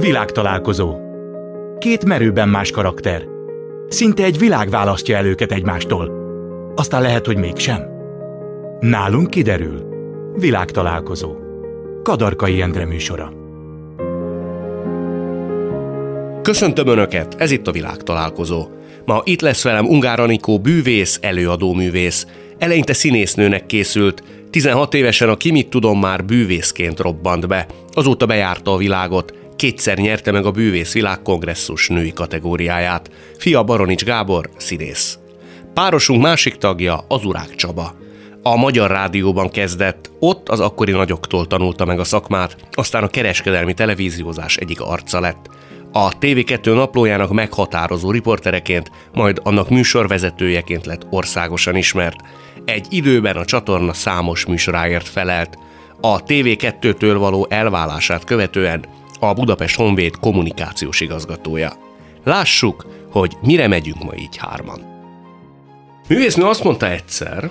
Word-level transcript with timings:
Világtalálkozó. 0.00 0.96
Két 1.78 2.04
merőben 2.04 2.48
más 2.48 2.70
karakter. 2.70 3.24
Szinte 3.88 4.24
egy 4.24 4.38
világ 4.38 4.70
választja 4.70 5.16
el 5.16 5.26
őket 5.26 5.52
egymástól. 5.52 6.12
Aztán 6.76 7.02
lehet, 7.02 7.26
hogy 7.26 7.36
mégsem. 7.36 7.82
Nálunk 8.80 9.30
kiderül. 9.30 9.88
Világtalálkozó. 10.34 11.36
Kadarkai 12.02 12.60
Endre 12.60 12.86
műsora. 12.86 13.32
Köszöntöm 16.42 16.86
Önöket, 16.86 17.34
ez 17.38 17.50
itt 17.50 17.66
a 17.66 17.72
világtalálkozó. 17.72 18.66
Ma 19.04 19.20
itt 19.24 19.40
lesz 19.40 19.62
velem 19.62 19.86
Ungár 19.86 20.20
Anikó 20.20 20.58
bűvész, 20.58 21.18
előadó 21.22 21.72
művész. 21.72 22.26
Eleinte 22.58 22.92
színésznőnek 22.92 23.66
készült, 23.66 24.22
16 24.50 24.94
évesen 24.94 25.28
a 25.28 25.36
Kimit 25.36 25.68
tudom 25.68 25.98
már 25.98 26.24
bűvészként 26.24 27.00
robbant 27.00 27.48
be. 27.48 27.66
Azóta 27.92 28.26
bejárta 28.26 28.72
a 28.72 28.76
világot, 28.76 29.34
kétszer 29.60 29.98
nyerte 29.98 30.32
meg 30.32 30.46
a 30.46 30.50
bűvész 30.50 30.92
világkongresszus 30.92 31.88
női 31.88 32.12
kategóriáját. 32.12 33.10
Fia 33.38 33.62
Baronics 33.62 34.04
Gábor, 34.04 34.50
színész. 34.56 35.18
Párosunk 35.74 36.22
másik 36.22 36.54
tagja 36.54 37.04
az 37.08 37.24
Urák 37.24 37.54
Csaba. 37.54 37.94
A 38.42 38.56
Magyar 38.56 38.90
Rádióban 38.90 39.50
kezdett, 39.50 40.10
ott 40.18 40.48
az 40.48 40.60
akkori 40.60 40.92
nagyoktól 40.92 41.46
tanulta 41.46 41.84
meg 41.84 41.98
a 41.98 42.04
szakmát, 42.04 42.56
aztán 42.72 43.02
a 43.02 43.08
kereskedelmi 43.08 43.74
televíziózás 43.74 44.56
egyik 44.56 44.80
arca 44.80 45.20
lett. 45.20 45.46
A 45.92 46.18
TV2 46.18 46.74
naplójának 46.74 47.32
meghatározó 47.32 48.10
riportereként, 48.10 48.90
majd 49.12 49.40
annak 49.42 49.68
műsorvezetőjeként 49.68 50.86
lett 50.86 51.06
országosan 51.10 51.76
ismert. 51.76 52.20
Egy 52.64 52.86
időben 52.90 53.36
a 53.36 53.44
csatorna 53.44 53.92
számos 53.92 54.46
műsoráért 54.46 55.08
felelt. 55.08 55.58
A 56.00 56.22
TV2-től 56.22 57.16
való 57.18 57.46
elválását 57.50 58.24
követően 58.24 58.84
a 59.20 59.32
Budapest 59.32 59.76
Honvéd 59.76 60.16
kommunikációs 60.16 61.00
igazgatója. 61.00 61.72
Lássuk, 62.24 62.86
hogy 63.10 63.36
mire 63.42 63.66
megyünk 63.66 64.02
ma 64.02 64.14
így 64.14 64.36
hárman. 64.36 64.80
Művésznő 66.08 66.44
azt 66.44 66.64
mondta 66.64 66.90
egyszer, 66.90 67.50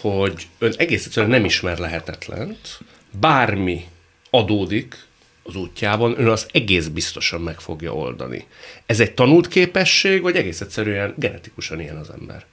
hogy 0.00 0.46
ön 0.58 0.74
egész 0.76 1.06
egyszerűen 1.06 1.30
nem 1.30 1.44
ismer 1.44 1.78
lehetetlent, 1.78 2.80
bármi 3.20 3.84
adódik 4.30 5.06
az 5.42 5.56
útjában, 5.56 6.14
ön 6.18 6.28
az 6.28 6.46
egész 6.52 6.86
biztosan 6.86 7.40
meg 7.40 7.60
fogja 7.60 7.94
oldani. 7.94 8.46
Ez 8.86 9.00
egy 9.00 9.14
tanult 9.14 9.48
képesség, 9.48 10.22
vagy 10.22 10.36
egész 10.36 10.60
egyszerűen 10.60 11.14
genetikusan 11.16 11.80
ilyen 11.80 11.96
az 11.96 12.10
ember? 12.10 12.44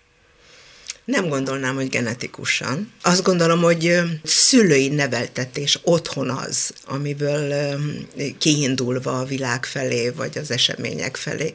Nem 1.06 1.28
gondolnám, 1.28 1.76
hogy 1.76 1.90
genetikusan. 1.90 2.92
Azt 3.02 3.24
gondolom, 3.24 3.62
hogy 3.62 4.00
szülői 4.24 4.88
neveltetés 4.88 5.80
otthon 5.84 6.30
az, 6.30 6.74
amiből 6.86 7.54
kiindulva 8.38 9.20
a 9.20 9.26
világ 9.26 9.66
felé, 9.66 10.10
vagy 10.10 10.38
az 10.38 10.52
események 10.52 11.16
felé 11.16 11.54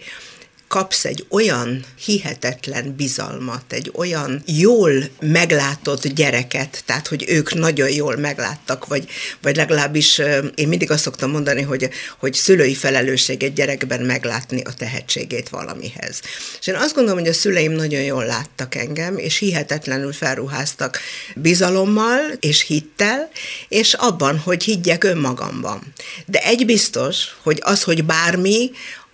kapsz 0.70 1.04
egy 1.04 1.26
olyan 1.28 1.84
hihetetlen 2.04 2.94
bizalmat, 2.96 3.72
egy 3.72 3.92
olyan 3.94 4.42
jól 4.46 4.92
meglátott 5.20 6.06
gyereket, 6.06 6.82
tehát 6.86 7.06
hogy 7.06 7.24
ők 7.28 7.54
nagyon 7.54 7.90
jól 7.90 8.16
megláttak, 8.16 8.86
vagy, 8.86 9.08
vagy 9.42 9.56
legalábbis 9.56 10.18
én 10.54 10.68
mindig 10.68 10.90
azt 10.90 11.02
szoktam 11.02 11.30
mondani, 11.30 11.62
hogy, 11.62 11.88
hogy 12.18 12.34
szülői 12.34 12.74
felelősség 12.74 13.42
egy 13.42 13.52
gyerekben 13.52 14.00
meglátni 14.00 14.62
a 14.62 14.74
tehetségét 14.74 15.48
valamihez. 15.48 16.20
És 16.60 16.66
én 16.66 16.74
azt 16.74 16.94
gondolom, 16.94 17.18
hogy 17.18 17.28
a 17.28 17.32
szüleim 17.32 17.72
nagyon 17.72 18.02
jól 18.02 18.24
láttak 18.24 18.74
engem, 18.74 19.18
és 19.18 19.38
hihetetlenül 19.38 20.12
felruháztak 20.12 20.98
bizalommal 21.36 22.20
és 22.40 22.66
hittel, 22.66 23.30
és 23.68 23.94
abban, 23.94 24.38
hogy 24.38 24.64
higgyek 24.64 25.04
önmagamban. 25.04 25.82
De 26.26 26.38
egy 26.38 26.66
biztos, 26.66 27.36
hogy 27.42 27.58
az, 27.62 27.82
hogy 27.82 28.04
bármi, 28.04 28.70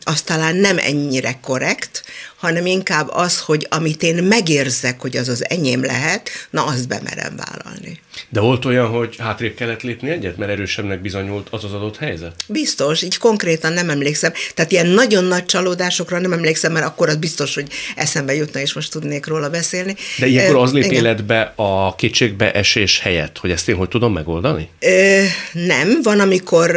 az 0.09 0.23
talán 0.23 0.57
nem 0.57 0.79
ennyire 0.79 1.39
korrekt, 1.43 2.03
hanem 2.37 2.67
inkább 2.67 3.09
az, 3.11 3.41
hogy 3.41 3.67
amit 3.71 4.03
én 4.03 4.25
megérzek, 4.25 5.01
hogy 5.01 5.17
az 5.17 5.29
az 5.29 5.49
enyém 5.49 5.85
lehet, 5.85 6.31
na 6.51 6.65
azt 6.65 6.89
bemerem 6.89 7.37
vállalni. 7.37 8.01
De 8.29 8.41
volt 8.41 8.65
olyan, 8.65 8.89
hogy 8.89 9.17
hátrébb 9.19 9.55
kellett 9.55 9.83
lépni 9.83 10.11
egyet, 10.11 10.37
mert 10.37 10.51
erősebbnek 10.51 11.01
bizonyult 11.01 11.49
az 11.51 11.65
az 11.65 11.73
adott 11.73 11.97
helyzet? 11.97 12.33
Biztos, 12.47 13.03
így 13.03 13.19
konkrétan 13.19 13.73
nem 13.73 13.91
emlékszem. 13.91 14.33
Tehát 14.55 14.73
ilyen 14.73 14.87
nagyon 14.87 15.25
nagy 15.25 15.45
csalódásokra 15.45 16.19
nem 16.19 16.33
emlékszem, 16.33 16.73
mert 16.73 16.87
akkor 16.87 17.09
az 17.09 17.17
biztos, 17.17 17.55
hogy 17.55 17.69
eszembe 17.97 18.35
jutna, 18.35 18.61
és 18.61 18.73
most 18.73 18.91
tudnék 18.91 19.27
róla 19.27 19.51
beszélni. 19.51 19.97
De 20.19 20.27
ilyenkor 20.27 20.57
az 20.57 20.73
lép 20.73 20.85
Igen. 20.85 20.95
életbe 20.95 21.53
a 21.57 21.95
kétségbe 21.95 22.53
esés 22.53 23.01
helyett, 23.01 23.39
hogy 23.39 23.51
ezt 23.51 23.69
én 23.69 23.77
hogy 23.77 23.89
tudom 23.89 24.13
megoldani? 24.13 24.69
Ö, 24.81 25.23
nem, 25.53 25.99
van, 26.03 26.21
amikor, 26.21 26.77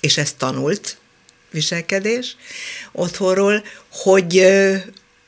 és 0.00 0.18
ezt 0.18 0.36
tanult, 0.36 0.96
viselkedés 1.52 2.36
otthonról, 2.92 3.62
hogy 3.90 4.46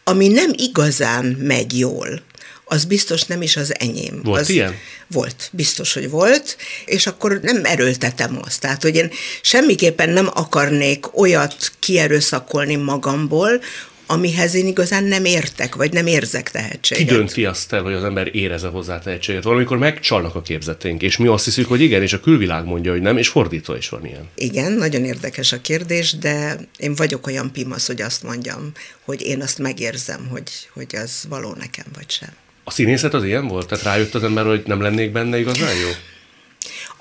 ami 0.05 0.29
nem 0.29 0.51
igazán 0.57 1.25
megy 1.25 1.79
jól, 1.79 2.23
az 2.65 2.85
biztos 2.85 3.23
nem 3.23 3.43
is 3.43 3.57
az 3.57 3.75
enyém. 3.79 4.21
Volt 4.23 4.41
az 4.41 4.49
ilyen? 4.49 4.75
Volt, 5.07 5.49
biztos, 5.53 5.93
hogy 5.93 6.11
volt, 6.11 6.57
és 6.85 7.07
akkor 7.07 7.41
nem 7.43 7.65
erőltetem 7.65 8.39
azt. 8.45 8.61
Tehát, 8.61 8.83
hogy 8.83 8.97
én 8.97 9.11
semmiképpen 9.43 10.09
nem 10.09 10.29
akarnék 10.35 11.19
olyat 11.19 11.73
kierőszakolni 11.79 12.77
magamból, 12.77 13.61
amihez 14.07 14.55
én 14.55 14.67
igazán 14.67 15.05
nem 15.05 15.25
értek, 15.25 15.75
vagy 15.75 15.93
nem 15.93 16.07
érzek 16.07 16.51
tehetséget. 16.51 17.09
Ki 17.09 17.15
dönti 17.15 17.45
azt 17.45 17.73
el, 17.73 17.83
hogy 17.83 17.93
az 17.93 18.05
ember 18.05 18.35
érezze 18.35 18.69
hozzá 18.69 18.99
tehetséget? 18.99 19.43
Valamikor 19.43 19.79
megcsalnak 19.79 20.35
a 20.35 20.43
képzeteink, 20.43 21.03
és 21.03 21.17
mi 21.17 21.27
azt 21.27 21.45
hiszük, 21.45 21.69
hogy 21.69 21.81
igen, 21.81 22.03
és 22.03 22.13
a 22.13 22.21
külvilág 22.21 22.65
mondja, 22.65 22.93
hogy 22.93 23.01
nem, 23.01 23.17
és 23.17 23.29
fordítva 23.29 23.77
is 23.77 23.89
van 23.89 24.07
ilyen. 24.07 24.29
Igen, 24.35 24.73
nagyon 24.73 25.05
érdekes 25.05 25.53
a 25.53 25.61
kérdés, 25.61 26.13
de 26.13 26.57
én 26.79 26.95
vagyok 26.95 27.27
olyan 27.27 27.53
pimasz, 27.53 27.87
hogy 27.87 28.03
azt 28.03 28.23
mondjam, 28.23 28.73
hogy 29.05 29.23
én 29.23 29.43
azt 29.43 29.59
megérzem, 29.59 30.27
hogy, 30.31 30.51
hogy 30.73 30.97
az 30.97 31.25
való 31.29 31.55
nekem, 31.59 31.87
vagy 31.95 32.11
sem. 32.11 32.31
A 32.65 32.71
színészet 32.71 33.15
az 33.15 33.25
ilyen 33.25 33.49
volt? 33.49 33.69
Tehát 33.69 33.85
rájött 33.85 34.15
az 34.15 34.25
ember, 34.25 34.45
hogy 34.45 34.63
nem 34.67 34.81
lennék 34.81 35.13
benne 35.13 35.39
igazán 35.39 35.75
jó? 35.75 35.89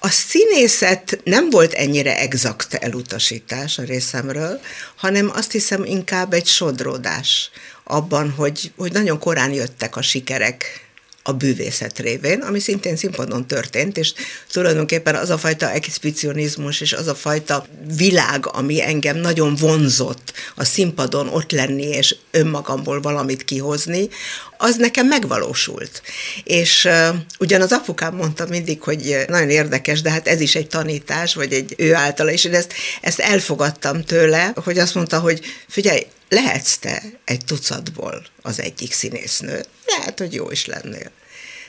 A 0.06 0.10
színészet 0.10 1.20
nem 1.24 1.50
volt 1.50 1.74
ennyire 1.74 2.20
exakt 2.20 2.74
elutasítás 2.74 3.78
a 3.78 3.84
részemről, 3.84 4.60
hanem 4.96 5.32
azt 5.34 5.52
hiszem 5.52 5.84
inkább 5.84 6.34
egy 6.34 6.46
sodródás 6.46 7.50
abban, 7.84 8.32
hogy, 8.32 8.72
hogy 8.78 8.92
nagyon 8.92 9.20
korán 9.20 9.52
jöttek 9.52 9.96
a 9.96 10.02
sikerek 10.02 10.88
a 11.24 11.32
bűvészet 11.32 12.00
révén, 12.00 12.40
ami 12.40 12.60
szintén 12.60 12.96
színpadon 12.96 13.48
történt, 13.48 13.98
és 13.98 14.14
tulajdonképpen 14.52 15.16
az 15.16 15.30
a 15.30 15.38
fajta 15.38 15.72
exhibicionizmus 15.72 16.82
és 16.82 16.94
az 16.94 17.08
a 17.08 17.16
fajta 17.16 17.66
világ, 17.98 18.48
ami 18.48 18.82
engem 18.82 19.18
nagyon 19.18 19.56
vonzott 19.56 20.34
a 20.56 20.64
színpadon 20.64 21.28
ott 21.28 21.52
lenni 21.52 21.88
és 21.88 22.16
önmagamból 22.32 23.02
valamit 23.02 23.44
kihozni, 23.44 24.10
az 24.58 24.76
nekem 24.76 25.08
megvalósult. 25.08 26.02
És 26.44 26.86
uh, 26.86 27.16
ugyan 27.40 27.62
az 27.62 27.72
apukám 27.72 28.16
mondta 28.16 28.46
mindig, 28.50 28.82
hogy 28.82 29.26
nagyon 29.28 29.50
érdekes, 29.50 30.02
de 30.02 30.12
hát 30.12 30.28
ez 30.28 30.42
is 30.42 30.56
egy 30.56 30.68
tanítás, 30.68 31.34
vagy 31.34 31.54
egy 31.54 31.74
ő 31.78 31.94
általa, 31.94 32.32
és 32.32 32.44
én 32.44 32.54
ezt, 32.54 32.74
ezt 33.02 33.20
elfogadtam 33.20 34.04
tőle, 34.04 34.54
hogy 34.56 34.80
azt 34.80 34.96
mondta, 34.96 35.20
hogy 35.20 35.42
figyelj, 35.68 36.06
lehetsz 36.34 36.78
te 36.78 37.04
egy 37.26 37.46
tucatból 37.46 38.26
az 38.42 38.60
egyik 38.60 38.94
színésznő. 38.94 39.66
Lehet, 39.86 40.20
hogy 40.20 40.34
jó 40.34 40.52
is 40.52 40.66
lennél. 40.66 41.12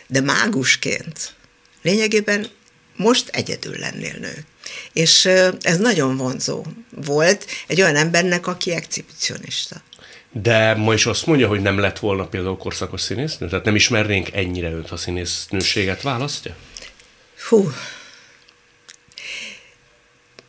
De 0.07 0.21
mágusként 0.21 1.35
lényegében 1.83 2.49
most 2.97 3.29
egyedül 3.29 3.79
lennél 3.79 4.17
nő. 4.19 4.45
És 4.93 5.25
ez 5.61 5.79
nagyon 5.79 6.17
vonzó 6.17 6.65
volt 6.91 7.47
egy 7.67 7.81
olyan 7.81 7.97
embernek, 7.97 8.47
aki 8.47 8.73
exhibicionista. 8.73 9.83
De 10.33 10.75
ma 10.75 10.95
is 10.95 11.07
azt 11.07 11.27
mondja, 11.27 11.49
hogy 11.49 11.61
nem 11.61 11.79
lett 11.79 11.99
volna 11.99 12.27
például 12.27 12.57
korszakos 12.57 13.01
színésznő? 13.01 13.49
Tehát 13.49 13.65
nem 13.65 13.75
ismernénk 13.75 14.33
ennyire 14.33 14.71
őt, 14.71 14.89
ha 14.89 14.97
színésznőséget 14.97 16.03
választja? 16.03 16.57
Hú, 17.49 17.73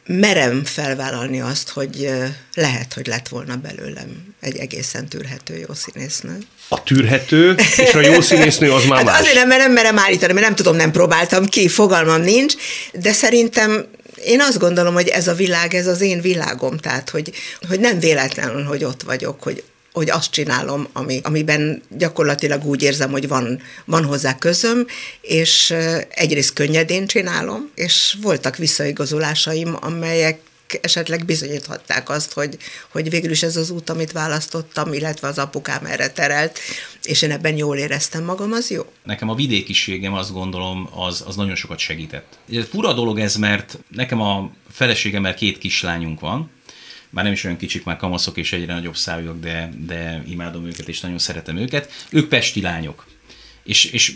merem 0.08 0.64
felvállalni 0.66 1.42
azt, 1.42 1.69
hogy 1.69 2.10
lehet, 2.54 2.94
hogy 2.94 3.07
lett 3.07 3.28
volna 3.28 3.56
belőlem 3.56 4.36
egy 4.42 4.57
egészen 4.57 5.07
tűrhető 5.07 5.57
jó 5.57 5.74
színésznő. 5.74 6.38
A 6.68 6.84
tűrhető 6.84 7.56
és 7.78 7.94
a 7.94 8.00
jó 8.00 8.22
színésznő 8.22 8.72
az 8.72 8.86
már 8.86 8.98
hát 9.04 9.06
más. 9.06 9.19
Azért 9.19 9.36
nem, 9.36 9.48
mert 9.48 9.62
nem 9.62 9.72
merem 9.72 10.00
állítani, 10.00 10.34
mert 10.34 10.46
nem 10.46 10.56
tudom, 10.56 10.75
nem 10.75 10.92
próbáltam 10.92 11.46
ki, 11.46 11.68
fogalmam 11.68 12.22
nincs, 12.22 12.54
de 12.94 13.13
szerintem 13.13 13.86
én 14.25 14.42
azt 14.42 14.60
gondolom, 14.60 14.94
hogy 14.94 15.07
ez 15.07 15.28
a 15.28 15.34
világ, 15.34 15.74
ez 15.74 15.88
az 15.88 16.02
én 16.02 16.22
világom, 16.22 16.78
tehát 16.78 17.10
hogy, 17.10 17.31
hogy 17.68 17.80
nem 17.80 18.00
véletlenül, 18.00 18.63
hogy 18.63 18.84
ott 18.84 19.01
vagyok, 19.01 19.44
hogy 19.44 19.63
hogy 19.95 20.09
azt 20.09 20.31
csinálom, 20.31 20.88
ami, 20.94 21.19
amiben 21.24 21.81
gyakorlatilag 21.89 22.65
úgy 22.65 22.81
érzem, 22.81 23.12
hogy 23.12 23.27
van, 23.27 23.62
van 23.86 24.06
hozzá 24.06 24.38
közöm, 24.38 24.86
és 25.21 25.74
egyrészt 26.09 26.53
könnyedén 26.53 27.07
csinálom, 27.07 27.69
és 27.75 28.18
voltak 28.21 28.56
visszaigazolásaim, 28.56 29.77
amelyek 29.80 30.39
esetleg 30.81 31.25
bizonyíthatták 31.25 32.09
azt, 32.09 32.33
hogy, 32.33 32.57
hogy 32.92 33.09
végül 33.09 33.31
is 33.31 33.44
ez 33.44 33.56
az 33.56 33.69
út, 33.69 33.89
amit 33.89 34.12
választottam, 34.12 34.94
illetve 34.94 35.27
az 35.27 35.38
apukám 35.38 35.86
erre 35.86 36.09
terelt, 36.09 36.59
és 37.03 37.21
én 37.21 37.31
ebben 37.31 37.57
jól 37.57 37.77
éreztem 37.77 38.24
magam, 38.24 38.51
az 38.51 38.69
jó. 38.69 38.86
Nekem 39.03 39.30
a 39.30 39.36
vidékiségem 39.36 40.13
azt 40.13 40.33
gondolom, 40.33 40.89
az, 40.95 41.24
az 41.27 41.36
nagyon 41.36 41.56
sokat 41.56 41.80
segített. 41.80 42.38
Fura 42.69 42.94
dolog 42.94 43.19
ez, 43.19 43.36
mert 43.36 43.80
nekem 43.89 44.21
a 44.21 44.51
feleségemmel 44.71 45.33
két 45.33 45.57
kislányunk 45.57 46.19
van, 46.19 46.51
már 47.15 47.23
nem 47.23 47.33
is 47.33 47.44
olyan 47.44 47.57
kicsik, 47.57 47.83
már 47.83 47.97
kamaszok 47.97 48.38
és 48.38 48.53
egyre 48.53 48.73
nagyobb 48.73 48.95
szájúak, 48.95 49.39
de, 49.39 49.69
de 49.85 50.23
imádom 50.27 50.65
őket 50.65 50.88
és 50.88 51.00
nagyon 51.00 51.17
szeretem 51.17 51.57
őket. 51.57 51.91
Ők 52.09 52.27
pesti 52.27 52.62
lányok. 52.62 53.06
És, 53.63 53.85
és 53.85 54.15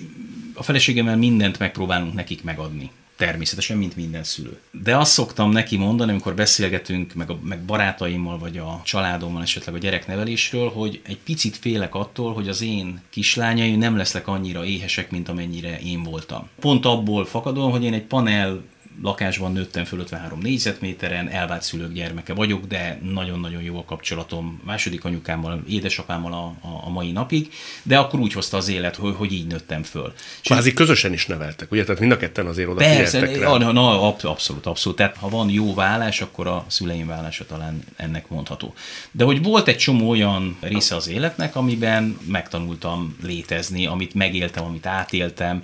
a 0.53 0.63
feleségemmel 0.63 1.17
mindent 1.17 1.59
megpróbálunk 1.59 2.13
nekik 2.13 2.43
megadni. 2.43 2.91
Természetesen, 3.15 3.77
mint 3.77 3.95
minden 3.95 4.23
szülő. 4.23 4.59
De 4.71 4.97
azt 4.97 5.11
szoktam 5.11 5.51
neki 5.51 5.77
mondani, 5.77 6.11
amikor 6.11 6.35
beszélgetünk, 6.35 7.13
meg, 7.13 7.29
a, 7.29 7.39
meg 7.43 7.59
barátaimmal, 7.59 8.37
vagy 8.37 8.57
a 8.57 8.81
családommal 8.83 9.41
esetleg 9.41 9.75
a 9.75 9.77
gyereknevelésről, 9.77 10.69
hogy 10.69 11.01
egy 11.03 11.17
picit 11.17 11.57
félek 11.57 11.95
attól, 11.95 12.33
hogy 12.33 12.47
az 12.47 12.61
én 12.61 13.01
kislányaim 13.09 13.77
nem 13.77 13.97
lesznek 13.97 14.27
annyira 14.27 14.65
éhesek, 14.65 15.11
mint 15.11 15.29
amennyire 15.29 15.79
én 15.79 16.03
voltam. 16.03 16.49
Pont 16.59 16.85
abból 16.85 17.25
fakadom, 17.25 17.71
hogy 17.71 17.83
én 17.83 17.93
egy 17.93 18.05
panel 18.05 18.63
lakásban 19.01 19.51
nőttem 19.51 19.83
föl 19.85 19.99
53 19.99 20.39
négyzetméteren, 20.39 21.29
elvált 21.29 21.61
szülők 21.61 21.93
gyermeke 21.93 22.33
vagyok, 22.33 22.65
de 22.65 22.99
nagyon-nagyon 23.03 23.61
jó 23.61 23.77
a 23.77 23.83
kapcsolatom 23.85 24.61
második 24.65 25.05
anyukámmal, 25.05 25.63
édesapámmal 25.67 26.33
a, 26.33 26.67
a, 26.67 26.85
a 26.85 26.89
mai 26.89 27.11
napig, 27.11 27.49
de 27.83 27.97
akkor 27.97 28.19
úgy 28.19 28.33
hozta 28.33 28.57
az 28.57 28.67
élet, 28.67 28.95
hogy, 28.95 29.15
hogy 29.15 29.33
így 29.33 29.47
nőttem 29.47 29.83
föl. 29.83 30.13
Kvázi 30.43 30.73
közösen 30.73 31.13
is 31.13 31.25
neveltek, 31.25 31.71
ugye? 31.71 31.83
Tehát 31.83 31.99
mind 31.99 32.11
a 32.11 32.17
ketten 32.17 32.45
azért 32.45 32.69
oda 32.69 32.79
Persze, 32.79 33.19
rá. 33.19 33.57
Na, 33.57 33.71
na, 33.71 34.13
abszolút, 34.13 34.65
abszolút. 34.65 34.97
Tehát 34.97 35.17
ha 35.17 35.29
van 35.29 35.49
jó 35.49 35.73
vállás, 35.73 36.21
akkor 36.21 36.47
a 36.47 36.65
szüleim 36.67 37.07
vállása 37.07 37.45
talán 37.45 37.83
ennek 37.95 38.29
mondható. 38.29 38.73
De 39.11 39.23
hogy 39.23 39.43
volt 39.43 39.67
egy 39.67 39.77
csomó 39.77 40.09
olyan 40.09 40.57
része 40.61 40.95
az 40.95 41.07
életnek, 41.07 41.55
amiben 41.55 42.17
megtanultam 42.27 43.15
létezni, 43.23 43.85
amit 43.85 44.13
megéltem, 44.13 44.63
amit 44.65 44.85
átéltem, 44.85 45.63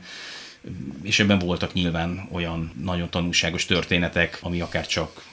és 1.01 1.19
ebben 1.19 1.39
voltak 1.39 1.73
nyilván 1.73 2.27
olyan 2.31 2.71
nagyon 2.83 3.09
tanulságos 3.09 3.65
történetek, 3.65 4.39
ami 4.41 4.61
akár 4.61 4.87
csak 4.87 5.23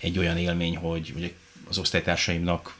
egy 0.00 0.18
olyan 0.18 0.38
élmény, 0.38 0.76
hogy, 0.76 1.10
hogy 1.12 1.34
az 1.68 1.78
osztálytársaimnak 1.78 2.76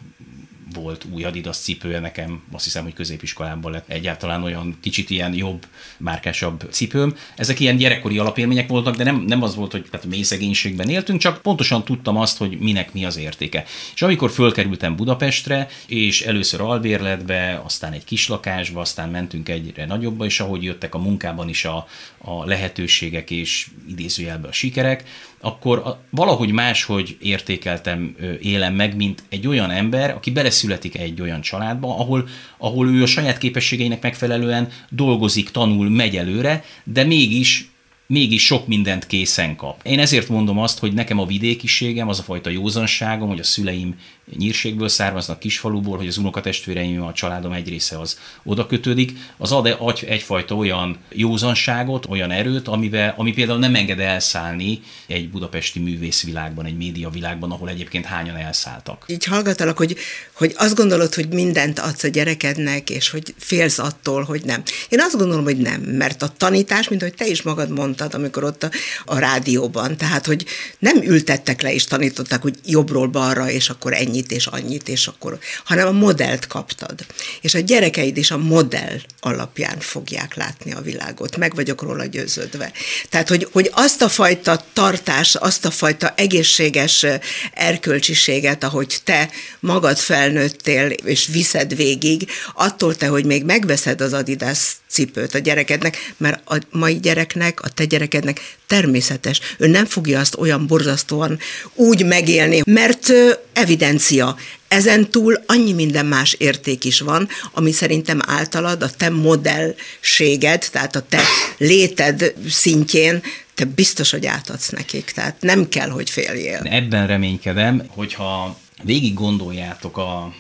volt 0.75 1.07
új 1.13 1.25
Adidas 1.25 1.57
cipője 1.57 2.01
nekem, 2.01 2.43
azt 2.53 2.65
hiszem, 2.65 2.83
hogy 2.83 2.93
középiskolában 2.93 3.73
lett 3.73 3.89
egyáltalán 3.89 4.43
olyan 4.43 4.79
kicsit 4.81 5.11
ilyen 5.11 5.35
jobb, 5.35 5.67
márkásabb 5.99 6.67
cipőm. 6.71 7.15
Ezek 7.37 7.61
ilyen 7.61 7.77
gyerekkori 7.77 8.19
alapélmények 8.19 8.69
voltak, 8.69 8.97
de 8.97 9.05
nem, 9.05 9.25
nem 9.27 9.43
az 9.43 9.55
volt, 9.55 9.73
hogy 9.73 9.87
tehát 9.91 10.07
mély 10.07 10.23
szegénységben 10.23 10.89
éltünk, 10.89 11.21
csak 11.21 11.43
pontosan 11.43 11.85
tudtam 11.85 12.17
azt, 12.17 12.39
hogy 12.39 12.59
minek 12.59 12.93
mi 12.93 13.05
az 13.05 13.17
értéke. 13.17 13.65
És 13.95 14.03
amikor 14.03 14.31
fölkerültem 14.31 14.97
Budapestre, 14.97 15.69
és 15.87 16.23
először 16.23 16.61
albérletbe, 16.61 17.61
aztán 17.65 17.93
egy 17.93 18.05
kislakásba, 18.05 18.81
aztán 18.81 19.09
mentünk 19.09 19.49
egyre 19.49 19.87
nagyobba, 19.87 20.25
és 20.25 20.41
ahogy 20.41 20.63
jöttek 20.63 20.95
a 20.95 20.99
munkában 20.99 21.49
is 21.49 21.65
a, 21.65 21.87
a 22.19 22.45
lehetőségek 22.45 23.31
és 23.31 23.67
idézőjelbe 23.89 24.49
a 24.49 24.53
sikerek, 24.53 25.05
akkor 25.41 25.99
valahogy 26.11 26.53
máshogy 26.53 27.17
értékeltem, 27.21 28.17
élem 28.41 28.75
meg, 28.75 28.97
mint 28.97 29.23
egy 29.29 29.47
olyan 29.47 29.71
ember, 29.71 30.11
aki 30.11 30.31
beleszületik 30.31 30.99
egy 30.99 31.21
olyan 31.21 31.41
családba, 31.41 31.99
ahol, 31.99 32.29
ahol 32.59 32.89
ő 32.89 33.03
a 33.03 33.07
saját 33.07 33.39
képességeinek 33.39 34.03
megfelelően 34.03 34.69
dolgozik, 34.91 35.51
tanul, 35.51 35.89
megy 35.89 36.17
előre, 36.17 36.65
de 36.85 37.05
mégis 37.05 37.71
mégis 38.11 38.45
sok 38.45 38.67
mindent 38.67 39.07
készen 39.07 39.57
kap. 39.57 39.81
Én 39.83 39.99
ezért 39.99 40.29
mondom 40.29 40.59
azt, 40.59 40.79
hogy 40.79 40.93
nekem 40.93 41.19
a 41.19 41.27
vidékiségem, 41.27 42.09
az 42.09 42.19
a 42.19 42.23
fajta 42.23 42.51
józanságom, 42.51 43.29
hogy 43.29 43.39
a 43.39 43.45
szüleim 43.45 43.99
nyírségből 44.37 44.89
származnak 44.89 45.39
kisfaluból, 45.39 45.97
hogy 45.97 46.07
az 46.07 46.17
unokatestvéreim, 46.17 47.03
a 47.03 47.13
családom 47.13 47.53
egy 47.53 47.69
része 47.69 47.99
az 47.99 48.19
oda 48.43 48.67
kötődik, 48.67 49.13
az 49.37 49.53
ad 49.53 49.77
egyfajta 50.07 50.55
olyan 50.55 50.99
józanságot, 51.09 52.07
olyan 52.09 52.31
erőt, 52.31 52.69
amivel, 52.69 53.15
ami 53.17 53.33
például 53.33 53.59
nem 53.59 53.75
enged 53.75 54.01
elszállni 54.01 54.81
egy 55.07 55.31
budapesti 55.31 55.79
művészvilágban, 55.79 56.65
egy 56.65 56.77
médiavilágban, 56.77 57.51
ahol 57.51 57.69
egyébként 57.69 58.05
hányan 58.05 58.37
elszálltak. 58.37 59.05
Így 59.07 59.25
hallgatalak, 59.25 59.77
hogy, 59.77 59.97
hogy 60.33 60.55
azt 60.57 60.75
gondolod, 60.75 61.15
hogy 61.15 61.29
mindent 61.29 61.79
adsz 61.79 62.03
a 62.03 62.09
gyerekednek, 62.09 62.91
és 62.91 63.09
hogy 63.11 63.35
félsz 63.39 63.79
attól, 63.79 64.23
hogy 64.23 64.43
nem. 64.45 64.63
Én 64.89 65.01
azt 65.01 65.17
gondolom, 65.17 65.45
hogy 65.45 65.57
nem, 65.57 65.81
mert 65.81 66.23
a 66.23 66.33
tanítás, 66.37 66.89
mint 66.89 67.03
hogy 67.03 67.15
te 67.15 67.27
is 67.27 67.43
magad 67.43 67.71
mondtad, 67.71 68.15
amikor 68.15 68.45
ott 68.45 68.63
a, 68.63 68.71
a 69.05 69.19
rádióban, 69.19 69.97
tehát, 69.97 70.27
hogy 70.27 70.45
nem 70.79 71.03
ültettek 71.03 71.63
le 71.63 71.73
és 71.75 71.85
tanították, 71.85 72.43
hogy 72.43 72.55
jobbról 72.67 73.07
balra, 73.07 73.51
és 73.51 73.69
akkor 73.69 73.93
ennyi 73.93 74.20
ennyit 74.21 74.33
és 74.33 74.47
annyit, 74.47 74.89
és 74.89 75.07
akkor, 75.07 75.39
hanem 75.65 75.87
a 75.87 75.91
modellt 75.91 76.47
kaptad. 76.47 77.07
És 77.41 77.55
a 77.55 77.59
gyerekeid 77.59 78.17
is 78.17 78.31
a 78.31 78.39
modell 78.39 78.99
alapján 79.21 79.79
fogják 79.81 80.35
látni 80.35 80.73
a 80.73 80.81
világot. 80.81 81.37
Meg 81.37 81.55
vagyok 81.55 81.83
róla 81.83 82.05
győződve. 82.05 82.73
Tehát, 83.09 83.29
hogy, 83.29 83.49
hogy 83.53 83.71
azt 83.73 84.03
a 84.03 84.09
fajta 84.09 84.65
tartás, 84.73 85.35
azt 85.35 85.65
a 85.65 85.71
fajta 85.71 86.13
egészséges 86.17 87.07
erkölcsiséget, 87.55 88.65
ahogy 88.65 88.99
te 89.05 89.31
magad 89.61 89.99
felnőttél, 89.99 90.91
és 90.91 91.27
viszed 91.27 91.77
végig, 91.77 92.29
attól 92.55 92.95
te, 92.95 93.07
hogy 93.07 93.25
még 93.25 93.45
megveszed 93.45 94.01
az 94.01 94.13
Adidas 94.13 94.80
cipőt 94.91 95.35
a 95.35 95.39
gyerekednek, 95.39 96.15
mert 96.17 96.51
a 96.51 96.59
mai 96.71 97.01
gyereknek, 97.01 97.63
a 97.63 97.69
te 97.69 97.85
gyerekednek 97.85 98.57
természetes. 98.67 99.41
Ő 99.59 99.67
nem 99.67 99.87
fogja 99.87 100.21
azt 100.21 100.37
olyan 100.37 100.67
borzasztóan 100.67 101.39
úgy 101.75 102.07
megélni, 102.07 102.61
mert 102.65 103.13
evidencia. 103.53 104.37
Ezen 104.69 105.11
túl 105.11 105.43
annyi 105.47 105.73
minden 105.73 106.07
más 106.07 106.33
érték 106.33 106.85
is 106.85 107.01
van, 107.01 107.29
ami 107.53 107.73
szerintem 107.73 108.21
általad 108.27 108.83
a 108.83 108.91
te 108.91 109.09
modellséged, 109.09 110.69
tehát 110.73 110.97
a 110.97 111.03
te 111.09 111.23
léted 111.59 112.35
szintjén 112.49 113.23
te 113.55 113.65
biztos, 113.65 114.11
hogy 114.11 114.27
átadsz 114.27 114.69
nekik, 114.69 115.11
tehát 115.11 115.37
nem 115.41 115.69
kell, 115.69 115.89
hogy 115.89 116.11
féljél. 116.11 116.61
Ebben 116.65 117.07
reménykedem, 117.07 117.83
hogyha 117.89 118.59
végig 118.83 119.15
gondoljátok 119.15 119.97
a, 119.97 120.35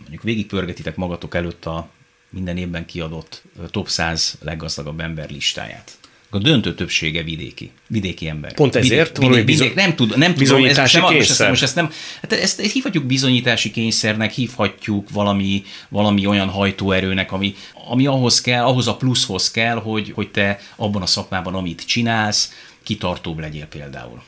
mondjuk 0.00 0.22
végig 0.22 0.46
pörgetitek 0.46 0.96
magatok 0.96 1.34
előtt 1.34 1.66
a 1.66 1.88
minden 2.34 2.56
évben 2.56 2.84
kiadott 2.84 3.42
top 3.70 3.88
100 3.88 4.38
leggazdagabb 4.40 5.00
ember 5.00 5.30
listáját. 5.30 5.98
A 6.30 6.38
döntő 6.38 6.74
többsége 6.74 7.22
vidéki, 7.22 7.70
vidéki 7.86 8.28
ember. 8.28 8.54
Pont 8.54 8.74
ezért 8.76 9.18
vidék, 9.18 9.30
vidék, 9.30 9.58
vidék, 9.58 9.74
nem 9.74 9.94
tud, 9.94 10.18
nem 10.18 10.34
tudom, 10.34 10.64
ez, 10.64 10.90
kényszer. 11.08 11.48
Most 11.48 11.62
ezt, 11.62 11.74
nem, 11.74 11.90
hát 12.22 12.32
ezt, 12.32 12.60
ezt 12.60 12.72
hívhatjuk 12.72 13.04
bizonyítási 13.04 13.70
kényszernek, 13.70 14.32
hívhatjuk 14.32 15.10
valami, 15.10 15.64
valami 15.88 16.26
olyan 16.26 16.48
hajtóerőnek, 16.48 17.32
ami, 17.32 17.54
ami 17.88 18.06
ahhoz 18.06 18.40
kell, 18.40 18.64
ahhoz 18.64 18.86
a 18.86 18.96
pluszhoz 18.96 19.50
kell, 19.50 19.76
hogy, 19.76 20.12
hogy 20.14 20.30
te 20.30 20.60
abban 20.76 21.02
a 21.02 21.06
szakmában, 21.06 21.54
amit 21.54 21.86
csinálsz, 21.86 22.52
kitartóbb 22.82 23.38
legyél 23.38 23.66
például. 23.66 24.22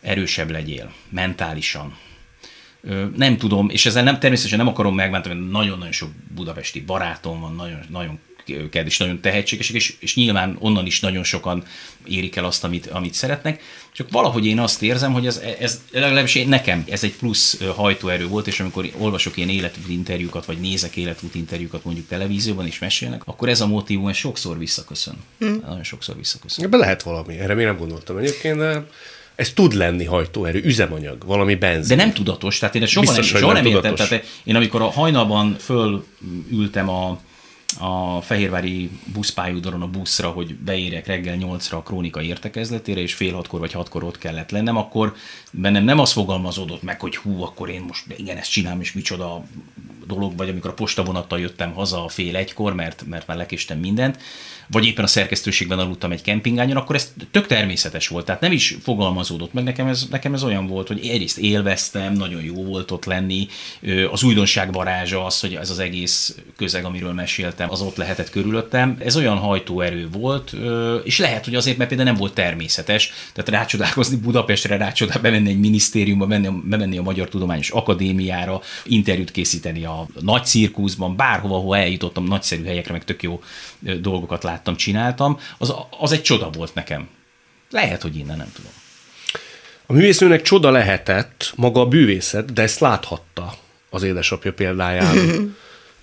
Erősebb 0.00 0.50
legyél, 0.50 0.92
mentálisan, 1.08 1.96
nem 3.16 3.36
tudom, 3.36 3.68
és 3.68 3.86
ezzel 3.86 4.02
nem, 4.02 4.18
természetesen 4.18 4.58
nem 4.58 4.68
akarom 4.68 4.94
megbántani, 4.94 5.34
mert 5.34 5.50
nagyon-nagyon 5.50 5.92
sok 5.92 6.10
budapesti 6.34 6.80
barátom 6.80 7.40
van, 7.40 7.54
nagyon, 7.54 7.78
nagyon 7.88 8.18
és 8.84 8.98
nagyon 8.98 9.20
tehetségesek, 9.20 9.74
és, 9.74 9.94
és 9.98 10.14
nyilván 10.14 10.56
onnan 10.58 10.86
is 10.86 11.00
nagyon 11.00 11.24
sokan 11.24 11.64
érik 12.04 12.36
el 12.36 12.44
azt, 12.44 12.64
amit, 12.64 12.86
amit 12.86 13.14
szeretnek. 13.14 13.62
Csak 13.92 14.10
valahogy 14.10 14.46
én 14.46 14.58
azt 14.58 14.82
érzem, 14.82 15.12
hogy 15.12 15.26
ez, 15.26 15.42
ez 15.58 15.82
legalábbis 15.90 16.34
én, 16.34 16.48
nekem 16.48 16.84
ez 16.88 17.04
egy 17.04 17.14
plusz 17.14 17.60
hajtóerő 17.74 18.26
volt, 18.26 18.46
és 18.46 18.60
amikor 18.60 18.90
olvasok 18.98 19.36
ilyen 19.36 19.48
életút 19.48 19.88
interjúkat, 19.88 20.44
vagy 20.44 20.58
nézek 20.58 20.96
életút 20.96 21.34
interjúkat 21.34 21.84
mondjuk 21.84 22.06
televízióban 22.08 22.66
is 22.66 22.78
mesélnek, 22.78 23.22
akkor 23.24 23.48
ez 23.48 23.60
a 23.60 23.66
motivum 23.66 24.08
ez 24.08 24.16
sokszor 24.16 24.58
visszaköszön. 24.58 25.14
Hmm. 25.38 25.62
Nagyon 25.66 25.84
sokszor 25.84 26.16
visszaköszön. 26.16 26.64
Ebben 26.64 26.80
lehet 26.80 27.02
valami, 27.02 27.38
erre 27.38 27.54
még 27.54 27.64
nem 27.64 27.76
gondoltam 27.76 28.16
egyébként, 28.16 28.56
de 28.56 28.86
ez 29.42 29.52
tud 29.52 29.72
lenni 29.72 30.04
hajtóerő, 30.04 30.62
üzemanyag, 30.64 31.24
valami 31.26 31.54
benzin. 31.54 31.96
De 31.96 32.04
nem 32.04 32.12
tudatos, 32.12 32.58
tehát 32.58 32.74
én 32.74 32.82
ezt 32.82 32.90
soha 32.90 33.06
Biztos, 33.06 33.32
nem, 33.32 33.40
soha 33.40 33.52
nem, 33.52 33.62
nem 33.62 33.72
értem. 33.72 33.94
Tehát 33.94 34.24
én 34.44 34.56
amikor 34.56 34.82
a 34.82 34.90
hajnalban 34.90 35.56
fölültem 35.58 36.88
a, 36.88 37.20
a 37.78 38.20
Fehérvári 38.20 38.90
buszpályaudvaron 39.12 39.82
a 39.82 39.86
buszra, 39.86 40.28
hogy 40.28 40.54
beérjek 40.54 41.06
reggel 41.06 41.36
8-ra 41.40 41.72
a 41.72 41.82
krónika 41.82 42.22
értekezletére, 42.22 43.00
és 43.00 43.14
fél 43.14 43.34
hatkor 43.34 43.60
vagy 43.60 43.72
hatkor 43.72 44.04
ott 44.04 44.18
kellett 44.18 44.50
lennem, 44.50 44.76
akkor 44.76 45.14
bennem 45.50 45.84
nem 45.84 45.98
az 45.98 46.12
fogalmazódott 46.12 46.82
meg, 46.82 47.00
hogy 47.00 47.16
hú, 47.16 47.42
akkor 47.42 47.70
én 47.70 47.80
most 47.80 48.04
igen, 48.16 48.36
ezt 48.36 48.50
csinálom, 48.50 48.80
és 48.80 48.92
micsoda 48.92 49.44
dolog, 50.06 50.36
vagy 50.36 50.48
amikor 50.48 50.70
a 50.70 50.74
postavonattal 50.74 51.40
jöttem 51.40 51.72
haza 51.72 52.04
a 52.04 52.08
fél 52.08 52.36
egykor, 52.36 52.74
mert, 52.74 53.04
mert 53.06 53.26
már 53.26 53.36
lekéstem 53.36 53.78
mindent, 53.78 54.18
vagy 54.70 54.86
éppen 54.86 55.04
a 55.04 55.08
szerkesztőségben 55.08 55.78
aludtam 55.78 56.12
egy 56.12 56.22
kempingányon, 56.22 56.76
akkor 56.76 56.94
ez 56.94 57.12
tök 57.30 57.46
természetes 57.46 58.08
volt. 58.08 58.24
Tehát 58.24 58.40
nem 58.40 58.52
is 58.52 58.76
fogalmazódott 58.82 59.52
meg. 59.52 59.64
Nekem 59.64 59.86
ez, 59.86 60.06
nekem 60.10 60.34
ez 60.34 60.44
olyan 60.44 60.66
volt, 60.66 60.88
hogy 60.88 61.06
egyrészt 61.06 61.38
élveztem, 61.38 62.12
nagyon 62.12 62.42
jó 62.42 62.64
volt 62.64 62.90
ott 62.90 63.04
lenni. 63.04 63.48
Az 64.10 64.22
újdonság 64.22 64.72
varázsa 64.72 65.24
az, 65.24 65.40
hogy 65.40 65.54
ez 65.54 65.70
az 65.70 65.78
egész 65.78 66.36
közeg, 66.56 66.84
amiről 66.84 67.12
meséltem, 67.12 67.70
az 67.70 67.80
ott 67.80 67.96
lehetett 67.96 68.30
körülöttem. 68.30 68.96
Ez 68.98 69.16
olyan 69.16 69.36
hajtóerő 69.36 70.08
volt, 70.12 70.54
és 71.04 71.18
lehet, 71.18 71.44
hogy 71.44 71.54
azért, 71.54 71.76
mert 71.76 71.88
például 71.88 72.10
nem 72.10 72.18
volt 72.18 72.34
természetes. 72.34 73.12
Tehát 73.32 73.50
rácsodálkozni 73.50 74.16
Budapestre, 74.16 74.76
rácsodál 74.76 75.20
bemenni 75.20 75.48
egy 75.48 75.60
minisztériumba, 75.60 76.26
bemenni 76.64 76.98
a 76.98 77.02
Magyar 77.02 77.28
Tudományos 77.28 77.70
Akadémiára, 77.70 78.60
interjút 78.84 79.30
készíteni 79.30 79.84
a 79.84 79.91
nagy 80.20 80.44
cirkuszban, 80.44 81.16
bárhova, 81.16 81.56
ahol 81.56 81.76
eljutottam, 81.76 82.24
nagyszerű 82.24 82.64
helyekre, 82.64 82.92
meg 82.92 83.04
tök 83.04 83.22
jó 83.22 83.42
dolgokat 84.00 84.42
láttam, 84.42 84.76
csináltam, 84.76 85.38
az, 85.58 85.74
az 86.00 86.12
egy 86.12 86.22
csoda 86.22 86.50
volt 86.50 86.74
nekem. 86.74 87.08
Lehet, 87.70 88.02
hogy 88.02 88.16
innen 88.16 88.36
nem 88.36 88.52
tudom. 88.54 88.70
A 89.86 89.92
művésznőnek 89.92 90.42
csoda 90.42 90.70
lehetett 90.70 91.52
maga 91.56 91.80
a 91.80 91.86
bűvészet, 91.86 92.52
de 92.52 92.62
ezt 92.62 92.80
láthatta 92.80 93.54
az 93.90 94.02
édesapja 94.02 94.52
példáján, 94.52 95.16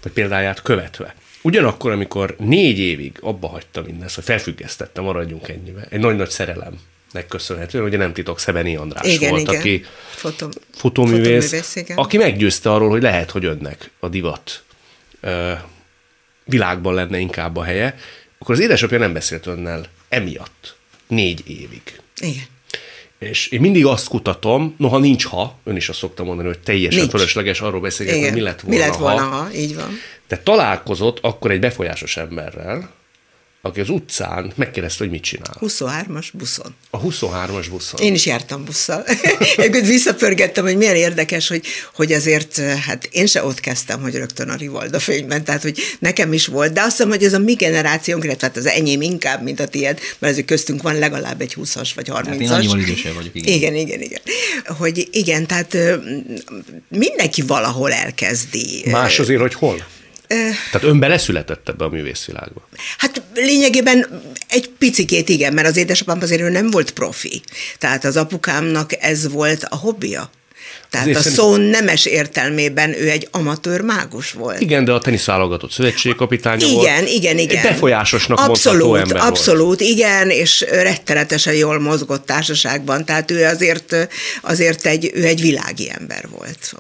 vagy 0.03 0.11
példáját 0.11 0.61
követve. 0.61 1.15
Ugyanakkor, 1.41 1.91
amikor 1.91 2.35
négy 2.39 2.79
évig 2.79 3.17
abba 3.21 3.47
hagyta 3.47 3.81
mindezt, 3.81 4.15
hogy 4.15 4.23
felfüggesztette, 4.23 5.01
maradjunk 5.01 5.47
ennyibe, 5.47 5.87
egy 5.89 5.99
nagy-nagy 5.99 6.29
szerelemnek 7.09 7.27
köszönhetően, 7.27 7.83
ugye 7.83 7.97
nem 7.97 8.13
titok, 8.13 8.39
Szebeni 8.39 8.75
András 8.75 9.13
Igen, 9.13 9.29
volt, 9.29 9.41
igen. 9.41 9.55
aki 9.55 9.85
Foto, 10.09 10.49
fotóművész, 10.73 11.45
fotóművész, 11.45 11.75
igen. 11.75 11.97
aki 11.97 12.17
meggyőzte 12.17 12.71
arról, 12.71 12.89
hogy 12.89 13.01
lehet, 13.01 13.31
hogy 13.31 13.45
önnek 13.45 13.89
a 13.99 14.07
divat 14.07 14.63
ö, 15.21 15.51
világban 16.43 16.93
lenne 16.93 17.17
inkább 17.17 17.57
a 17.57 17.63
helye, 17.63 17.95
akkor 18.39 18.55
az 18.55 18.61
édesapja 18.61 18.97
nem 18.97 19.13
beszélt 19.13 19.45
önnel 19.45 19.85
emiatt 20.09 20.75
négy 21.07 21.43
évig. 21.47 21.81
Igen. 22.19 22.45
És 23.19 23.47
én 23.47 23.59
mindig 23.59 23.85
azt 23.85 24.07
kutatom, 24.07 24.75
noha 24.77 24.97
nincs 24.97 25.25
ha, 25.25 25.59
ön 25.63 25.75
is 25.75 25.89
azt 25.89 25.99
szokta 25.99 26.23
mondani, 26.23 26.47
hogy 26.47 26.59
teljesen 26.59 26.99
Nincs. 26.99 27.11
fölösleges 27.11 27.61
arról 27.61 27.81
beszélgetni, 27.81 28.23
hogy 28.23 28.33
mi 28.33 28.41
lett 28.41 28.61
volna, 28.61 28.77
mi 28.77 28.83
lett 28.83 28.95
volna 28.95 29.21
ha. 29.21 29.35
ha. 29.35 29.53
Így 29.53 29.75
van. 29.75 29.89
De 30.27 30.37
találkozott 30.37 31.17
akkor 31.21 31.51
egy 31.51 31.59
befolyásos 31.59 32.17
emberrel, 32.17 32.91
aki 33.61 33.79
az 33.79 33.89
utcán 33.89 34.51
megkérdezte, 34.55 35.03
hogy 35.03 35.09
mit 35.09 35.23
csinál. 35.23 35.57
23-as 35.59 36.27
buszon. 36.33 36.75
A 36.89 37.01
23-as 37.01 37.65
buszon. 37.69 38.01
Én 38.01 38.13
is 38.13 38.25
jártam 38.25 38.65
busszal. 38.65 39.03
Egyébként 39.57 39.87
visszapörgettem, 39.87 40.63
hogy 40.63 40.77
milyen 40.77 40.95
érdekes, 40.95 41.47
hogy, 41.47 41.65
hogy 41.93 42.11
azért, 42.11 42.57
hát 42.57 43.09
én 43.11 43.25
se 43.25 43.43
ott 43.43 43.59
kezdtem, 43.59 44.01
hogy 44.01 44.15
rögtön 44.15 44.49
a 44.49 44.55
Rivalda 44.55 44.99
fényben, 44.99 45.43
tehát 45.43 45.61
hogy 45.61 45.79
nekem 45.99 46.33
is 46.33 46.47
volt, 46.47 46.73
de 46.73 46.81
azt 46.81 46.91
hiszem, 46.91 47.09
hogy 47.09 47.23
ez 47.23 47.33
a 47.33 47.39
mi 47.39 47.53
generációnk, 47.53 48.23
illetve 48.23 48.47
hát 48.47 48.57
az 48.57 48.65
enyém 48.65 49.01
inkább, 49.01 49.43
mint 49.43 49.59
a 49.59 49.67
tiéd, 49.67 49.99
mert 50.19 50.33
azért 50.33 50.47
köztünk 50.47 50.81
van 50.81 50.99
legalább 50.99 51.41
egy 51.41 51.55
20-as 51.57 51.89
vagy 51.95 52.07
30-as. 52.09 52.25
Hát 52.25 52.39
én 52.39 52.49
annyival 52.49 52.79
idősebb 52.79 53.13
vagyok, 53.13 53.35
igen. 53.35 53.53
Igen, 53.53 53.75
igen, 53.75 54.01
igen. 54.01 54.21
Hogy 54.65 55.07
igen, 55.11 55.47
tehát 55.47 55.77
mindenki 56.87 57.41
valahol 57.41 57.91
elkezdi. 57.91 58.83
Más 58.85 59.19
azért, 59.19 59.41
hogy 59.41 59.53
hol? 59.53 59.85
Tehát 60.71 60.83
ön 60.83 60.99
beleszületett 60.99 61.69
ebbe 61.69 61.85
a 61.85 61.89
művészvilágba. 61.89 62.67
Hát 62.97 63.21
lényegében 63.33 64.21
egy 64.47 64.69
picikét 64.69 65.29
igen, 65.29 65.53
mert 65.53 65.67
az 65.67 65.77
édesapám 65.77 66.19
azért 66.21 66.41
ő 66.41 66.49
nem 66.49 66.69
volt 66.69 66.91
profi. 66.91 67.41
Tehát 67.77 68.05
az 68.05 68.17
apukámnak 68.17 69.03
ez 69.03 69.31
volt 69.31 69.63
a 69.63 69.75
hobbija. 69.75 70.29
Tehát 70.89 71.07
Azért 71.07 71.25
a 71.25 71.29
szerint- 71.29 71.41
szó 71.41 71.55
nemes 71.55 72.05
értelmében 72.05 72.93
ő 73.01 73.09
egy 73.09 73.27
amatőr 73.31 73.81
mágus 73.81 74.31
volt. 74.31 74.61
Igen, 74.61 74.85
de 74.85 74.91
a 74.91 74.99
teniszválogatott 74.99 75.71
szövetségkapitánya 75.71 76.67
volt. 76.67 76.85
Igen, 76.87 77.07
igen, 77.07 77.37
igen. 77.37 77.63
Befolyásosnak 77.63 78.39
abszolút, 78.39 78.79
mondható 78.79 78.95
ember 78.95 79.17
volt. 79.17 79.29
Abszolút, 79.29 79.81
igen, 79.81 80.29
és 80.29 80.65
rettenetesen 80.71 81.53
jól 81.53 81.79
mozgott 81.79 82.25
társaságban, 82.25 83.05
tehát 83.05 83.31
ő 83.31 83.43
azért, 83.45 84.09
azért 84.41 84.85
egy, 84.85 85.11
ő 85.13 85.23
egy 85.25 85.41
világi 85.41 85.91
ember 85.99 86.27
volt, 86.37 86.73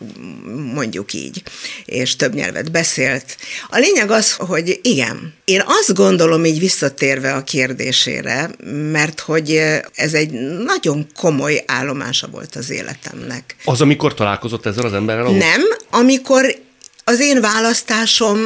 mondjuk 0.73 1.13
így, 1.13 1.41
és 1.85 2.15
több 2.15 2.33
nyelvet 2.33 2.71
beszélt. 2.71 3.37
A 3.69 3.77
lényeg 3.77 4.11
az, 4.11 4.33
hogy 4.33 4.79
igen, 4.81 5.33
én 5.45 5.63
azt 5.65 5.93
gondolom 5.93 6.45
így 6.45 6.59
visszatérve 6.59 7.33
a 7.33 7.43
kérdésére, 7.43 8.49
mert 8.91 9.19
hogy 9.19 9.61
ez 9.95 10.13
egy 10.13 10.31
nagyon 10.65 11.07
komoly 11.17 11.63
állomása 11.65 12.27
volt 12.27 12.55
az 12.55 12.69
életemnek. 12.69 13.55
Az, 13.65 13.81
amikor 13.81 13.98
találkozott 14.07 14.65
ezzel 14.65 14.85
az 14.85 14.93
emberrel? 14.93 15.25
ahhoz? 15.25 15.37
Nem, 15.37 15.61
amikor 15.89 16.55
az 17.03 17.19
én 17.19 17.41
választásom, 17.41 18.39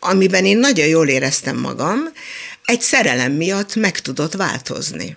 amiben 0.00 0.44
én 0.44 0.58
nagyon 0.58 0.86
jól 0.86 1.08
éreztem 1.08 1.56
magam, 1.56 1.98
egy 2.64 2.80
szerelem 2.80 3.32
miatt 3.32 3.74
meg 3.74 4.00
tudott 4.00 4.32
változni. 4.32 5.16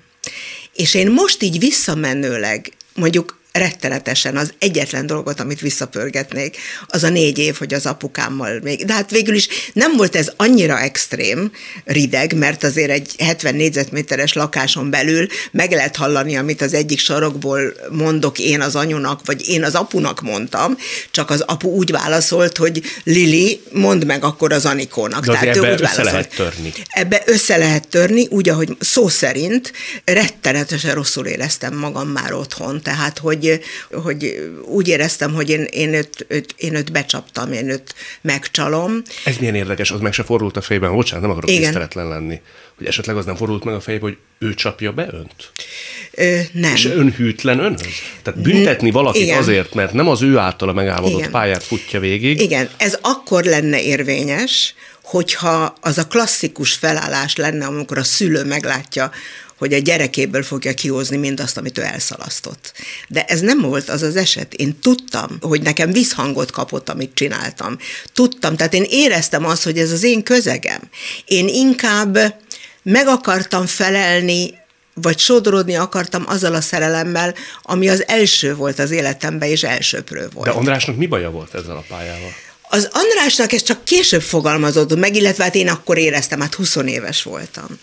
És 0.73 0.93
én 0.93 1.11
most 1.11 1.41
így 1.41 1.59
visszamenőleg, 1.59 2.73
mondjuk 2.95 3.40
rettenetesen 3.51 4.37
az 4.37 4.53
egyetlen 4.59 5.05
dolgot, 5.05 5.39
amit 5.39 5.59
visszapörgetnék, 5.59 6.57
az 6.87 7.03
a 7.03 7.09
négy 7.09 7.37
év, 7.37 7.55
hogy 7.55 7.73
az 7.73 7.85
apukámmal 7.85 8.59
még. 8.63 8.85
De 8.85 8.93
hát 8.93 9.11
végül 9.11 9.35
is 9.35 9.47
nem 9.73 9.95
volt 9.97 10.15
ez 10.15 10.31
annyira 10.35 10.79
extrém, 10.79 11.51
rideg, 11.85 12.37
mert 12.37 12.63
azért 12.63 12.89
egy 12.89 13.15
70 13.17 13.55
négyzetméteres 13.55 14.33
lakáson 14.33 14.89
belül 14.89 15.27
meg 15.51 15.71
lehet 15.71 15.95
hallani, 15.95 16.35
amit 16.37 16.61
az 16.61 16.73
egyik 16.73 16.99
sarokból 16.99 17.73
mondok 17.91 18.39
én 18.39 18.61
az 18.61 18.75
anyunak, 18.75 19.21
vagy 19.25 19.49
én 19.49 19.63
az 19.63 19.75
apunak 19.75 20.21
mondtam, 20.21 20.77
csak 21.11 21.29
az 21.29 21.41
apu 21.41 21.69
úgy 21.69 21.91
válaszolt, 21.91 22.57
hogy 22.57 22.81
Lili, 23.03 23.61
mondd 23.71 24.05
meg 24.05 24.23
akkor 24.23 24.53
az 24.53 24.65
Anikónak. 24.65 25.25
De 25.25 25.31
azért 25.31 25.55
ő 25.55 25.59
ebbe 25.59 25.73
úgy 25.73 25.81
össze 25.81 26.03
lehet 26.03 26.35
törni. 26.35 26.73
Ebbe 26.87 27.21
össze 27.25 27.57
lehet 27.57 27.87
törni, 27.87 28.27
úgy, 28.29 28.49
ahogy 28.49 28.75
szó 28.79 29.07
szerint 29.07 29.71
rettenetesen 30.03 30.95
rosszul 30.95 31.25
éreztem 31.25 31.77
magam 31.77 32.07
már 32.07 32.33
otthon, 32.33 32.81
tehát 32.81 33.17
hogy, 33.17 33.40
hogy 33.91 34.49
úgy 34.65 34.87
éreztem, 34.87 35.33
hogy 35.33 35.49
én, 35.49 35.63
én, 35.63 35.93
őt, 35.93 36.25
őt, 36.27 36.55
én 36.57 36.75
őt 36.75 36.91
becsaptam, 36.91 37.51
én 37.51 37.69
őt 37.69 37.95
megcsalom. 38.21 39.01
Ez 39.25 39.37
milyen 39.37 39.55
érdekes, 39.55 39.91
az 39.91 39.99
meg 39.99 40.13
se 40.13 40.23
fordult 40.23 40.57
a 40.57 40.61
fejében, 40.61 40.93
bocsánat, 40.93 41.21
nem 41.21 41.31
akarok 41.31 41.49
Igen. 41.49 41.61
tiszteletlen 41.61 42.07
lenni, 42.07 42.41
hogy 42.77 42.87
esetleg 42.87 43.17
az 43.17 43.25
nem 43.25 43.35
fordult 43.35 43.63
meg 43.63 43.73
a 43.73 43.79
fejében, 43.79 44.09
hogy 44.09 44.47
ő 44.47 44.53
csapja 44.53 44.91
be 44.91 45.07
önt? 45.11 45.51
Ö, 46.11 46.39
nem. 46.51 46.73
És 46.73 46.85
ön 46.85 47.11
hűtlen 47.11 47.59
önhöz? 47.59 47.93
Tehát 48.21 48.41
büntetni 48.41 48.91
valakit 48.91 49.21
Igen. 49.21 49.37
azért, 49.37 49.73
mert 49.73 49.93
nem 49.93 50.07
az 50.07 50.21
ő 50.21 50.37
általa 50.37 50.73
megállodott 50.73 51.19
Igen. 51.19 51.31
pályát 51.31 51.63
futja 51.63 51.99
végig. 51.99 52.41
Igen, 52.41 52.69
ez 52.77 52.97
akkor 53.01 53.43
lenne 53.43 53.81
érvényes, 53.81 54.75
hogyha 55.03 55.75
az 55.81 55.97
a 55.97 56.07
klasszikus 56.07 56.73
felállás 56.73 57.35
lenne, 57.35 57.65
amikor 57.65 57.97
a 57.97 58.03
szülő 58.03 58.43
meglátja, 58.43 59.11
hogy 59.61 59.73
a 59.73 59.77
gyerekéből 59.77 60.43
fogja 60.43 60.73
kihozni 60.73 61.17
mindazt, 61.17 61.57
amit 61.57 61.77
ő 61.77 61.81
elszalasztott. 61.81 62.73
De 63.07 63.25
ez 63.25 63.39
nem 63.39 63.61
volt 63.61 63.89
az 63.89 64.01
az 64.01 64.15
eset. 64.15 64.53
Én 64.53 64.79
tudtam, 64.79 65.37
hogy 65.41 65.61
nekem 65.61 65.91
visszhangot 65.91 66.51
kapott, 66.51 66.89
amit 66.89 67.13
csináltam. 67.13 67.77
Tudtam, 68.13 68.55
tehát 68.55 68.73
én 68.73 68.85
éreztem 68.89 69.45
azt, 69.45 69.63
hogy 69.63 69.77
ez 69.77 69.91
az 69.91 70.03
én 70.03 70.23
közegem. 70.23 70.81
Én 71.25 71.47
inkább 71.47 72.17
meg 72.83 73.07
akartam 73.07 73.65
felelni 73.65 74.53
vagy 74.93 75.19
sodródni 75.19 75.75
akartam 75.75 76.23
azzal 76.27 76.53
a 76.53 76.61
szerelemmel, 76.61 77.33
ami 77.61 77.89
az 77.89 78.07
első 78.07 78.55
volt 78.55 78.79
az 78.79 78.91
életemben, 78.91 79.49
és 79.49 79.63
elsőprő 79.63 80.27
volt. 80.33 80.47
De 80.47 80.53
Andrásnak 80.53 80.97
mi 80.97 81.07
baja 81.07 81.29
volt 81.31 81.53
ezzel 81.53 81.75
a 81.77 81.83
pályával? 81.87 82.29
Az 82.73 82.89
Andrásnak 82.91 83.51
ez 83.51 83.63
csak 83.63 83.85
később 83.85 84.21
fogalmazódott 84.21 84.99
meg, 84.99 85.15
illetve 85.15 85.43
hát 85.43 85.55
én 85.55 85.67
akkor 85.67 85.97
éreztem, 85.97 86.39
hát 86.39 86.53
20 86.53 86.75
éves 86.75 87.23
voltam. 87.23 87.79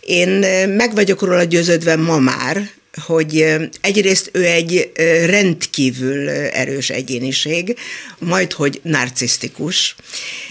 Én 0.00 0.28
meg 0.68 0.94
vagyok 0.94 1.22
róla 1.22 1.42
győződve 1.42 1.96
ma 1.96 2.18
már, 2.18 2.70
hogy 3.06 3.54
egyrészt 3.80 4.30
ő 4.32 4.44
egy 4.44 4.92
rendkívül 5.26 6.28
erős 6.28 6.90
egyéniség, 6.90 7.76
majd 8.18 8.52
hogy 8.52 8.80
narcisztikus, 8.82 9.94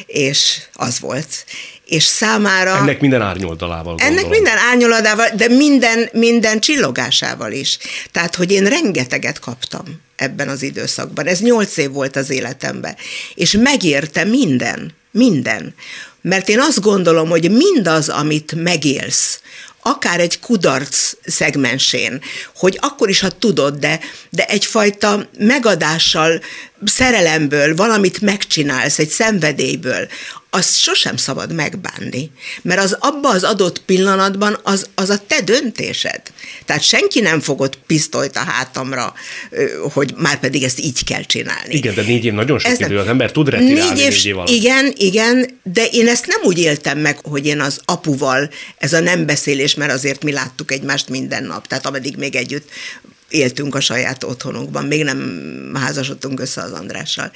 és 0.06 0.58
az 0.74 1.00
volt. 1.00 1.46
És 1.86 2.04
számára... 2.04 2.78
Ennek 2.78 3.00
minden 3.00 3.22
árnyoldalával 3.22 3.96
Ennek 3.98 4.10
gondolom. 4.10 4.32
minden 4.32 4.58
árnyoladával, 4.58 5.30
de 5.36 5.48
minden, 5.48 6.10
minden 6.14 6.60
csillogásával 6.60 7.52
is. 7.52 7.78
Tehát, 8.12 8.36
hogy 8.36 8.52
én 8.52 8.64
rengeteget 8.64 9.40
kaptam 9.40 10.06
ebben 10.18 10.50
az 10.50 10.62
időszakban. 10.62 11.28
Ez 11.28 11.40
nyolc 11.40 11.78
év 11.78 11.92
volt 11.92 12.16
az 12.16 12.30
életemben. 12.30 12.96
És 13.36 13.52
megérte 13.52 14.24
minden, 14.24 14.92
minden. 15.12 15.74
Mert 16.22 16.50
én 16.50 16.60
azt 16.60 16.82
gondolom, 16.82 17.30
hogy 17.30 17.52
mindaz, 17.52 18.10
amit 18.10 18.54
megélsz, 18.56 19.42
akár 19.88 20.20
egy 20.20 20.40
kudarc 20.40 21.14
szegmensén, 21.24 22.22
hogy 22.56 22.78
akkor 22.82 23.10
is, 23.10 23.20
ha 23.20 23.30
tudod, 23.30 23.76
de, 23.78 24.00
de 24.30 24.46
egyfajta 24.46 25.30
megadással, 25.38 26.42
szerelemből 26.86 27.76
valamit 27.76 28.22
megcsinálsz, 28.22 29.00
egy 29.00 29.10
szenvedélyből, 29.10 30.08
azt 30.50 30.78
sosem 30.78 31.18
szabad 31.18 31.54
megbánni, 31.54 32.32
mert 32.62 32.82
az 32.82 32.98
abba 33.00 33.30
az 33.30 33.44
adott 33.44 33.82
pillanatban 33.86 34.60
az, 34.64 34.90
az 34.96 35.10
a 35.10 35.18
te 35.28 35.42
döntésed. 35.42 36.22
Tehát 36.66 36.82
senki 36.82 37.20
nem 37.20 37.40
fogott 37.40 37.78
pisztolyt 37.88 38.36
a 38.36 38.40
hátamra, 38.40 39.14
hogy 39.94 40.14
már 40.18 40.40
pedig 40.40 40.64
ezt 40.64 40.80
így 40.80 41.04
kell 41.04 41.22
csinálni. 41.22 41.76
Igen, 41.76 41.94
de 41.94 42.02
négy 42.02 42.26
év 42.26 42.34
nagyon 42.34 42.60
sok 42.60 42.72
Ez 42.72 42.78
nem- 42.78 42.90
idő, 42.90 43.00
az 43.00 43.08
ember 43.08 43.32
tud 43.32 43.50
retirálni 43.50 44.02
négy 44.02 44.26
év, 44.26 44.36
alatt. 44.36 44.50
Igen, 44.50 44.94
igen, 44.98 45.60
de 45.64 45.86
én 45.86 46.08
ezt 46.08 46.26
nem 46.26 46.40
úgy 46.44 46.58
éltem 46.58 47.00
meg, 47.00 47.20
hogy 47.24 47.46
én 47.46 47.60
az 47.60 47.82
apuval, 47.86 48.50
ez 48.78 48.94
a 48.94 49.00
nem 49.00 49.26
beszélés, 49.26 49.76
mert 49.78 49.92
azért 49.92 50.24
mi 50.24 50.32
láttuk 50.32 50.72
egymást 50.72 51.10
minden 51.10 51.44
nap, 51.44 51.68
tehát 51.68 51.86
ameddig 51.86 52.18
még 52.18 52.36
együtt 52.36 52.70
éltünk 53.30 53.76
a 53.76 53.80
saját 53.80 54.24
otthonunkban, 54.24 54.86
még 54.86 55.04
nem 55.04 55.72
házasodtunk 55.74 56.40
össze 56.40 56.62
az 56.62 56.72
Andrással. 56.72 57.32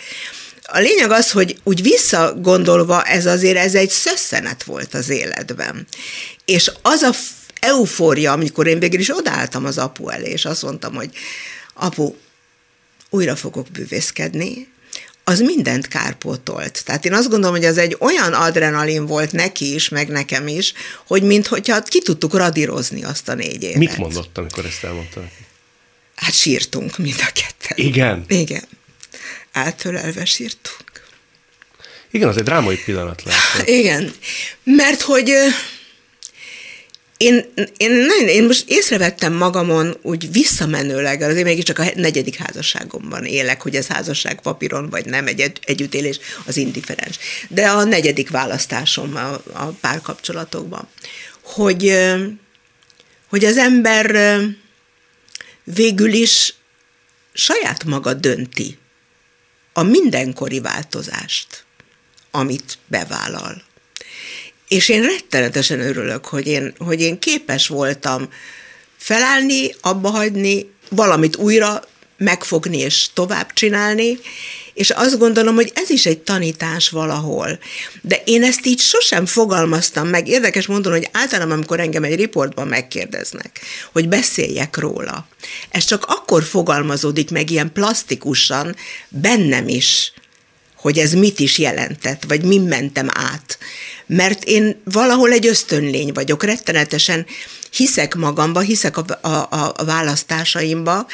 A 0.63 0.79
lényeg 0.79 1.11
az, 1.11 1.31
hogy 1.31 1.59
úgy 1.63 1.81
visszagondolva, 1.81 3.03
ez 3.03 3.25
azért 3.25 3.57
ez 3.57 3.75
egy 3.75 3.89
szösszenet 3.89 4.63
volt 4.63 4.93
az 4.93 5.09
életben. 5.09 5.87
És 6.45 6.71
az 6.81 7.01
a 7.01 7.11
eufória, 7.59 8.31
amikor 8.31 8.67
én 8.67 8.79
végül 8.79 8.99
is 8.99 9.17
odaálltam 9.17 9.65
az 9.65 9.77
apu 9.77 10.09
elé, 10.09 10.29
és 10.29 10.45
azt 10.45 10.61
mondtam, 10.61 10.95
hogy 10.95 11.09
apu, 11.73 12.15
újra 13.09 13.35
fogok 13.35 13.67
bűvészkedni, 13.71 14.70
az 15.23 15.39
mindent 15.39 15.87
kárpótolt. 15.87 16.85
Tehát 16.85 17.05
én 17.05 17.13
azt 17.13 17.29
gondolom, 17.29 17.55
hogy 17.55 17.65
az 17.65 17.77
egy 17.77 17.97
olyan 17.99 18.33
adrenalin 18.33 19.05
volt 19.05 19.31
neki 19.31 19.73
is, 19.73 19.89
meg 19.89 20.07
nekem 20.07 20.47
is, 20.47 20.73
hogy 21.07 21.23
minthogyha 21.23 21.81
ki 21.81 22.01
tudtuk 22.01 22.33
radírozni 22.33 23.03
azt 23.03 23.29
a 23.29 23.33
négy 23.33 23.63
évet. 23.63 23.77
Mit 23.77 23.97
mondott, 23.97 24.37
amikor 24.37 24.65
ezt 24.65 24.83
elmondta 24.83 25.19
neki? 25.19 25.45
Hát 26.15 26.33
sírtunk 26.33 26.97
mind 26.97 27.19
a 27.19 27.31
ketten. 27.33 27.85
Igen? 27.85 28.23
Igen. 28.27 28.63
Átölelve 29.51 30.25
sírtunk. 30.25 30.89
Igen, 32.11 32.27
az 32.27 32.37
egy 32.37 32.43
drámai 32.43 32.77
pillanat 32.85 33.23
lehet. 33.23 33.67
Igen, 33.67 34.13
mert 34.63 35.01
hogy 35.01 35.33
én, 37.21 37.53
én, 37.77 37.91
nagyon, 37.91 38.27
én 38.27 38.43
most 38.43 38.69
észrevettem 38.69 39.33
magamon 39.33 39.97
úgy 40.01 40.31
visszamenőleg, 40.31 41.21
azért 41.21 41.43
még 41.43 41.63
csak 41.63 41.79
a 41.79 41.85
negyedik 41.95 42.35
házasságomban 42.35 43.25
élek, 43.25 43.61
hogy 43.61 43.75
ez 43.75 43.87
házasság 43.87 44.41
papíron 44.41 44.89
vagy 44.89 45.05
nem, 45.05 45.27
egy 45.27 45.51
együttélés 45.61 46.19
az 46.45 46.57
indiferens. 46.57 47.17
De 47.49 47.69
a 47.69 47.83
negyedik 47.83 48.29
választásom 48.29 49.15
a, 49.15 49.33
a 49.53 49.65
párkapcsolatokban, 49.81 50.87
hogy, 51.43 52.07
hogy 53.29 53.45
az 53.45 53.57
ember 53.57 54.39
végül 55.63 56.13
is 56.13 56.53
saját 57.33 57.83
maga 57.83 58.13
dönti 58.13 58.77
a 59.73 59.83
mindenkori 59.83 60.59
változást, 60.59 61.65
amit 62.31 62.77
bevállal. 62.87 63.69
És 64.71 64.89
én 64.89 65.01
rettenetesen 65.01 65.79
örülök, 65.79 66.25
hogy 66.25 66.47
én, 66.47 66.73
hogy 66.77 67.01
én 67.01 67.19
képes 67.19 67.67
voltam 67.67 68.29
felállni, 68.97 69.75
abba 69.81 70.09
hagyni, 70.09 70.71
valamit 70.89 71.35
újra 71.35 71.83
megfogni 72.17 72.77
és 72.77 73.07
tovább 73.13 73.53
csinálni, 73.53 74.19
és 74.73 74.89
azt 74.89 75.17
gondolom, 75.17 75.55
hogy 75.55 75.71
ez 75.75 75.89
is 75.89 76.05
egy 76.05 76.19
tanítás 76.19 76.89
valahol. 76.89 77.59
De 78.01 78.21
én 78.25 78.43
ezt 78.43 78.65
így 78.65 78.79
sosem 78.79 79.25
fogalmaztam 79.25 80.07
meg. 80.07 80.27
Érdekes 80.27 80.65
mondani, 80.65 80.95
hogy 80.95 81.09
általában, 81.11 81.53
amikor 81.53 81.79
engem 81.79 82.03
egy 82.03 82.15
riportban 82.15 82.67
megkérdeznek, 82.67 83.59
hogy 83.91 84.07
beszéljek 84.07 84.77
róla, 84.77 85.27
ez 85.69 85.85
csak 85.85 86.05
akkor 86.07 86.43
fogalmazódik 86.43 87.31
meg 87.31 87.49
ilyen 87.49 87.71
plastikusan 87.73 88.75
bennem 89.09 89.67
is, 89.67 90.13
hogy 90.75 90.97
ez 90.97 91.13
mit 91.13 91.39
is 91.39 91.57
jelentett, 91.57 92.23
vagy 92.27 92.43
mi 92.43 92.57
mentem 92.57 93.07
át. 93.13 93.57
Mert 94.13 94.43
én 94.43 94.81
valahol 94.83 95.31
egy 95.31 95.47
ösztönlény 95.47 96.11
vagyok, 96.13 96.43
rettenetesen 96.43 97.25
hiszek 97.71 98.15
magamba, 98.15 98.59
hiszek 98.59 98.97
a, 98.97 99.05
a, 99.21 99.73
a 99.75 99.85
választásaimba, 99.85 101.05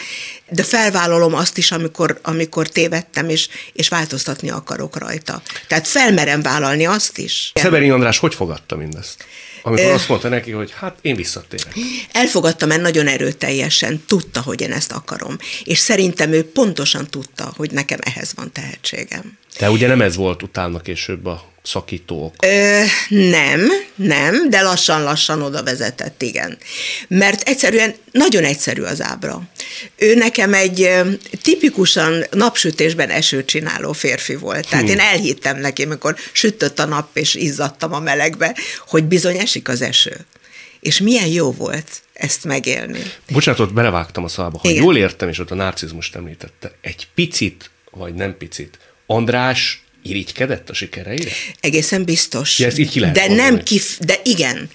de 0.50 0.64
felvállalom 0.64 1.34
azt 1.34 1.58
is, 1.58 1.72
amikor, 1.72 2.20
amikor 2.22 2.68
tévedtem, 2.68 3.30
és, 3.30 3.50
és 3.74 3.88
változtatni 3.88 4.50
akarok 4.50 4.98
rajta. 4.98 5.42
Tehát 5.68 5.88
felmerem 5.88 6.42
vállalni 6.42 6.86
azt 6.86 7.18
is. 7.18 7.52
Szeberi 7.56 7.90
András 7.90 8.18
hogy 8.18 8.36
fogadta 8.36 8.76
mindezt? 8.76 9.26
Amikor 9.62 9.92
azt 9.92 10.10
mondta 10.10 10.30
neki, 10.30 10.52
hogy 10.52 10.74
hát 10.80 10.98
én 11.02 11.16
visszatérek. 11.16 11.74
Elfogadta, 12.12 12.66
mert 12.66 12.82
nagyon 12.82 13.08
erőteljesen 13.08 14.04
tudta, 14.08 14.42
hogy 14.42 14.62
én 14.62 14.72
ezt 14.72 14.92
akarom. 14.92 15.38
És 15.64 15.78
szerintem 15.78 16.32
ő 16.32 16.52
pontosan 16.52 17.08
tudta, 17.08 17.54
hogy 17.56 17.72
nekem 17.72 18.00
ehhez 18.02 18.34
van 18.36 18.52
tehetségem. 18.52 19.38
De 19.60 19.72
ugye 19.72 19.88
nem 19.88 20.02
ez 20.02 20.16
volt 20.16 20.44
utána 20.44 20.80
később 20.80 21.26
a 21.26 21.56
szakítók? 21.68 22.34
Ö, 22.46 22.82
nem, 23.10 23.62
nem, 23.96 24.50
de 24.50 24.62
lassan-lassan 24.62 25.42
oda 25.42 25.64
vezetett, 25.64 26.22
igen. 26.22 26.58
Mert 27.08 27.42
egyszerűen, 27.42 27.96
nagyon 28.12 28.44
egyszerű 28.44 28.82
az 28.82 29.02
ábra. 29.02 29.42
Ő 29.96 30.16
nekem 30.16 30.54
egy 30.54 30.90
tipikusan 31.42 32.24
napsütésben 32.32 33.10
esőt 33.10 33.46
csináló 33.46 33.92
férfi 33.92 34.36
volt. 34.36 34.70
Tehát 34.70 34.86
hmm. 34.86 34.94
én 34.94 35.00
elhittem 35.00 35.60
neki, 35.60 35.84
amikor 35.84 36.16
sütött 36.32 36.80
a 36.80 36.86
nap, 36.86 37.18
és 37.18 37.36
izzadtam 37.36 37.94
a 37.94 38.00
melegbe, 38.00 38.56
hogy 38.88 39.04
bizony 39.04 39.38
esik 39.38 39.70
az 39.70 39.82
eső. 39.82 40.26
És 40.80 41.00
milyen 41.00 41.28
jó 41.28 41.52
volt 41.52 42.02
ezt 42.14 42.44
megélni. 42.44 43.00
Bocsánatot, 43.32 43.74
belevágtam 43.74 44.24
a 44.24 44.28
szalba. 44.28 44.58
Ha 44.58 44.70
Igen. 44.70 44.84
jól 44.84 44.98
értem, 44.98 45.30
és 45.30 45.40
ott 45.40 45.52
a 45.52 45.56
narcizmust 45.56 46.16
említette, 46.16 46.72
egy 46.82 47.08
picit, 47.16 47.70
vagy 47.92 48.14
nem 48.14 48.38
picit, 48.38 48.78
András 49.06 49.84
irigykedett 50.04 50.70
a 50.70 50.74
sikereire? 50.74 51.32
Egészen 51.60 52.04
biztos. 52.04 52.60
Ja, 52.60 52.66
ezt 52.66 52.78
így 52.78 52.90
ki 52.90 53.00
lehet 53.00 53.16
de 53.16 53.28
nem 53.28 53.64
kif, 53.64 53.98
de 54.00 54.20
igen, 54.24 54.70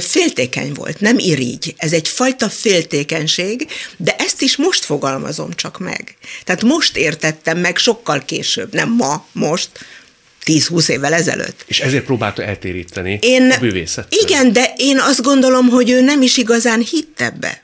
féltékeny 0.00 0.72
volt, 0.72 1.00
nem 1.00 1.18
irigy. 1.18 1.74
Ez 1.76 1.92
egy 1.92 2.08
fajta 2.08 2.48
féltékenység, 2.48 3.66
de 3.96 4.16
ezt 4.18 4.42
is 4.42 4.56
most 4.56 4.84
fogalmazom 4.84 5.52
csak 5.52 5.78
meg. 5.78 6.16
Tehát 6.44 6.62
most 6.62 6.96
értettem 6.96 7.58
meg 7.58 7.76
sokkal 7.76 8.24
később, 8.24 8.72
nem 8.72 8.90
ma, 8.90 9.26
most, 9.32 9.68
10-20 10.44 10.88
évvel 10.88 11.12
ezelőtt. 11.12 11.64
És 11.66 11.80
ezért 11.80 12.04
próbálta 12.04 12.42
eltéríteni 12.42 13.18
én, 13.22 13.50
a 13.50 13.58
bűvészet. 13.58 14.14
Igen, 14.22 14.52
de 14.52 14.72
én 14.76 14.98
azt 14.98 15.22
gondolom, 15.22 15.68
hogy 15.68 15.90
ő 15.90 16.00
nem 16.00 16.22
is 16.22 16.36
igazán 16.36 16.80
hitt 16.80 17.20
ebbe. 17.20 17.63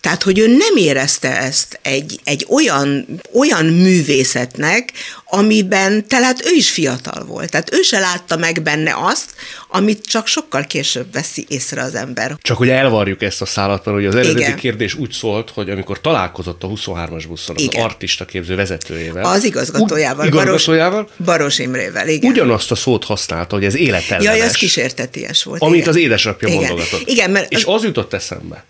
Tehát, 0.00 0.22
hogy 0.22 0.38
ő 0.38 0.46
nem 0.46 0.76
érezte 0.76 1.38
ezt 1.38 1.78
egy, 1.82 2.20
egy 2.24 2.46
olyan, 2.48 3.06
olyan 3.34 3.64
művészetnek, 3.64 4.92
amiben, 5.24 6.06
tehát 6.06 6.46
ő 6.46 6.54
is 6.54 6.70
fiatal 6.70 7.24
volt. 7.24 7.50
Tehát 7.50 7.74
ő 7.74 7.82
se 7.82 7.98
látta 7.98 8.36
meg 8.36 8.62
benne 8.62 8.94
azt, 8.96 9.34
amit 9.68 10.06
csak 10.06 10.26
sokkal 10.26 10.64
később 10.64 11.12
veszi 11.12 11.44
észre 11.48 11.82
az 11.82 11.94
ember. 11.94 12.36
Csak 12.42 12.56
hogy 12.56 12.68
elvarjuk 12.68 13.22
ezt 13.22 13.42
a 13.42 13.46
szállat, 13.46 13.84
mert 13.84 13.98
ugye 13.98 14.08
az 14.08 14.14
eredeti 14.14 14.40
Igen. 14.40 14.56
kérdés 14.56 14.94
úgy 14.94 15.12
szólt, 15.12 15.50
hogy 15.50 15.70
amikor 15.70 16.00
találkozott 16.00 16.62
a 16.62 16.68
23-as 16.68 17.24
buszon 17.28 17.56
az 17.56 17.62
igen. 17.62 17.82
artista 17.82 18.24
képző 18.24 18.54
vezetőjével. 18.54 19.24
Az 19.24 19.44
igazgatójával. 19.44 20.26
U- 20.26 20.32
igazgatójával. 20.32 21.02
Baros, 21.02 21.24
Baros 21.24 21.58
Imrével, 21.58 22.08
igen. 22.08 22.30
Ugyanazt 22.30 22.70
a 22.70 22.74
szót 22.74 23.04
használta, 23.04 23.54
hogy 23.54 23.64
ez 23.64 23.76
életellenes. 23.76 24.38
Jaj, 24.38 24.46
ez 24.46 24.54
kísérteties 24.54 25.44
volt. 25.44 25.62
Amit 25.62 25.76
igen. 25.76 25.88
az 25.88 25.96
édesapja 25.96 26.48
igen. 26.48 26.60
mondogatott. 26.60 27.08
Igen, 27.08 27.30
mert 27.30 27.52
és 27.52 27.64
az 27.64 27.82
jutott 27.84 28.12
eszembe, 28.12 28.64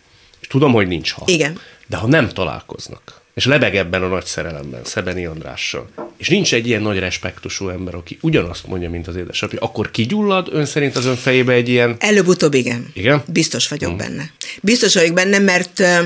Tudom, 0.48 0.72
hogy 0.72 0.86
nincs 0.86 1.10
ha. 1.10 1.22
Igen. 1.26 1.60
De 1.86 1.96
ha 1.96 2.06
nem 2.06 2.28
találkoznak, 2.28 3.20
és 3.34 3.44
lebeg 3.44 3.76
ebben 3.76 4.02
a 4.02 4.06
nagy 4.06 4.24
szerelemben, 4.24 4.80
Szebeni 4.84 5.24
Andrással, 5.24 5.88
és 6.16 6.28
nincs 6.28 6.54
egy 6.54 6.66
ilyen 6.66 6.82
nagy 6.82 6.98
respektusú 6.98 7.68
ember, 7.68 7.94
aki 7.94 8.18
ugyanazt 8.20 8.66
mondja, 8.66 8.90
mint 8.90 9.06
az 9.06 9.16
édesapja, 9.16 9.58
akkor 9.60 9.90
kigyullad 9.90 10.48
ön 10.52 10.64
szerint 10.64 10.96
az 10.96 11.04
ön 11.04 11.16
fejébe 11.16 11.52
egy 11.52 11.68
ilyen... 11.68 11.96
Előbb-utóbb 11.98 12.54
igen. 12.54 12.90
Igen? 12.92 13.22
Biztos 13.26 13.68
vagyok 13.68 13.92
mm. 13.92 13.96
benne. 13.96 14.30
Biztos 14.60 14.94
vagyok 14.94 15.14
benne, 15.14 15.38
mert 15.38 15.78
uh, 15.78 16.04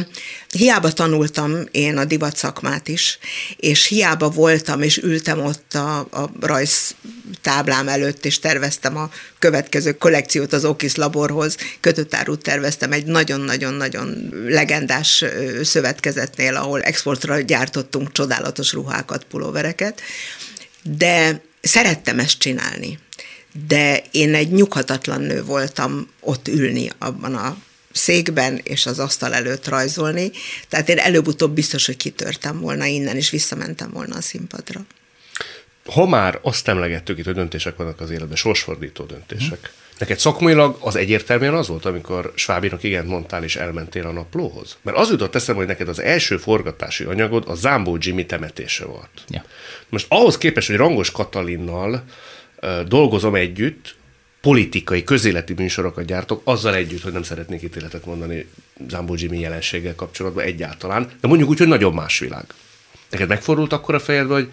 hiába 0.51 0.93
tanultam 0.93 1.53
én 1.71 1.97
a 1.97 2.05
divat 2.05 2.37
szakmát 2.37 2.89
is, 2.89 3.19
és 3.57 3.87
hiába 3.87 4.29
voltam, 4.29 4.83
és 4.83 4.97
ültem 4.97 5.45
ott 5.45 5.75
a, 5.75 5.99
a 5.99 6.31
rajz 6.41 6.95
táblám 7.41 7.89
előtt, 7.89 8.25
és 8.25 8.39
terveztem 8.39 8.97
a 8.97 9.11
következő 9.39 9.93
kollekciót 9.93 10.53
az 10.53 10.65
Okis 10.65 10.95
laborhoz, 10.95 11.57
kötőtárút 11.81 12.43
terveztem 12.43 12.93
egy 12.93 13.05
nagyon-nagyon-nagyon 13.05 14.29
legendás 14.47 15.25
szövetkezetnél, 15.63 16.57
ahol 16.57 16.83
exportra 16.83 17.41
gyártottunk 17.41 18.13
csodálatos 18.13 18.73
ruhákat, 18.73 19.25
pulóvereket, 19.25 20.01
de 20.83 21.41
szerettem 21.61 22.19
ezt 22.19 22.39
csinálni. 22.39 22.99
De 23.67 24.03
én 24.11 24.35
egy 24.35 24.53
nyughatatlan 24.53 25.21
nő 25.21 25.45
voltam 25.45 26.09
ott 26.21 26.49
ülni 26.49 26.91
abban 26.99 27.35
a 27.35 27.57
székben 27.93 28.61
és 28.63 28.87
az 28.87 28.99
asztal 28.99 29.35
előtt 29.35 29.69
rajzolni, 29.69 30.31
tehát 30.69 30.89
én 30.89 30.99
előbb-utóbb 30.99 31.55
biztos, 31.55 31.87
hogy 31.87 31.97
kitörtem 31.97 32.61
volna 32.61 32.85
innen, 32.85 33.17
és 33.17 33.31
visszamentem 33.31 33.91
volna 33.91 34.17
a 34.17 34.21
színpadra 34.21 34.87
ha 35.85 36.07
már 36.07 36.39
azt 36.43 36.69
emlegettük 36.69 37.19
itt, 37.19 37.25
hogy 37.25 37.35
döntések 37.35 37.77
vannak 37.77 38.01
az 38.01 38.11
életben, 38.11 38.37
sorsfordító 38.37 39.05
döntések. 39.05 39.59
Hmm. 39.61 39.81
Neked 39.99 40.19
szakmailag 40.19 40.77
az 40.81 40.97
egyértelműen 40.97 41.55
az 41.55 41.69
volt, 41.69 41.85
amikor 41.85 42.33
Svábinak 42.35 42.83
igent 42.83 43.09
mondtál, 43.09 43.45
és 43.45 43.57
elmentél 43.57 44.07
a 44.07 44.13
naplóhoz? 44.13 44.77
Mert 44.83 44.97
az 44.97 45.11
jutott 45.11 45.35
eszembe, 45.35 45.61
hogy 45.61 45.71
neked 45.71 45.89
az 45.89 46.01
első 46.01 46.37
forgatási 46.37 47.05
anyagod 47.05 47.45
a 47.47 47.55
Zámbó 47.55 47.97
Jimmy 48.01 48.27
temetése 48.27 48.85
volt. 48.85 49.25
Ja. 49.29 49.45
Most 49.89 50.07
ahhoz 50.09 50.39
képest, 50.39 50.67
hogy 50.67 50.77
Rangos 50.77 51.11
Katalinnal 51.11 52.05
uh, 52.63 52.81
dolgozom 52.81 53.35
együtt, 53.35 53.95
politikai, 54.41 55.05
közéleti 55.05 55.53
műsorokat 55.53 56.05
gyártok, 56.05 56.41
azzal 56.45 56.75
együtt, 56.75 57.03
hogy 57.03 57.13
nem 57.13 57.23
szeretnék 57.23 57.63
ítéletet 57.63 58.05
mondani 58.05 58.47
Zámbó 58.89 59.15
Jimmy 59.17 59.39
jelenséggel 59.39 59.95
kapcsolatban 59.95 60.45
egyáltalán, 60.45 61.11
de 61.21 61.29
mondjuk 61.29 61.49
úgy, 61.49 61.59
hogy 61.59 61.69
nagyon 61.69 61.95
más 61.95 62.19
világ. 62.19 62.45
Neked 63.13 63.29
megfordult 63.29 63.73
akkor 63.73 63.95
a 63.95 64.01
fejedbe, 64.01 64.35
hogy 64.35 64.53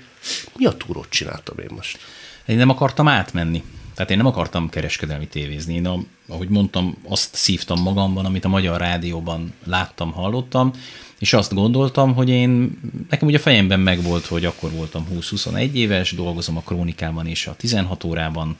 mi 0.57 0.65
a 0.65 0.77
túrót 0.77 1.09
csináltam 1.09 1.57
én 1.59 1.69
most? 1.75 1.99
Én 2.45 2.57
nem 2.57 2.69
akartam 2.69 3.07
átmenni. 3.07 3.63
Tehát 3.95 4.11
én 4.11 4.17
nem 4.17 4.25
akartam 4.25 4.69
kereskedelmi 4.69 5.27
tévézni. 5.27 5.73
Én, 5.73 6.07
ahogy 6.27 6.49
mondtam, 6.49 6.97
azt 7.07 7.35
szívtam 7.35 7.81
magamban, 7.81 8.25
amit 8.25 8.45
a 8.45 8.49
Magyar 8.49 8.79
Rádióban 8.79 9.53
láttam, 9.65 10.11
hallottam, 10.11 10.71
és 11.19 11.33
azt 11.33 11.53
gondoltam, 11.53 12.13
hogy 12.13 12.29
én, 12.29 12.79
nekem 13.09 13.27
ugye 13.27 13.37
a 13.37 13.41
fejemben 13.41 13.79
megvolt, 13.79 14.25
hogy 14.25 14.45
akkor 14.45 14.71
voltam 14.71 15.07
20-21 15.13 15.71
éves, 15.71 16.11
dolgozom 16.11 16.57
a 16.57 16.61
Krónikában 16.61 17.27
és 17.27 17.47
a 17.47 17.55
16 17.55 18.03
órában, 18.03 18.57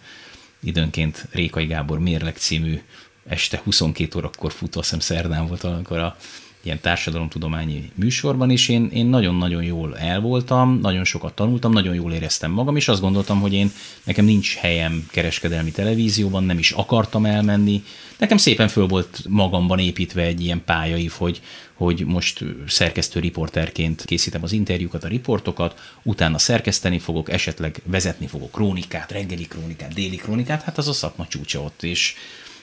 időnként 0.60 1.28
Rékai 1.32 1.66
Gábor 1.66 2.00
Mérleg 2.00 2.38
című 2.38 2.82
este 3.28 3.62
22 3.64 4.18
órakor 4.18 4.52
futó, 4.52 4.80
azt 4.80 4.90
hiszem 4.90 5.18
szerdán 5.18 5.48
volt, 5.48 5.64
amikor 5.64 5.98
a 5.98 6.18
ilyen 6.64 6.80
társadalomtudományi 6.82 7.92
műsorban, 7.96 8.52
és 8.52 8.70
én, 8.70 8.90
én 8.94 9.06
nagyon-nagyon 9.06 9.64
jól 9.64 9.98
el 9.98 10.20
voltam, 10.20 10.80
nagyon 10.82 11.04
sokat 11.04 11.34
tanultam, 11.34 11.72
nagyon 11.72 11.96
jól 11.96 12.14
éreztem 12.14 12.52
magam, 12.52 12.76
és 12.76 12.88
azt 12.88 13.02
gondoltam, 13.02 13.40
hogy 13.40 13.54
én 13.54 13.72
nekem 14.04 14.26
nincs 14.26 14.56
helyem 14.56 15.08
kereskedelmi 15.12 15.72
televízióban, 15.72 16.44
nem 16.44 16.58
is 16.58 16.72
akartam 16.72 17.26
elmenni. 17.26 17.84
Nekem 18.18 18.38
szépen 18.38 18.68
föl 18.68 18.88
volt 18.88 19.22
magamban 19.28 19.80
építve 19.80 20.22
egy 20.22 20.42
ilyen 20.42 20.62
pályaív, 20.66 21.12
hogy, 21.18 21.42
hogy 21.74 22.06
most 22.06 22.46
szerkesztő 22.68 23.20
riporterként 23.20 24.06
készítem 24.06 24.44
az 24.44 24.52
interjúkat, 24.52 25.04
a 25.04 25.08
riportokat, 25.08 25.80
utána 26.04 26.38
szerkeszteni 26.38 27.00
fogok, 27.00 27.32
esetleg 27.32 27.82
vezetni 27.86 28.28
fogok 28.28 28.52
krónikát, 28.52 29.12
reggeli 29.12 29.48
krónikát, 29.48 29.94
déli 29.94 30.16
krónikát, 30.16 30.62
hát 30.62 30.78
az 30.78 30.88
a 30.88 30.94
szakma 30.94 31.28
csúcsa 31.28 31.62
ott, 31.62 31.84
és 31.84 32.16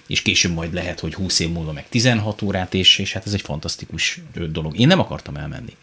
és 0.07 0.23
később 0.23 0.53
majd 0.53 0.73
lehet, 0.73 1.01
hogy 1.01 1.15
20 1.15 1.39
év 1.39 1.51
múlva 1.51 1.73
meg 1.73 1.89
16 1.89 2.43
órát, 2.43 2.75
és, 2.75 2.99
és 2.99 3.13
hát 3.13 3.27
ez 3.27 3.33
egy 3.33 3.41
fantasztikus 3.41 4.21
dolog. 4.51 4.79
Én 4.79 4.87
nem 4.87 5.01
akartam 5.01 5.37
elmenni. 5.37 5.77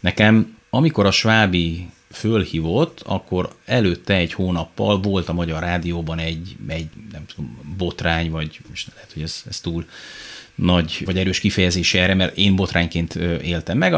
Nekem, 0.00 0.56
amikor 0.70 1.06
a 1.06 1.10
Svábi 1.10 1.88
fölhívott, 2.10 3.00
akkor 3.00 3.54
előtte 3.64 4.14
egy 4.14 4.32
hónappal 4.32 5.00
volt 5.00 5.28
a 5.28 5.32
Magyar 5.32 5.62
Rádióban 5.62 6.18
egy, 6.18 6.56
egy 6.68 6.86
nem 7.12 7.24
tudom, 7.26 7.74
botrány, 7.76 8.30
vagy 8.30 8.60
most 8.68 8.90
lehet, 8.94 9.12
hogy 9.12 9.22
ez, 9.22 9.42
ez 9.48 9.60
túl 9.60 9.86
nagy 10.54 11.02
vagy 11.04 11.18
erős 11.18 11.40
kifejezés 11.40 11.94
erre, 11.94 12.14
mert 12.14 12.36
én 12.36 12.56
botrányként 12.56 13.14
éltem 13.42 13.78
meg. 13.78 13.94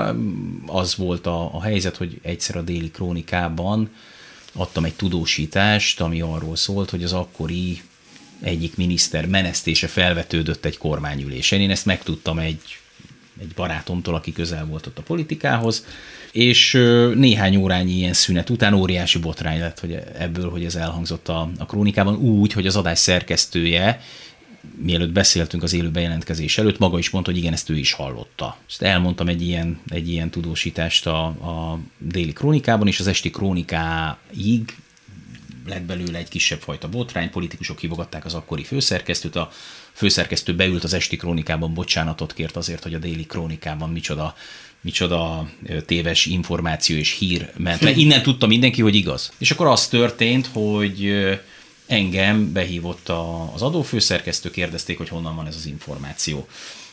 Az 0.67 0.97
volt 0.97 1.27
a, 1.27 1.55
a 1.55 1.63
helyzet, 1.63 1.97
hogy 1.97 2.19
egyszer 2.23 2.57
a 2.57 2.63
déli 2.63 2.91
krónikában 2.91 3.91
adtam 4.53 4.85
egy 4.85 4.95
tudósítást, 4.95 6.01
ami 6.01 6.21
arról 6.21 6.57
szólt, 6.57 6.91
hogy 6.91 7.05
az 7.05 7.13
akkori 7.13 7.83
egyik 8.43 8.77
miniszter 8.77 9.27
menesztése 9.27 9.87
felvetődött 9.87 10.65
egy 10.65 10.79
kormányülésen. 10.79 11.61
Én 11.61 11.71
ezt 11.71 11.87
megtudtam 11.87 12.39
egy, 12.39 12.61
egy 13.41 13.53
barátomtól, 13.55 14.15
aki 14.15 14.33
közel 14.33 14.67
volt 14.67 14.87
ott 14.87 14.99
a 14.99 15.03
politikához, 15.03 15.87
és 16.33 16.73
néhány 17.15 17.57
órányi 17.57 17.93
ilyen 17.93 18.13
szünet 18.13 18.51
után 18.51 18.75
óriási 18.75 19.19
botrány 19.19 19.59
lett 19.59 19.81
hogy 19.81 19.99
ebből, 20.19 20.51
hogy 20.51 20.65
ez 20.65 20.75
elhangzott 20.75 21.29
a, 21.29 21.51
a 21.59 21.67
krónikában, 21.67 22.15
úgy, 22.17 22.53
hogy 22.53 22.67
az 22.67 22.77
adás 22.77 22.99
szerkesztője 22.99 24.01
mielőtt 24.77 25.13
beszéltünk 25.13 25.63
az 25.63 25.73
élő 25.73 25.91
bejelentkezés 25.91 26.59
előtt, 26.59 26.79
maga 26.79 26.99
is 26.99 27.11
mondta, 27.11 27.31
hogy 27.31 27.41
igen, 27.41 27.53
ezt 27.53 27.71
ő 27.71 27.77
is 27.77 27.93
hallotta. 27.93 28.57
Ezt 28.69 28.83
elmondtam 28.83 29.29
egy 29.29 29.43
ilyen, 29.43 29.81
egy 29.89 30.09
ilyen 30.09 30.31
tudósítást 30.31 31.07
a, 31.07 31.25
a 31.25 31.79
déli 31.99 32.33
krónikában, 32.33 32.87
és 32.87 33.01
az 33.01 33.07
esti 33.07 33.31
krónikáig 33.31 34.77
lett 35.67 35.83
belőle 35.83 36.19
egy 36.19 36.29
kisebb 36.29 36.61
fajta 36.61 36.89
botrány, 36.89 37.31
politikusok 37.31 37.79
hívogatták 37.79 38.25
az 38.25 38.35
akkori 38.35 38.65
főszerkesztőt, 38.65 39.37
a 39.37 39.51
főszerkesztő 39.93 40.55
beült 40.55 40.85
az 40.85 40.93
esti 40.93 41.17
krónikában, 41.17 41.75
bocsánatot 41.75 42.35
kért 42.35 42.57
azért, 42.57 42.83
hogy 42.83 42.95
a 42.95 42.99
déli 42.99 43.27
krónikában 43.27 43.91
micsoda 43.91 44.35
micsoda 44.85 45.49
téves 45.87 46.27
információ 46.27 46.97
és 46.97 47.17
hír 47.19 47.51
ment 47.57 47.81
le. 47.81 47.91
Innen 48.05 48.23
tudta 48.23 48.47
mindenki, 48.47 48.83
hogy 48.83 48.95
igaz. 48.95 49.33
És 49.39 49.51
akkor 49.51 49.67
az 49.67 49.89
történt, 49.89 50.47
hogy 50.53 51.13
engem 51.87 52.53
behívott 52.53 53.09
az 53.55 53.63
adófőszerkesztő, 53.63 54.51
kérdezték, 54.51 54.99
hogy 54.99 55.09
honnan 55.09 55.37
van 55.37 55.47
ez 55.47 55.57
az 55.57 55.67
információ. 55.67 56.49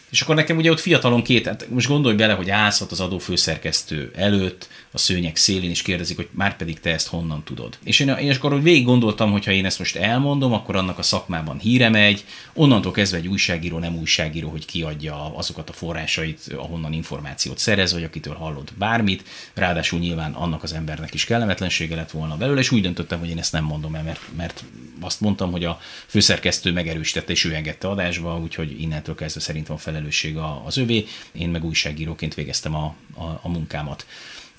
És 0.10 0.22
akkor 0.22 0.36
nekem 0.36 0.58
ugye 0.58 0.72
ott 0.72 0.80
fiatalon 0.80 1.24
két, 1.24 1.46
hát 1.46 1.70
most 1.70 1.88
gondolj 1.88 2.16
bele, 2.16 2.34
hogy 2.34 2.50
állsz 2.50 2.82
az 2.82 3.00
adófőszerkesztő 3.00 4.12
előtt, 4.16 4.70
a 4.92 4.98
szőnyek 4.98 5.36
szélén, 5.36 5.70
és 5.70 5.82
kérdezik, 5.82 6.16
hogy 6.16 6.28
már 6.32 6.56
pedig 6.56 6.80
te 6.80 6.90
ezt 6.90 7.08
honnan 7.08 7.44
tudod. 7.44 7.78
És 7.84 8.00
én, 8.00 8.08
én 8.10 8.32
akkor 8.32 8.62
végig 8.62 8.86
gondoltam, 8.86 9.32
hogy 9.32 9.46
ha 9.46 9.52
én 9.52 9.66
ezt 9.66 9.80
most 9.80 9.96
elmondom, 9.96 10.54
akkor 10.54 10.76
annak 10.76 10.98
a 10.98 11.02
szakmában 11.02 11.60
híre 11.60 11.90
megy, 11.90 12.26
onnantól 12.54 12.92
kezdve 12.92 13.18
egy 13.18 13.28
újságíró, 13.28 13.78
nem 13.78 13.98
újságíró, 13.98 14.50
hogy 14.50 14.66
kiadja 14.66 15.36
azokat 15.36 15.70
a 15.70 15.74
forrásait, 15.74 16.54
ahonnan 16.56 16.94
információt 16.94 17.58
szerez, 17.58 17.94
vagy 17.94 18.04
akitől 18.04 18.36
hallott 18.36 18.74
bármit. 18.78 19.24
Ráadásul 19.54 20.00
nyilván 20.00 20.34
annak 20.34 20.64
az 20.64 20.74
embernek 20.74 21.14
is 21.14 21.26
kellemetlensége 21.26 21.96
lett 21.96 22.12
volna 22.12 22.38
belőle, 22.38 22.60
és 22.60 22.72
úgy 22.72 22.82
döntöttem, 22.82 23.20
hogy 23.20 23.30
én 23.30 23.40
ezt 23.40 23.52
nem 23.52 23.64
mondom 23.64 23.96
el, 23.96 24.04
mert, 24.04 24.22
mert 24.38 24.64
azt 25.00 25.22
mondtam, 25.22 25.52
hogy 25.52 25.64
a 25.64 25.80
főszerkesztő 26.08 26.72
megerősítette, 26.72 27.32
és 27.32 27.46
ő 27.46 27.54
engedte 27.54 27.88
adásba, 27.88 28.40
úgyhogy 28.40 28.82
innentől 28.82 29.16
kezdve 29.16 29.42
szerintem 29.42 29.76
a 29.76 29.80
felelősség 29.80 30.38
az 30.66 30.78
övé. 30.78 31.06
Én 31.32 31.50
meg 31.50 31.66
újságíróként 31.66 32.34
végeztem 32.34 32.76
a, 32.76 32.96
a, 33.16 33.40
a 33.42 33.50
munkámat. 33.50 34.06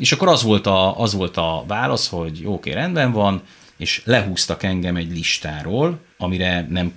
És 0.01 0.13
akkor 0.13 0.29
az 0.29 0.43
volt 0.43 0.67
a, 0.67 1.01
az 1.01 1.15
volt 1.15 1.37
a 1.37 1.65
válasz, 1.67 2.09
hogy 2.09 2.41
jó, 2.41 2.53
oké, 2.53 2.73
rendben 2.73 3.13
van, 3.13 3.43
és 3.77 4.03
lehúztak 4.05 4.63
engem 4.63 4.97
egy 4.97 5.11
listáról, 5.11 6.01
amire 6.19 6.67
nem 6.71 6.93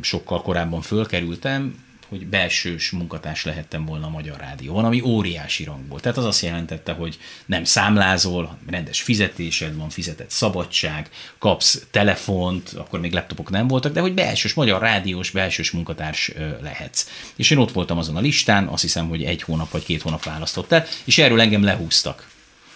sokkal 0.00 0.42
korábban 0.42 0.80
fölkerültem, 0.80 1.83
hogy 2.14 2.26
belsős 2.26 2.90
munkatárs 2.90 3.44
lehettem 3.44 3.84
volna 3.84 4.06
a 4.06 4.10
Magyar 4.10 4.36
Rádióban, 4.36 4.84
ami 4.84 5.00
óriási 5.00 5.64
rang 5.64 5.88
volt. 5.88 6.02
Tehát 6.02 6.18
az 6.18 6.24
azt 6.24 6.42
jelentette, 6.42 6.92
hogy 6.92 7.18
nem 7.46 7.64
számlázol, 7.64 8.58
rendes 8.66 9.02
fizetésed 9.02 9.76
van, 9.76 9.88
fizetett 9.88 10.30
szabadság, 10.30 11.08
kapsz 11.38 11.86
telefont, 11.90 12.72
akkor 12.76 13.00
még 13.00 13.12
laptopok 13.12 13.50
nem 13.50 13.68
voltak, 13.68 13.92
de 13.92 14.00
hogy 14.00 14.14
belsős, 14.14 14.54
Magyar 14.54 14.80
Rádiós, 14.80 15.30
belsős 15.30 15.70
munkatárs 15.70 16.32
lehetsz. 16.60 17.08
És 17.36 17.50
én 17.50 17.58
ott 17.58 17.72
voltam 17.72 17.98
azon 17.98 18.16
a 18.16 18.20
listán, 18.20 18.66
azt 18.66 18.82
hiszem, 18.82 19.08
hogy 19.08 19.24
egy 19.24 19.42
hónap 19.42 19.70
vagy 19.70 19.84
két 19.84 20.02
hónap 20.02 20.24
választott 20.24 20.72
el, 20.72 20.86
és 21.04 21.18
erről 21.18 21.40
engem 21.40 21.64
lehúztak. 21.64 22.32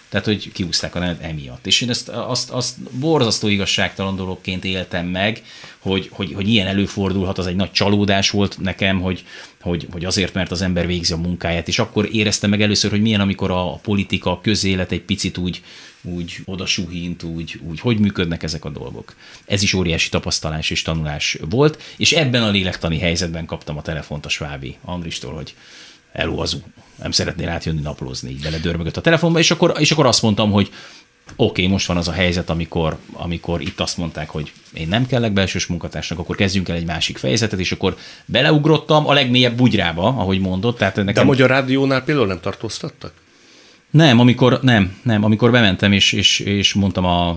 Tehát, 0.09 0.25
hogy 0.25 0.51
kiúzták 0.51 0.95
a 0.95 0.99
nevet 0.99 1.21
emiatt. 1.21 1.67
És 1.67 1.81
én 1.81 1.89
ezt, 1.89 2.09
azt, 2.09 2.49
azt 2.49 2.79
borzasztó 2.79 3.47
igazságtalan 3.47 4.15
dologként 4.15 4.65
éltem 4.65 5.05
meg, 5.05 5.43
hogy, 5.79 6.09
hogy, 6.11 6.33
hogy 6.33 6.47
ilyen 6.47 6.67
előfordulhat, 6.67 7.37
az 7.37 7.47
egy 7.47 7.55
nagy 7.55 7.71
csalódás 7.71 8.29
volt 8.29 8.59
nekem, 8.59 9.01
hogy, 9.01 9.25
hogy, 9.61 9.87
hogy 9.91 10.05
azért, 10.05 10.33
mert 10.33 10.51
az 10.51 10.61
ember 10.61 10.87
végzi 10.87 11.13
a 11.13 11.17
munkáját, 11.17 11.67
és 11.67 11.79
akkor 11.79 12.09
éreztem 12.11 12.49
meg 12.49 12.61
először, 12.61 12.91
hogy 12.91 13.01
milyen, 13.01 13.21
amikor 13.21 13.51
a, 13.51 13.73
politika, 13.73 14.31
a 14.31 14.41
közélet 14.41 14.91
egy 14.91 15.01
picit 15.01 15.37
úgy, 15.37 15.61
úgy 16.01 16.37
odasuhint, 16.45 17.23
úgy, 17.23 17.59
úgy, 17.69 17.79
hogy 17.79 17.99
működnek 17.99 18.43
ezek 18.43 18.65
a 18.65 18.69
dolgok. 18.69 19.15
Ez 19.45 19.63
is 19.63 19.73
óriási 19.73 20.09
tapasztalás 20.09 20.69
és 20.69 20.81
tanulás 20.81 21.37
volt, 21.49 21.81
és 21.97 22.11
ebben 22.11 22.43
a 22.43 22.49
lélektani 22.49 22.99
helyzetben 22.99 23.45
kaptam 23.45 23.77
a 23.77 23.81
telefont 23.81 24.25
a 24.25 24.29
Svábi 24.29 24.77
Andristól, 24.81 25.33
hogy 25.33 25.55
elóazú, 26.11 26.57
nem 27.01 27.11
szeretnél 27.11 27.49
átjönni 27.49 27.81
naplózni, 27.81 28.29
így 28.29 28.41
beledörmögött 28.41 28.97
a 28.97 29.01
telefonba, 29.01 29.39
és 29.39 29.51
akkor, 29.51 29.73
és 29.77 29.91
akkor 29.91 30.05
azt 30.05 30.21
mondtam, 30.21 30.51
hogy 30.51 30.69
oké, 31.35 31.61
okay, 31.61 31.67
most 31.67 31.87
van 31.87 31.97
az 31.97 32.07
a 32.07 32.11
helyzet, 32.11 32.49
amikor, 32.49 32.97
amikor 33.13 33.61
itt 33.61 33.79
azt 33.79 33.97
mondták, 33.97 34.29
hogy 34.29 34.51
én 34.73 34.87
nem 34.87 35.07
kellek 35.07 35.31
belsős 35.31 35.65
munkatársnak, 35.65 36.19
akkor 36.19 36.35
kezdjünk 36.35 36.69
el 36.69 36.75
egy 36.75 36.85
másik 36.85 37.17
fejezetet, 37.17 37.59
és 37.59 37.71
akkor 37.71 37.97
beleugrottam 38.25 39.07
a 39.07 39.13
legmélyebb 39.13 39.55
bugyrába, 39.55 40.07
ahogy 40.07 40.39
mondott. 40.39 40.77
Tehát 40.77 40.95
nekem... 40.95 41.13
De 41.13 41.21
a 41.21 41.23
Magyar 41.23 41.49
Rádiónál 41.49 42.03
például 42.03 42.27
nem 42.27 42.39
tartóztattak? 42.39 43.13
Nem, 43.89 44.19
amikor, 44.19 44.59
nem, 44.61 44.99
nem, 45.03 45.23
amikor 45.23 45.51
bementem, 45.51 45.91
és, 45.91 46.11
és, 46.11 46.39
és 46.39 46.73
mondtam 46.73 47.05
a, 47.05 47.29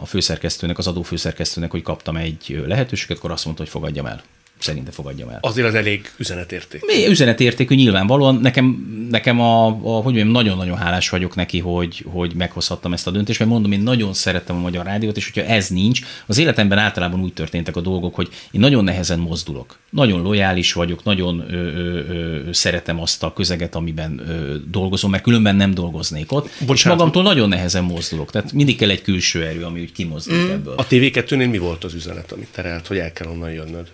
a 0.00 0.04
főszerkesztőnek, 0.06 0.78
az 0.78 0.86
adófőszerkesztőnek, 0.86 1.70
hogy 1.70 1.82
kaptam 1.82 2.16
egy 2.16 2.62
lehetőséget, 2.66 3.18
akkor 3.18 3.30
azt 3.30 3.44
mondta, 3.44 3.62
hogy 3.62 3.72
fogadjam 3.72 4.06
el 4.06 4.22
szerinte 4.58 4.90
fogadjam 4.90 5.28
el. 5.28 5.38
Azért 5.40 5.66
az 5.66 5.74
elég 5.74 6.12
üzenetérték. 6.16 6.84
Mi 6.86 7.06
üzenetértékű 7.08 7.74
nyilvánvalóan. 7.74 8.34
Nekem, 8.34 8.66
nekem 9.10 9.40
a, 9.40 9.66
a, 9.66 9.72
hogy 9.72 10.04
mondjam, 10.04 10.28
nagyon-nagyon 10.28 10.76
hálás 10.76 11.08
vagyok 11.08 11.34
neki, 11.34 11.58
hogy, 11.58 12.04
hogy 12.12 12.34
meghozhattam 12.34 12.92
ezt 12.92 13.06
a 13.06 13.10
döntést, 13.10 13.38
mert 13.38 13.50
mondom, 13.50 13.72
én 13.72 13.80
nagyon 13.80 14.14
szerettem 14.14 14.56
a 14.56 14.60
Magyar 14.60 14.84
Rádiót, 14.84 15.16
és 15.16 15.30
hogyha 15.32 15.50
ez 15.50 15.68
nincs, 15.68 16.00
az 16.26 16.38
életemben 16.38 16.78
általában 16.78 17.20
úgy 17.20 17.32
történtek 17.32 17.76
a 17.76 17.80
dolgok, 17.80 18.14
hogy 18.14 18.28
én 18.50 18.60
nagyon 18.60 18.84
nehezen 18.84 19.18
mozdulok. 19.18 19.78
Nagyon 19.90 20.22
lojális 20.22 20.72
vagyok, 20.72 21.04
nagyon 21.04 21.44
ö, 21.50 21.54
ö, 21.54 22.08
ö, 22.08 22.52
szeretem 22.52 23.00
azt 23.00 23.22
a 23.22 23.32
közeget, 23.32 23.74
amiben 23.74 24.18
ö, 24.28 24.56
dolgozom, 24.70 25.10
mert 25.10 25.22
különben 25.22 25.56
nem 25.56 25.74
dolgoznék 25.74 26.32
ott. 26.32 26.44
Bocsánat. 26.44 26.76
És 26.76 26.84
magamtól 26.84 27.22
nagyon 27.22 27.48
nehezen 27.48 27.84
mozdulok. 27.84 28.30
Tehát 28.30 28.52
mindig 28.52 28.76
kell 28.76 28.90
egy 28.90 29.02
külső 29.02 29.44
erő, 29.44 29.64
ami 29.64 29.80
úgy 29.80 29.92
kimozdít 29.92 30.46
mm. 30.46 30.50
ebből. 30.50 30.74
A 30.76 30.86
TV2-nél 30.86 31.50
mi 31.50 31.58
volt 31.58 31.84
az 31.84 31.94
üzenet, 31.94 32.32
amit 32.32 32.48
terelt, 32.52 32.86
hogy 32.86 32.98
el 32.98 33.12
kell 33.12 33.28
onnan 33.28 33.50
jönnöd? 33.50 33.88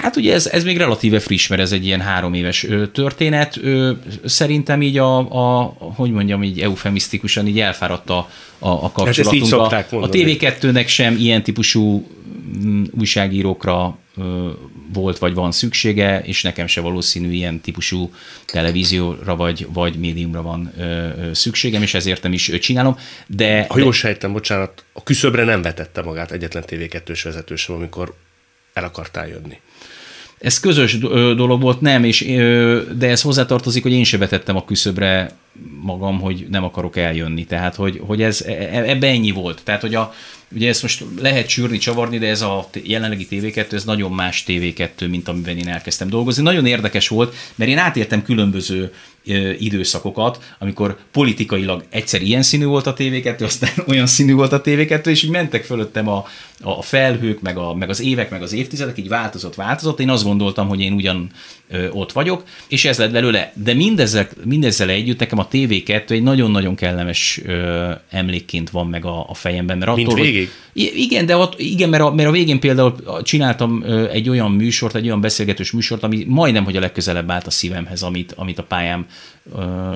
Hát 0.00 0.16
ugye 0.16 0.34
ez, 0.34 0.46
ez 0.46 0.64
még 0.64 0.76
relatíve 0.76 1.20
friss, 1.20 1.46
mert 1.46 1.60
ez 1.60 1.72
egy 1.72 1.84
ilyen 1.86 2.00
három 2.00 2.34
éves 2.34 2.66
történet. 2.92 3.60
Szerintem 4.24 4.82
így 4.82 4.98
a, 4.98 5.18
a, 5.18 5.74
hogy 5.78 6.10
mondjam, 6.10 6.42
így 6.42 6.60
eufemisztikusan 6.60 7.46
így 7.46 7.60
elfáradt 7.60 8.10
a, 8.10 8.28
a, 8.58 8.68
a 8.68 8.92
kapcsolatunk. 8.92 9.72
Hát 9.72 9.92
a, 9.92 10.02
a 10.02 10.08
TV2-nek 10.08 10.86
sem 10.86 11.16
ilyen 11.16 11.42
típusú 11.42 12.06
mm, 12.64 12.84
újságírókra 12.98 13.98
volt 14.92 15.18
vagy 15.18 15.34
van 15.34 15.52
szüksége, 15.52 16.20
és 16.20 16.42
nekem 16.42 16.66
se 16.66 16.80
valószínű 16.80 17.30
ilyen 17.32 17.60
típusú 17.60 18.10
televízióra 18.46 19.36
vagy, 19.36 19.66
vagy 19.72 19.96
médiumra 19.96 20.42
van 20.42 20.72
szükségem, 21.32 21.82
és 21.82 21.94
ezért 21.94 22.22
nem 22.22 22.32
is 22.32 22.50
csinálom. 22.60 22.98
De, 23.26 23.66
ha 23.68 23.78
jól 23.78 23.92
sejtem, 23.92 24.32
bocsánat, 24.32 24.84
a 24.92 25.02
küszöbre 25.02 25.44
nem 25.44 25.62
vetette 25.62 26.02
magát 26.02 26.32
egyetlen 26.32 26.64
TV2-s 26.66 27.22
vezető 27.22 27.56
sem, 27.56 27.74
amikor 27.74 28.14
el 28.72 28.84
akartál 28.84 29.28
jönni. 29.28 29.60
Ez 30.40 30.60
közös 30.60 30.98
dolog 31.36 31.60
volt, 31.60 31.80
nem, 31.80 32.04
és, 32.04 32.24
de 32.98 33.08
ez 33.08 33.20
hozzátartozik, 33.20 33.82
hogy 33.82 33.92
én 33.92 34.04
se 34.04 34.18
vetettem 34.18 34.56
a 34.56 34.64
küszöbre 34.64 35.36
magam, 35.82 36.20
hogy 36.20 36.46
nem 36.50 36.64
akarok 36.64 36.96
eljönni. 36.96 37.44
Tehát, 37.44 37.74
hogy, 37.74 38.00
hogy 38.06 38.22
ez, 38.22 38.44
e, 38.46 38.52
e, 38.52 38.82
ebbe 38.82 39.06
ennyi 39.06 39.30
volt. 39.30 39.60
Tehát, 39.64 39.80
hogy 39.80 39.94
a, 39.94 40.14
ugye 40.54 40.68
ezt 40.68 40.82
most 40.82 41.04
lehet 41.20 41.48
sűrni, 41.48 41.78
csavarni, 41.78 42.18
de 42.18 42.28
ez 42.28 42.42
a 42.42 42.68
jelenlegi 42.82 43.26
TV2, 43.30 43.72
ez 43.72 43.84
nagyon 43.84 44.12
más 44.12 44.44
TV2, 44.46 45.10
mint 45.10 45.28
amiben 45.28 45.56
én 45.56 45.68
elkezdtem 45.68 46.08
dolgozni. 46.08 46.42
Nagyon 46.42 46.66
érdekes 46.66 47.08
volt, 47.08 47.34
mert 47.54 47.70
én 47.70 47.78
átértem 47.78 48.22
különböző 48.22 48.92
időszakokat, 49.58 50.54
amikor 50.58 50.96
politikailag 51.12 51.84
egyszer 51.90 52.22
ilyen 52.22 52.42
színű 52.42 52.64
volt 52.64 52.86
a 52.86 52.94
TV2, 52.94 53.42
aztán 53.42 53.70
olyan 53.88 54.06
színű 54.06 54.32
volt 54.32 54.52
a 54.52 54.60
TV2, 54.60 55.06
és 55.06 55.22
így 55.22 55.30
mentek 55.30 55.64
fölöttem 55.64 56.08
a, 56.08 56.26
a 56.62 56.82
felhők, 56.82 57.40
meg, 57.40 57.56
a, 57.56 57.74
meg 57.74 57.88
az 57.88 58.00
évek, 58.00 58.30
meg 58.30 58.42
az 58.42 58.52
évtizedek, 58.52 58.98
így 58.98 59.08
változott, 59.08 59.54
változott. 59.54 60.00
Én 60.00 60.08
azt 60.08 60.24
gondoltam, 60.24 60.68
hogy 60.68 60.80
én 60.80 60.92
ugyan 60.92 61.30
ö, 61.68 61.88
ott 61.90 62.12
vagyok, 62.12 62.44
és 62.68 62.84
ez 62.84 62.98
lett 62.98 63.10
belőle. 63.10 63.52
De 63.54 63.74
mindezzel, 63.74 64.28
mindezzel 64.44 64.88
együtt 64.88 65.18
nekem 65.18 65.38
a 65.38 65.48
TV2 65.48 66.10
egy 66.10 66.22
nagyon-nagyon 66.22 66.74
kellemes 66.74 67.40
ö, 67.46 67.90
emlékként 68.10 68.70
van 68.70 68.86
meg 68.86 69.04
a, 69.04 69.28
a 69.28 69.34
fejemben. 69.34 69.78
Mert 69.78 69.90
attól, 69.90 70.04
Mint 70.04 70.18
végig? 70.18 70.50
Hogy, 70.72 70.92
igen, 70.94 71.26
de 71.26 71.36
ott, 71.36 71.58
igen, 71.58 71.88
mert 71.88 72.02
a, 72.02 72.14
mert 72.14 72.28
a 72.28 72.32
végén 72.32 72.60
például 72.60 72.94
csináltam 73.22 73.84
egy 74.12 74.28
olyan 74.28 74.50
műsort, 74.50 74.94
egy 74.94 75.06
olyan 75.06 75.20
beszélgetős 75.20 75.70
műsort, 75.70 76.02
ami 76.02 76.24
majdnem, 76.28 76.64
hogy 76.64 76.76
a 76.76 76.80
legközelebb 76.80 77.30
állt 77.30 77.46
a 77.46 77.50
szívemhez, 77.50 78.02
amit, 78.02 78.32
amit 78.36 78.58
a 78.58 78.62
pályám 78.62 79.06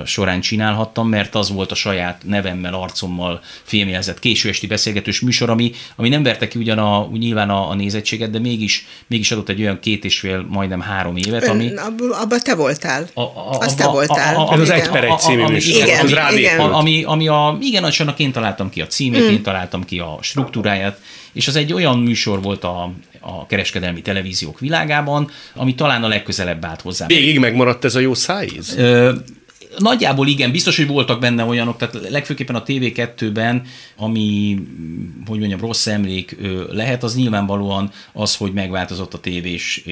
során 0.05 0.41
csinálhattam, 0.41 1.07
mert 1.09 1.35
az 1.35 1.51
volt 1.51 1.71
a 1.71 1.75
saját 1.75 2.21
nevemmel, 2.25 2.73
arcommal 2.73 3.41
filmjelzett 3.63 4.19
késő 4.19 4.49
esti 4.49 4.67
beszélgetős 4.67 5.19
műsor, 5.19 5.49
ami, 5.49 5.71
ami 5.95 6.09
nem 6.09 6.23
verte 6.23 6.47
ki 6.47 6.59
ugyan 6.59 6.77
a, 6.77 7.07
nyilván 7.11 7.49
a, 7.49 7.69
a 7.69 7.73
nézettséget, 7.73 8.29
de 8.29 8.39
mégis, 8.39 8.85
mégis 9.07 9.31
adott 9.31 9.49
egy 9.49 9.61
olyan 9.61 9.79
két 9.79 10.05
és 10.05 10.19
fél, 10.19 10.45
majdnem 10.49 10.81
három 10.81 11.15
évet, 11.15 11.47
ami... 11.47 11.71
Abban 12.11 12.39
te 12.43 12.55
voltál. 12.55 13.07
A, 13.13 13.21
a, 13.21 13.57
Azt 13.59 13.77
te 13.77 13.87
voltál. 13.87 14.35
A, 14.35 14.39
a, 14.39 14.51
a, 14.51 14.59
az 14.59 14.69
egy 14.69 14.89
per 14.89 15.03
egy 15.03 15.19
című 15.19 15.45
műsor. 15.45 15.83
Igen, 15.83 16.25
az 16.25 16.35
igen. 16.35 16.59
Ami, 16.59 17.03
ami 17.03 17.27
a, 17.27 17.57
igen, 17.61 17.83
annak 17.83 18.19
én 18.19 18.31
találtam 18.31 18.69
ki 18.69 18.81
a 18.81 18.87
címét, 18.87 19.21
hmm. 19.21 19.29
én 19.29 19.43
találtam 19.43 19.85
ki 19.85 19.99
a 19.99 20.17
struktúráját, 20.21 20.99
és 21.33 21.47
az 21.47 21.55
egy 21.55 21.73
olyan 21.73 21.99
műsor 21.99 22.41
volt 22.41 22.63
a, 22.63 22.91
a 23.25 23.45
kereskedelmi 23.45 24.01
televíziók 24.01 24.59
világában, 24.59 25.29
ami 25.53 25.75
talán 25.75 26.03
a 26.03 26.07
legközelebb 26.07 26.65
állt 26.65 26.81
hozzá. 26.81 27.07
Végig 27.07 27.39
megmaradt 27.39 27.85
ez 27.85 27.95
a 27.95 27.99
jó 27.99 28.13
szájíz? 28.13 28.77
Nagyjából 29.77 30.27
igen, 30.27 30.51
biztos, 30.51 30.77
hogy 30.77 30.87
voltak 30.87 31.19
benne 31.19 31.43
olyanok, 31.43 31.77
tehát 31.77 32.09
legfőképpen 32.09 32.55
a 32.55 32.63
TV2-ben, 32.63 33.61
ami, 33.95 34.57
hogy 35.25 35.39
mondjam, 35.39 35.59
rossz 35.59 35.87
emlék 35.87 36.37
lehet, 36.69 37.03
az 37.03 37.15
nyilvánvalóan 37.15 37.91
az, 38.13 38.35
hogy 38.35 38.53
megváltozott 38.53 39.13
a 39.13 39.19
tévés, 39.19 39.83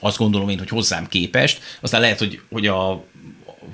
azt 0.00 0.18
gondolom 0.18 0.48
én, 0.48 0.58
hogy 0.58 0.68
hozzám 0.68 1.08
képest. 1.08 1.60
Aztán 1.80 2.00
lehet, 2.00 2.18
hogy, 2.18 2.40
hogy 2.52 2.66
a, 2.66 3.04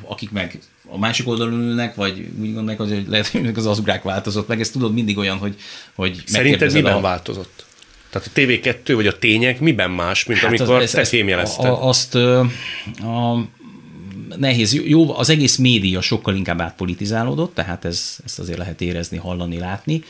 akik 0.03 0.31
meg 0.31 0.59
a 0.93 0.99
másik 0.99 1.29
oldalon 1.29 1.61
ülnek, 1.61 1.95
vagy 1.95 2.29
úgy 2.41 2.55
gondolják, 2.55 2.79
hogy 2.79 3.05
lehet, 3.09 3.27
hogy 3.27 3.53
az 3.55 3.67
azugrák 3.67 4.03
változott 4.03 4.49
meg. 4.49 4.61
Ez 4.61 4.71
tudod 4.71 4.93
mindig 4.93 5.19
olyan, 5.19 5.39
hogy, 5.39 5.55
hogy 5.95 6.23
Szerinted 6.27 6.73
miben 6.73 6.95
a... 6.95 7.01
változott? 7.01 7.65
Tehát 8.11 8.29
a 8.35 8.41
TV2 8.41 8.93
vagy 8.95 9.07
a 9.07 9.19
tények 9.19 9.61
miben 9.61 9.91
más, 9.91 10.25
mint 10.25 10.41
hát 10.41 10.49
amikor 10.49 10.75
az, 10.75 10.91
te 10.91 11.05
fémjelezted? 11.05 11.77
Azt 11.79 12.15
a, 12.15 12.41
a, 13.01 13.47
nehéz. 14.37 14.75
Jó, 14.85 15.19
az 15.19 15.29
egész 15.29 15.57
média 15.57 16.01
sokkal 16.01 16.35
inkább 16.35 16.61
átpolitizálódott, 16.61 17.55
tehát 17.55 17.85
ez, 17.85 18.17
ezt 18.25 18.39
azért 18.39 18.59
lehet 18.59 18.81
érezni, 18.81 19.17
hallani, 19.17 19.59
látni. 19.59 20.03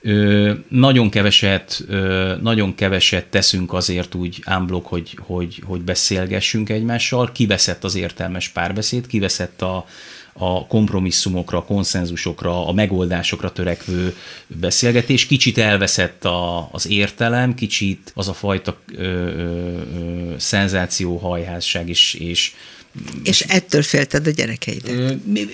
Ö, 0.00 0.52
nagyon 0.68 1.10
keveset, 1.10 1.84
ö, 1.88 2.34
nagyon 2.42 2.74
keveset 2.74 3.26
teszünk 3.26 3.72
azért 3.72 4.14
úgy 4.14 4.42
ámblok, 4.44 4.86
hogy, 4.86 5.18
hogy, 5.20 5.62
hogy 5.66 5.80
beszélgessünk 5.80 6.68
egymással. 6.68 7.32
Kiveszett 7.32 7.84
az 7.84 7.94
értelmes 7.94 8.48
párbeszéd, 8.48 9.06
kiveszett 9.06 9.62
a, 9.62 9.86
a 10.38 10.66
kompromisszumokra, 10.66 11.58
a 11.58 11.64
konszenzusokra, 11.64 12.66
a 12.66 12.72
megoldásokra 12.72 13.52
törekvő 13.52 14.16
beszélgetés. 14.46 15.26
Kicsit 15.26 15.58
elveszett 15.58 16.24
a, 16.24 16.68
az 16.72 16.88
értelem, 16.88 17.54
kicsit 17.54 18.12
az 18.14 18.28
a 18.28 18.32
fajta 18.32 18.76
ö, 18.96 19.02
ö, 19.02 19.80
ö, 19.96 20.34
szenzációhajházság 20.36 21.88
és, 21.88 22.14
és 22.14 22.54
és 23.22 23.40
ettől 23.40 23.82
félted 23.82 24.26
a 24.26 24.30
gyerekeid? 24.30 24.82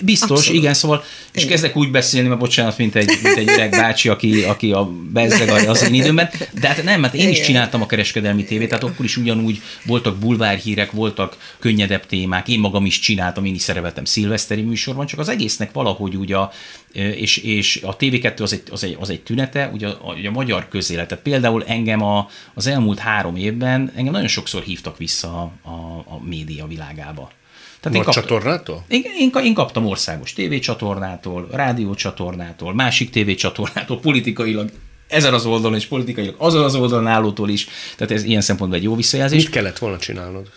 Biztos, 0.01 0.29
Abszolút. 0.29 0.61
igen, 0.61 0.73
szóval, 0.73 1.03
és 1.31 1.41
igen. 1.41 1.53
kezdek 1.53 1.77
úgy 1.77 1.91
beszélni, 1.91 2.27
mert 2.27 2.39
bocsánat, 2.39 2.77
mint 2.77 2.95
egy, 2.95 3.19
mint 3.23 3.37
egy 3.37 3.45
gyerek 3.45 3.69
bácsi, 3.69 4.09
aki, 4.09 4.43
aki 4.43 4.71
a 4.71 4.91
bezzeg 5.11 5.49
az 5.49 5.83
én 5.83 5.93
időmben, 5.93 6.29
de 6.59 6.67
hát 6.67 6.83
nem, 6.83 6.99
mert 6.99 7.13
én 7.13 7.29
is 7.29 7.41
csináltam 7.41 7.81
a 7.81 7.85
kereskedelmi 7.85 8.43
tévét, 8.43 8.69
tehát 8.69 8.83
akkor 8.83 9.05
is 9.05 9.17
ugyanúgy 9.17 9.61
voltak 9.85 10.17
bulvárhírek, 10.17 10.91
voltak 10.91 11.37
könnyedebb 11.59 12.05
témák, 12.05 12.47
én 12.47 12.59
magam 12.59 12.85
is 12.85 12.99
csináltam, 12.99 13.45
én 13.45 13.55
is 13.55 13.61
szerepeltem 13.61 14.05
szilveszteri 14.05 14.61
műsorban, 14.61 15.05
csak 15.05 15.19
az 15.19 15.29
egésznek 15.29 15.71
valahogy 15.71 16.15
úgy 16.15 16.31
a, 16.31 16.51
és, 16.93 17.37
és 17.37 17.79
a 17.83 17.97
TV2 17.97 18.41
az 18.41 18.53
egy, 18.53 18.63
az 18.71 18.83
egy, 18.83 18.97
az 18.99 19.09
egy 19.09 19.21
tünete, 19.21 19.69
ugye 19.73 19.87
a, 19.87 20.09
a, 20.09 20.27
a 20.27 20.31
magyar 20.31 20.67
közéletet. 20.67 21.19
Például 21.19 21.63
engem 21.63 22.01
a, 22.01 22.29
az 22.53 22.67
elmúlt 22.67 22.99
három 22.99 23.35
évben 23.35 23.91
engem 23.95 24.13
nagyon 24.13 24.27
sokszor 24.27 24.61
hívtak 24.61 24.97
vissza 24.97 25.27
a, 25.27 25.69
a, 25.69 26.05
a 26.07 26.23
média 26.23 26.67
világába. 26.67 27.31
Tehát 27.79 27.97
én 27.97 28.03
kaptam, 28.03 28.23
csatornától? 28.23 28.83
Én, 28.87 29.03
én, 29.17 29.31
én 29.43 29.53
kaptam 29.53 29.85
országos 29.85 30.33
tévécsatornától, 30.33 31.47
rádiócsatornától, 31.51 32.73
másik 32.73 33.09
tévécsatornától, 33.09 33.99
politikailag 33.99 34.69
ezen 35.07 35.33
az 35.33 35.45
oldalon 35.45 35.77
és 35.77 35.85
politikailag 35.85 36.35
azon 36.37 36.63
az 36.63 36.75
oldalon 36.75 37.07
állótól 37.07 37.49
is. 37.49 37.67
Tehát 37.95 38.13
ez 38.13 38.23
ilyen 38.23 38.41
szempontból 38.41 38.79
egy 38.79 38.85
jó 38.85 38.95
visszajelzés. 38.95 39.43
Mit 39.43 39.51
kellett 39.51 39.77
volna 39.77 39.97
csinálnod? 39.97 40.49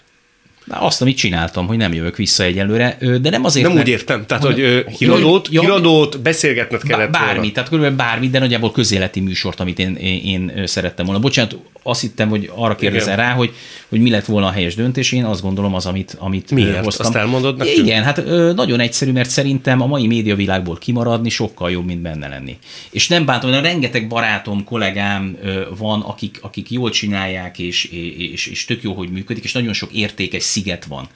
Azt, 0.68 1.02
amit 1.02 1.16
csináltam, 1.16 1.66
hogy 1.66 1.76
nem 1.76 1.92
jövök 1.92 2.16
vissza 2.16 2.44
egyelőre, 2.44 2.98
de 3.20 3.30
nem 3.30 3.44
azért. 3.44 3.66
Nem 3.66 3.74
mert, 3.74 3.86
úgy 3.86 3.92
értem, 3.92 4.26
tehát, 4.26 4.44
hogy, 4.44 4.82
hogy 4.84 4.94
híradót, 4.96 5.48
ja, 5.50 5.60
híradót 5.60 6.20
beszélgetned 6.20 6.82
kellett 6.82 7.10
Bármi, 7.10 7.34
volna. 7.36 7.52
tehát 7.52 7.68
körülbelül 7.68 7.96
bármi, 7.96 8.28
de 8.28 8.38
nagyjából 8.38 8.72
közéleti 8.72 9.20
műsort, 9.20 9.60
amit 9.60 9.78
én, 9.78 9.94
én, 9.94 10.20
én 10.24 10.66
szerettem 10.66 11.04
volna. 11.04 11.20
Bocsánat, 11.20 11.56
azt 11.82 12.00
hittem, 12.00 12.28
hogy 12.28 12.50
arra 12.54 12.74
kérdezel 12.74 13.16
rá, 13.16 13.32
hogy, 13.32 13.54
hogy 13.88 14.00
mi 14.00 14.10
lett 14.10 14.24
volna 14.24 14.46
a 14.46 14.50
helyes 14.50 14.74
döntés. 14.74 15.12
Én 15.12 15.24
azt 15.24 15.42
gondolom 15.42 15.74
az, 15.74 15.86
amit, 15.86 16.16
amit 16.18 16.50
Miért? 16.50 16.84
hoztam. 16.84 17.06
Azt 17.06 17.16
elmondod 17.16 17.56
nekünk? 17.56 17.76
Igen, 17.76 18.02
hát 18.02 18.24
nagyon 18.54 18.80
egyszerű, 18.80 19.12
mert 19.12 19.30
szerintem 19.30 19.80
a 19.80 19.86
mai 19.86 20.06
médiavilágból 20.06 20.78
kimaradni 20.78 21.28
sokkal 21.28 21.70
jobb, 21.70 21.86
mint 21.86 22.00
benne 22.00 22.28
lenni. 22.28 22.58
És 22.90 23.08
nem 23.08 23.24
bántom, 23.24 23.52
hogy 23.52 23.62
rengeteg 23.62 24.08
barátom, 24.08 24.64
kollégám 24.64 25.36
van, 25.78 26.00
akik, 26.00 26.38
akik 26.42 26.70
jól 26.70 26.90
csinálják, 26.90 27.58
és, 27.58 27.84
és, 28.18 28.46
és 28.46 28.64
tök 28.64 28.82
jó, 28.82 28.92
hogy 28.92 29.08
működik, 29.10 29.44
és 29.44 29.52
nagyon 29.52 29.72
sok 29.72 29.92
értékes 29.92 30.42
sziget 30.56 30.84
van 30.84 31.08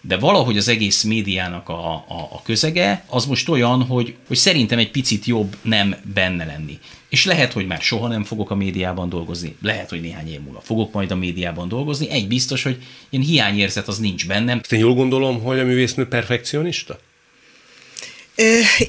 de 0.00 0.16
valahogy 0.16 0.56
az 0.56 0.68
egész 0.68 1.02
médiának 1.02 1.68
a, 1.68 1.94
a, 1.94 2.28
a 2.32 2.42
közege 2.42 3.04
az 3.06 3.26
most 3.26 3.48
olyan, 3.48 3.82
hogy, 3.82 4.14
hogy 4.26 4.36
szerintem 4.36 4.78
egy 4.78 4.90
picit 4.90 5.24
jobb 5.24 5.56
nem 5.62 5.96
benne 6.14 6.44
lenni. 6.44 6.78
És 7.08 7.24
lehet, 7.24 7.52
hogy 7.52 7.66
már 7.66 7.80
soha 7.80 8.08
nem 8.08 8.24
fogok 8.24 8.50
a 8.50 8.54
médiában 8.54 9.08
dolgozni, 9.08 9.56
lehet, 9.62 9.88
hogy 9.88 10.00
néhány 10.00 10.32
év 10.32 10.40
múlva 10.40 10.60
fogok 10.60 10.92
majd 10.92 11.10
a 11.10 11.16
médiában 11.16 11.68
dolgozni. 11.68 12.10
Egy 12.10 12.28
biztos, 12.28 12.62
hogy 12.62 12.82
ilyen 13.10 13.24
hiányérzet 13.24 13.88
az 13.88 13.98
nincs 13.98 14.26
bennem. 14.26 14.60
Én 14.70 14.78
jól 14.78 14.94
gondolom, 14.94 15.42
hogy 15.42 15.58
a 15.58 15.64
művésznő 15.64 16.08
perfekcionista? 16.08 16.98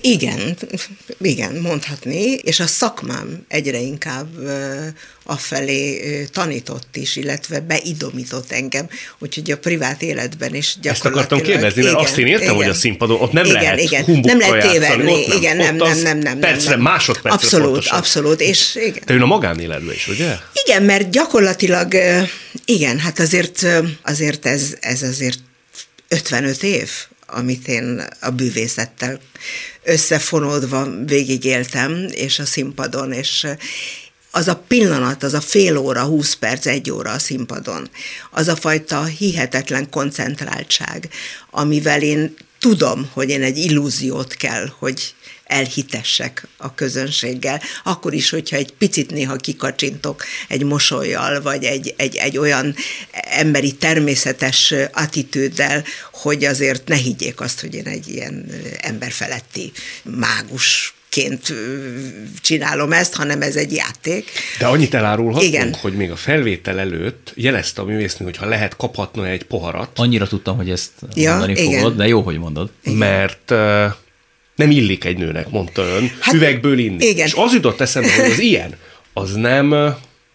Igen, 0.01 0.57
igen, 1.21 1.55
mondhatni, 1.55 2.33
és 2.33 2.59
a 2.59 2.67
szakmám 2.67 3.45
egyre 3.47 3.79
inkább 3.79 4.27
afelé 5.23 6.25
tanított 6.25 6.95
is, 6.95 7.15
illetve 7.15 7.59
beidomított 7.59 8.51
engem, 8.51 8.89
úgyhogy 9.19 9.51
a 9.51 9.57
privát 9.57 10.01
életben 10.01 10.55
is 10.55 10.75
gyakorlatilag... 10.81 11.17
Ezt 11.17 11.31
akartam 11.31 11.41
kérdezni, 11.41 11.81
mert 11.81 11.93
igen, 11.93 12.05
azt 12.05 12.17
én 12.17 12.27
értem, 12.27 12.43
igen, 12.43 12.55
hogy 12.55 12.67
a 12.67 12.73
színpadon 12.73 13.21
ott 13.21 13.31
nem 13.31 13.45
igen, 13.45 13.61
lehet 13.61 13.79
igen, 13.79 14.19
nem 14.21 14.39
lehet 14.39 14.71
tévedni, 14.71 15.11
ott 15.11 15.27
nem, 15.27 15.37
igen, 15.37 15.57
nem, 15.57 15.75
nem, 15.75 15.97
nem, 15.97 16.17
nem, 16.17 16.39
percre, 16.39 16.69
nem, 16.69 16.81
másodpercre 16.81 17.31
Abszolút, 17.31 17.67
pontosan. 17.67 17.97
abszolút, 17.97 18.41
és 18.41 18.75
igen. 18.75 19.03
Te 19.05 19.13
jön 19.13 19.21
a 19.21 19.25
magánéletbe 19.25 19.93
is, 19.93 20.07
ugye? 20.07 20.35
Igen, 20.65 20.83
mert 20.83 21.09
gyakorlatilag, 21.09 21.93
igen, 22.65 22.99
hát 22.99 23.19
azért, 23.19 23.65
azért 24.01 24.45
ez, 24.45 24.75
ez 24.79 25.01
azért 25.01 25.39
55 26.07 26.63
év, 26.63 26.89
amit 27.31 27.67
én 27.67 28.03
a 28.21 28.29
bűvészettel 28.29 29.19
összefonódva 29.83 30.87
végigéltem, 31.05 32.07
és 32.11 32.39
a 32.39 32.45
színpadon, 32.45 33.11
és 33.11 33.47
az 34.31 34.47
a 34.47 34.63
pillanat, 34.67 35.23
az 35.23 35.33
a 35.33 35.41
fél 35.41 35.77
óra, 35.77 36.03
húsz 36.03 36.33
perc, 36.33 36.65
egy 36.65 36.91
óra 36.91 37.11
a 37.11 37.19
színpadon, 37.19 37.89
az 38.31 38.47
a 38.47 38.55
fajta 38.55 39.03
hihetetlen 39.03 39.89
koncentráltság, 39.89 41.09
amivel 41.49 42.01
én 42.01 42.35
tudom, 42.59 43.09
hogy 43.13 43.29
én 43.29 43.43
egy 43.43 43.57
illúziót 43.57 44.33
kell, 44.33 44.71
hogy 44.77 45.15
elhitessek 45.49 46.47
a 46.57 46.73
közönséggel, 46.73 47.61
akkor 47.83 48.13
is, 48.13 48.29
hogyha 48.29 48.55
egy 48.55 48.73
picit 48.73 49.11
néha 49.11 49.35
kikacsintok 49.35 50.23
egy 50.47 50.63
mosolyjal, 50.63 51.41
vagy 51.41 51.63
egy, 51.63 51.93
egy, 51.97 52.15
egy 52.15 52.37
olyan 52.37 52.75
emberi 53.11 53.71
természetes 53.71 54.73
attitűddel, 54.93 55.83
hogy 56.11 56.45
azért 56.45 56.87
ne 56.87 56.95
higgyék 56.95 57.41
azt, 57.41 57.61
hogy 57.61 57.73
én 57.73 57.87
egy 57.87 58.07
ilyen 58.07 58.45
emberfeletti 58.81 59.71
mágus 60.03 60.93
ügyként 61.09 61.53
csinálom 62.41 62.91
ezt, 62.91 63.15
hanem 63.15 63.41
ez 63.41 63.55
egy 63.55 63.73
játék. 63.73 64.31
De 64.59 64.65
annyit 64.65 64.93
elárulhatunk, 64.93 65.53
Igen. 65.53 65.73
hogy 65.73 65.93
még 65.93 66.11
a 66.11 66.15
felvétel 66.15 66.79
előtt 66.79 67.31
jelezte 67.35 67.81
a 67.81 67.85
művésznő, 67.85 68.25
hogy 68.25 68.37
ha 68.37 68.45
lehet, 68.45 68.75
kaphatna 68.75 69.27
egy 69.27 69.43
poharat. 69.43 69.89
Annyira 69.95 70.27
tudtam, 70.27 70.55
hogy 70.55 70.69
ezt 70.69 70.91
ja, 71.13 71.29
mondani 71.29 71.51
igen. 71.51 71.79
fogod, 71.79 71.97
de 71.97 72.07
jó, 72.07 72.21
hogy 72.21 72.37
mondod. 72.37 72.69
Igen. 72.83 72.97
Mert 72.97 73.51
uh, 73.51 73.93
nem 74.59 74.71
illik 74.71 75.03
egy 75.03 75.17
nőnek, 75.17 75.49
mondta 75.49 75.81
ön, 75.81 76.11
hát, 76.19 76.33
üvegből 76.33 76.79
inni. 76.79 77.05
Igen. 77.05 77.25
És 77.25 77.33
az 77.33 77.53
jutott 77.53 77.81
eszembe, 77.81 78.13
hogy 78.15 78.31
az 78.31 78.39
ilyen, 78.39 78.75
az 79.13 79.33
nem, 79.33 79.69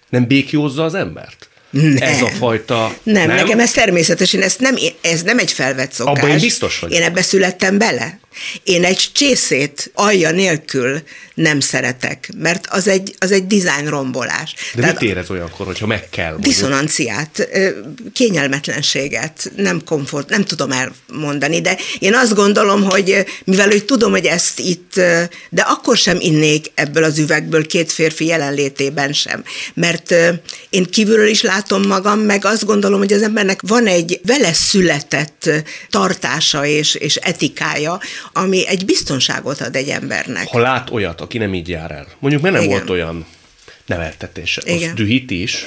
nem 0.08 0.26
békjózza 0.26 0.84
az 0.84 0.94
embert? 0.94 1.48
Nem. 1.70 1.96
Ez 2.00 2.22
a 2.22 2.28
fajta... 2.28 2.94
Nem, 3.02 3.26
nem, 3.26 3.36
nekem 3.36 3.60
ez 3.60 3.70
természetes, 3.70 4.32
én 4.32 4.42
ezt 4.42 4.60
nem, 4.60 4.74
ez 5.00 5.22
nem 5.22 5.38
egy 5.38 5.52
felvett 5.52 5.92
szokás. 5.92 6.18
Abban 6.18 6.30
én 6.30 6.40
biztos 6.40 6.78
vagyok. 6.78 6.98
Én 6.98 7.04
ebbe 7.04 7.22
születtem 7.22 7.78
bele. 7.78 8.18
Én 8.62 8.84
egy 8.84 9.10
csészét 9.12 9.90
alja 9.94 10.30
nélkül 10.30 11.02
nem 11.34 11.60
szeretek, 11.60 12.30
mert 12.38 12.66
az 12.70 12.88
egy, 12.88 13.14
az 13.18 13.32
egy 13.32 13.46
design 13.46 13.88
rombolás. 13.88 14.54
De 14.74 14.80
Tehát 14.80 15.00
mit 15.00 15.10
érez 15.10 15.30
olyankor, 15.30 15.66
hogyha 15.66 15.86
meg 15.86 16.08
kell? 16.10 16.32
Mondjuk? 16.32 16.52
Diszonanciát, 16.52 17.48
kényelmetlenséget, 18.12 19.52
nem 19.56 19.84
komfort, 19.84 20.28
nem 20.28 20.44
tudom 20.44 20.70
elmondani, 20.72 21.60
de 21.60 21.76
én 21.98 22.14
azt 22.14 22.34
gondolom, 22.34 22.82
hogy 22.82 23.24
mivel 23.44 23.68
hogy 23.68 23.84
tudom, 23.84 24.10
hogy 24.10 24.24
ezt 24.24 24.60
itt, 24.60 24.94
de 25.50 25.62
akkor 25.62 25.96
sem 25.96 26.16
innék 26.20 26.70
ebből 26.74 27.04
az 27.04 27.18
üvegből 27.18 27.66
két 27.66 27.92
férfi 27.92 28.26
jelenlétében 28.26 29.12
sem, 29.12 29.44
mert 29.74 30.14
én 30.70 30.84
kívülről 30.84 31.28
is 31.28 31.42
látom 31.42 31.82
magam, 31.82 32.20
meg 32.20 32.44
azt 32.44 32.64
gondolom, 32.64 32.98
hogy 32.98 33.12
az 33.12 33.22
embernek 33.22 33.60
van 33.62 33.86
egy 33.86 34.20
vele 34.26 34.52
született 34.52 35.50
tartása 35.90 36.66
és, 36.66 36.94
és 36.94 37.16
etikája, 37.16 38.00
ami 38.32 38.66
egy 38.66 38.84
biztonságot 38.84 39.60
ad 39.60 39.76
egy 39.76 39.88
embernek. 39.88 40.48
Ha 40.48 40.58
lát 40.58 40.90
olyat, 40.90 41.20
aki 41.20 41.38
nem 41.38 41.54
így 41.54 41.68
jár 41.68 41.90
el, 41.90 42.06
mondjuk 42.18 42.42
mert 42.42 42.54
nem 42.54 42.62
Igen. 42.62 42.76
volt 42.76 42.90
olyan 42.90 43.26
neveltetése, 43.86 44.62
az 44.66 44.92
dühít 44.94 45.30
is, 45.30 45.64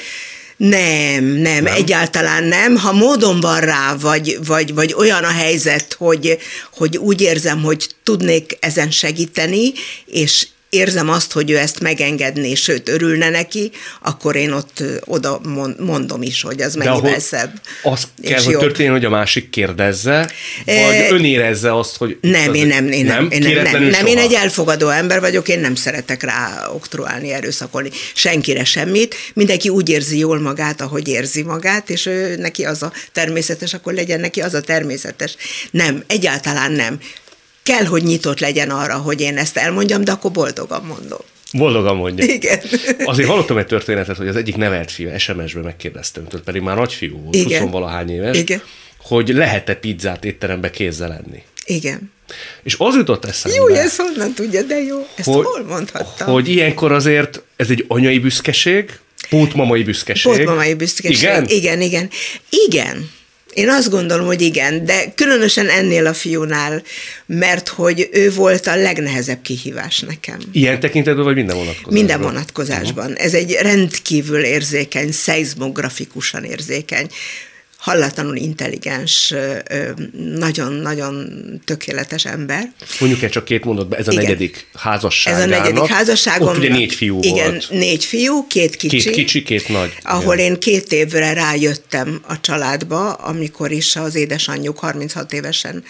nem, 0.58 1.24
nem, 1.24 1.64
nem, 1.64 1.66
egyáltalán 1.66 2.44
nem. 2.44 2.76
Ha 2.76 2.94
módon 2.94 3.40
van 3.40 3.60
rá, 3.60 3.96
vagy, 3.96 4.38
vagy, 4.46 4.74
vagy 4.74 4.94
olyan 4.94 5.24
a 5.24 5.32
helyzet, 5.32 5.94
hogy, 5.94 6.38
hogy 6.74 6.98
úgy 6.98 7.22
érzem, 7.22 7.62
hogy 7.62 7.90
tudnék 8.04 8.58
ezen 8.60 8.92
segíteni, 8.92 9.72
és 10.06 10.48
érzem 10.70 11.10
azt, 11.10 11.32
hogy 11.32 11.52
ő 11.52 11.58
ezt 11.58 11.80
megengedné, 11.80 12.54
sőt, 12.54 12.90
örülne 12.90 13.30
neki, 13.30 13.72
akkor 14.02 14.36
én 14.36 14.52
ott 14.52 14.84
oda 15.06 15.42
mondom 15.78 16.22
is, 16.22 16.42
hogy 16.42 16.62
az 16.62 16.76
mennyivel 16.76 17.20
szebb. 17.20 17.62
Az 17.84 18.08
kell, 18.22 18.42
hogy 18.44 18.58
történjen, 18.58 18.94
hogy 18.94 19.06
a 19.06 19.10
másik 19.10 19.50
kérdezze, 19.50 20.32
vagy 20.66 20.76
e, 20.76 21.10
ön 21.12 21.26
érezze 21.26 21.78
azt, 21.78 21.98
hogy... 21.98 22.18
Nem, 22.22 22.54
én 22.54 22.68
nem, 22.68 22.92
én 22.92 23.06
nem, 23.06 23.28
nem, 23.28 23.32
én 23.32 23.54
nem, 23.54 23.72
nem, 23.72 23.84
nem 23.84 24.06
én 24.06 24.18
egy 24.18 24.34
elfogadó 24.34 24.90
ember 24.90 25.20
vagyok, 25.20 25.48
én 25.48 25.60
nem 25.60 25.76
szeretek 25.76 26.24
rá 26.24 26.70
oktroálni, 26.74 27.32
erőszakolni 27.32 27.90
senkire 28.14 28.64
semmit. 28.64 29.16
Mindenki 29.34 29.70
úgy 29.70 29.90
érzi 29.90 30.18
jól 30.18 30.40
magát, 30.40 30.82
ahogy 30.82 31.08
érzi 31.08 31.44
magát, 31.44 31.90
és 31.90 32.06
ő, 32.06 32.36
neki 32.36 32.66
az 32.66 32.84
a 32.84 32.92
természetes, 33.12 33.74
akkor 33.74 33.94
legyen 33.94 34.20
neki 34.20 34.42
az 34.42 34.54
a 34.54 34.62
természetes. 34.62 35.36
Nem, 35.72 36.04
egyáltalán 36.08 36.72
nem 36.72 37.00
kell, 37.68 37.86
hogy 37.86 38.04
nyitott 38.04 38.40
legyen 38.40 38.70
arra, 38.70 38.96
hogy 38.96 39.22
én 39.22 39.38
ezt 39.38 39.58
elmondjam, 39.58 40.04
de 40.04 40.12
akkor 40.12 40.32
boldogan 40.32 40.84
mondom. 40.86 41.20
Boldogan 41.54 41.96
mondja. 41.96 42.26
Igen. 42.26 42.60
Azért 43.04 43.30
hallottam 43.30 43.58
egy 43.58 43.66
történetet, 43.66 44.18
hogy 44.18 44.28
az 44.28 44.36
egyik 44.36 44.56
nevelt 44.56 44.92
fiú 44.92 45.18
SMS-ben 45.18 45.64
megkérdeztem 45.64 46.28
tőle, 46.28 46.44
pedig 46.44 46.62
már 46.62 46.76
nagyfiú 46.76 47.22
volt, 47.22 47.36
Igen. 47.36 47.62
20 47.62 47.72
valahány 47.72 48.10
éves, 48.10 48.38
Igen. 48.38 48.62
hogy 49.02 49.30
lehet-e 49.30 49.76
pizzát 49.76 50.26
étterembe 50.26 50.70
kézzel 50.70 51.12
enni. 51.12 51.44
Igen. 51.66 52.12
És 52.64 52.76
az 52.78 52.96
jutott 52.96 53.26
eszembe. 53.26 53.58
Jó, 53.58 53.68
ezt 53.68 54.02
honnan 54.02 54.34
tudja, 54.34 54.62
de 54.62 54.84
jó. 54.84 55.08
Ezt 55.16 55.28
hogy, 55.28 55.46
hol 55.46 55.64
mondhattam? 55.64 56.34
Hogy 56.34 56.48
ilyenkor 56.48 56.92
azért 56.92 57.42
ez 57.56 57.70
egy 57.70 57.86
anyai 57.88 58.20
büszkeség, 58.20 59.00
pótmamai 59.30 59.84
büszkeség. 59.84 60.32
Pótmamai 60.32 60.74
büszkeség. 60.74 61.18
Igen? 61.18 61.48
Igen, 61.48 61.82
igen. 61.82 62.10
Igen. 62.50 63.10
Én 63.58 63.70
azt 63.70 63.90
gondolom, 63.90 64.26
hogy 64.26 64.42
igen, 64.42 64.86
de 64.86 65.12
különösen 65.16 65.70
ennél 65.70 66.06
a 66.06 66.14
fiúnál, 66.14 66.84
mert 67.26 67.68
hogy 67.68 68.10
ő 68.12 68.32
volt 68.32 68.68
a 68.68 68.76
legnehezebb 68.76 69.42
kihívás 69.42 70.00
nekem. 70.00 70.40
Ilyen 70.52 70.80
tekintetben, 70.80 71.24
vagy 71.24 71.36
minden 71.36 71.56
vonatkozásban? 71.56 71.94
Minden 71.94 72.22
vonatkozásban. 72.22 73.16
Ez 73.16 73.34
egy 73.34 73.58
rendkívül 73.62 74.44
érzékeny, 74.44 75.12
szeizmografikusan 75.12 76.44
érzékeny 76.44 77.08
hallatlanul 77.78 78.36
intelligens, 78.36 79.34
nagyon-nagyon 80.36 81.28
tökéletes 81.66 82.26
ember. 82.26 82.72
Mondjuk 83.00 83.22
egy 83.22 83.30
csak 83.30 83.46
két 83.46 83.66
mondatban, 83.66 84.00
ez 84.00 84.08
a 84.08 84.12
Igen. 84.12 84.24
negyedik 84.24 84.68
házasság. 84.74 85.34
Ez 85.34 85.42
a 85.42 85.46
negyedik 85.46 85.86
házasságom. 85.86 86.48
Ott 86.48 86.58
ugye 86.58 86.70
négy 86.70 86.94
fiú 86.94 87.20
Igen, 87.22 87.50
volt. 87.50 87.70
négy 87.70 88.06
fiú, 88.06 88.48
két 88.48 88.76
kicsi. 88.76 88.98
Két 88.98 89.14
kicsi, 89.14 89.44
két 89.44 89.68
nagy. 89.68 89.94
Ahol 90.02 90.34
Igen. 90.34 90.46
én 90.46 90.60
két 90.60 90.92
évre 90.92 91.34
rájöttem 91.34 92.22
a 92.28 92.40
családba, 92.40 93.14
amikor 93.14 93.72
is 93.72 93.96
az 93.96 94.16
édesanyjuk 94.16 94.80
36 94.80 95.34
évesen 95.34 95.84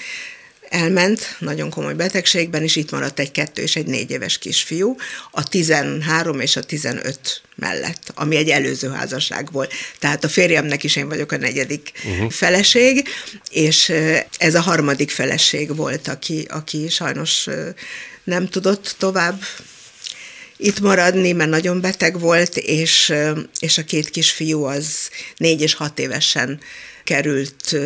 elment 0.70 1.36
nagyon 1.40 1.70
komoly 1.70 1.94
betegségben, 1.94 2.64
és 2.64 2.76
itt 2.76 2.92
maradt 2.92 3.20
egy 3.20 3.32
kettő 3.32 3.62
és 3.62 3.76
egy 3.76 3.86
négy 3.86 4.12
éves 4.12 4.38
kisfiú, 4.38 4.96
a 5.32 5.44
13 5.44 6.40
és 6.40 6.56
a 6.56 6.64
15 6.64 7.42
mellett, 7.56 8.12
ami 8.16 8.36
egy 8.36 8.50
előző 8.50 8.90
házasság 8.90 9.52
volt. 9.52 9.74
Tehát 10.00 10.24
a 10.24 10.30
férjemnek 10.30 10.84
is 10.84 10.96
én 10.96 11.08
vagyok 11.08 11.32
a 11.32 11.38
negyedik 11.38 11.92
uh-huh. 12.06 12.32
feleség, 12.32 13.08
és 13.52 13.94
ez 14.38 14.56
a 14.56 14.62
harmadik 14.62 15.10
feleség 15.10 15.76
volt, 15.76 16.08
aki, 16.08 16.46
aki 16.50 16.90
sajnos 16.90 17.48
nem 18.24 18.48
tudott 18.48 18.96
tovább 18.98 19.42
itt 20.58 20.80
maradni, 20.80 21.32
mert 21.32 21.50
nagyon 21.50 21.82
beteg 21.82 22.20
volt, 22.20 22.58
és, 22.58 23.14
és 23.60 23.78
a 23.78 23.84
két 23.84 24.10
kisfiú 24.10 24.64
az 24.64 25.10
négy 25.38 25.62
és 25.62 25.74
hat 25.74 26.00
évesen 26.00 26.60
került 27.08 27.78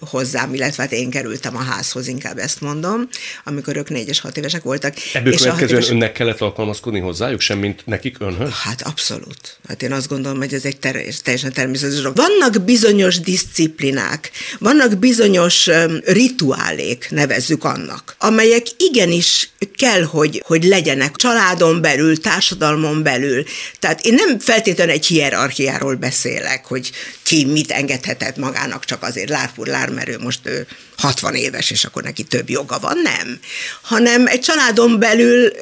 hozzám, 0.00 0.54
illetve 0.54 0.82
hát 0.82 0.92
én 0.92 1.10
kerültem 1.10 1.56
a 1.56 1.62
házhoz, 1.62 2.08
inkább 2.08 2.38
ezt 2.38 2.60
mondom, 2.60 3.08
amikor 3.44 3.76
ők 3.76 3.88
négy 3.88 4.08
és 4.08 4.20
hat 4.20 4.36
évesek 4.36 4.62
voltak. 4.62 4.94
Ebből 5.12 5.32
és 5.32 5.38
következően 5.38 5.80
éves... 5.80 5.90
önnek 5.90 6.12
kellett 6.12 6.40
alkalmazkodni 6.40 7.00
hozzájuk, 7.00 7.40
semmint 7.40 7.86
nekik 7.86 8.16
önhöz? 8.20 8.50
Hát 8.50 8.82
abszolút. 8.82 9.58
Hát 9.68 9.82
én 9.82 9.92
azt 9.92 10.08
gondolom, 10.08 10.38
hogy 10.38 10.54
ez 10.54 10.64
egy 10.64 10.78
ter- 10.78 11.22
teljesen 11.22 11.52
természetes 11.52 11.96
dolog. 11.96 12.16
Vannak 12.16 12.64
bizonyos 12.64 13.20
disziplinák, 13.20 14.30
vannak 14.58 14.98
bizonyos 14.98 15.70
rituálék, 16.04 17.06
nevezzük 17.10 17.64
annak, 17.64 18.14
amelyek 18.18 18.66
igenis 18.76 19.50
kell, 19.76 20.02
hogy, 20.02 20.42
hogy 20.46 20.64
legyenek 20.64 21.16
családon 21.16 21.80
belül, 21.80 22.20
társadalmon 22.20 23.02
belül. 23.02 23.44
Tehát 23.78 24.00
én 24.00 24.14
nem 24.14 24.38
feltétlenül 24.38 24.92
egy 24.92 25.06
hierarchiáról 25.06 25.94
beszélek, 25.94 26.64
hogy 26.66 26.90
ki 27.22 27.44
mit 27.44 27.70
engedhetett 27.70 28.36
magának 28.36 28.60
csak 28.84 29.02
azért 29.02 29.28
lárpur 29.28 29.66
lár, 29.66 29.88
mert 29.88 30.08
ő 30.08 30.18
most 30.18 30.40
ő 30.44 30.66
60 30.96 31.34
éves, 31.34 31.70
és 31.70 31.84
akkor 31.84 32.02
neki 32.02 32.22
több 32.22 32.50
joga 32.50 32.78
van, 32.78 32.98
nem. 33.02 33.38
Hanem 33.82 34.26
egy 34.26 34.40
családon 34.40 34.98
belül 34.98 35.52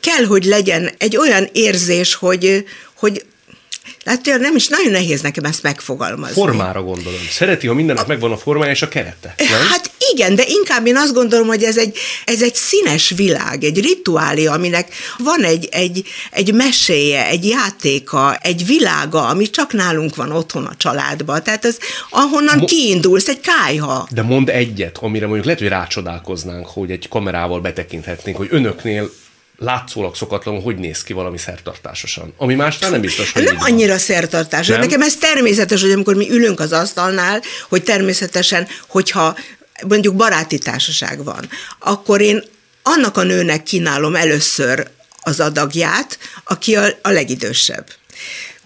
kell, 0.00 0.24
hogy 0.24 0.44
legyen 0.44 0.90
egy 0.98 1.16
olyan 1.16 1.48
érzés, 1.52 2.14
hogy, 2.14 2.64
hogy 2.96 3.24
Látja, 4.04 4.36
nem 4.36 4.56
is 4.56 4.68
nagyon 4.68 4.92
nehéz 4.92 5.20
nekem 5.20 5.44
ezt 5.44 5.62
megfogalmazni. 5.62 6.34
Formára 6.34 6.82
gondolom. 6.82 7.20
Szereti, 7.30 7.66
ha 7.66 7.74
mindennek 7.74 8.06
megvan 8.06 8.32
a 8.32 8.36
formája 8.36 8.70
és 8.70 8.82
a 8.82 8.88
kerete. 8.88 9.34
Nem? 9.36 9.68
Hát 9.70 9.90
igen, 10.12 10.34
de 10.34 10.44
inkább 10.46 10.86
én 10.86 10.96
azt 10.96 11.12
gondolom, 11.12 11.46
hogy 11.46 11.62
ez 11.62 11.78
egy, 11.78 11.98
ez 12.24 12.42
egy 12.42 12.54
színes 12.54 13.12
világ, 13.16 13.64
egy 13.64 13.80
rituálé, 13.80 14.46
aminek 14.46 14.88
van 15.18 15.44
egy, 15.44 15.68
egy, 15.70 16.04
egy 16.30 16.54
meséje, 16.54 17.26
egy 17.26 17.48
játéka, 17.48 18.36
egy 18.42 18.66
világa, 18.66 19.26
ami 19.26 19.50
csak 19.50 19.72
nálunk 19.72 20.16
van 20.16 20.32
otthon 20.32 20.64
a 20.64 20.76
családban. 20.76 21.42
Tehát 21.42 21.64
ez 21.64 21.76
ahonnan 22.10 22.58
Mo- 22.58 22.68
kiindulsz, 22.68 23.28
egy 23.28 23.40
kájha. 23.40 24.08
De 24.10 24.22
mond 24.22 24.48
egyet, 24.48 24.98
amire 24.98 25.24
mondjuk 25.24 25.44
lehet, 25.44 25.60
hogy 25.60 25.68
rácsodálkoznánk, 25.68 26.66
hogy 26.66 26.90
egy 26.90 27.08
kamerával 27.08 27.60
betekinthetnénk, 27.60 28.36
hogy 28.36 28.48
önöknél 28.50 29.10
látszólag 29.58 30.14
szokatlanul 30.14 30.60
hogy 30.60 30.76
néz 30.76 31.02
ki 31.02 31.12
valami 31.12 31.38
szertartásosan. 31.38 32.32
Ami 32.36 32.54
másnál 32.54 32.90
nem 32.90 33.00
biztos, 33.00 33.32
hogy 33.32 33.44
Nem 33.44 33.56
annyira 33.60 33.98
szertartás. 33.98 34.66
Nem? 34.66 34.80
Nekem 34.80 35.02
ez 35.02 35.16
természetes, 35.16 35.82
hogy 35.82 35.90
amikor 35.90 36.14
mi 36.14 36.30
ülünk 36.30 36.60
az 36.60 36.72
asztalnál, 36.72 37.42
hogy 37.68 37.82
természetesen, 37.82 38.68
hogyha 38.86 39.36
mondjuk 39.88 40.14
baráti 40.14 40.58
társaság 40.58 41.24
van, 41.24 41.48
akkor 41.78 42.20
én 42.20 42.44
annak 42.82 43.16
a 43.16 43.22
nőnek 43.22 43.62
kínálom 43.62 44.14
először 44.14 44.90
az 45.20 45.40
adagját, 45.40 46.18
aki 46.44 46.76
a, 46.76 46.86
a 47.02 47.10
legidősebb. 47.10 47.86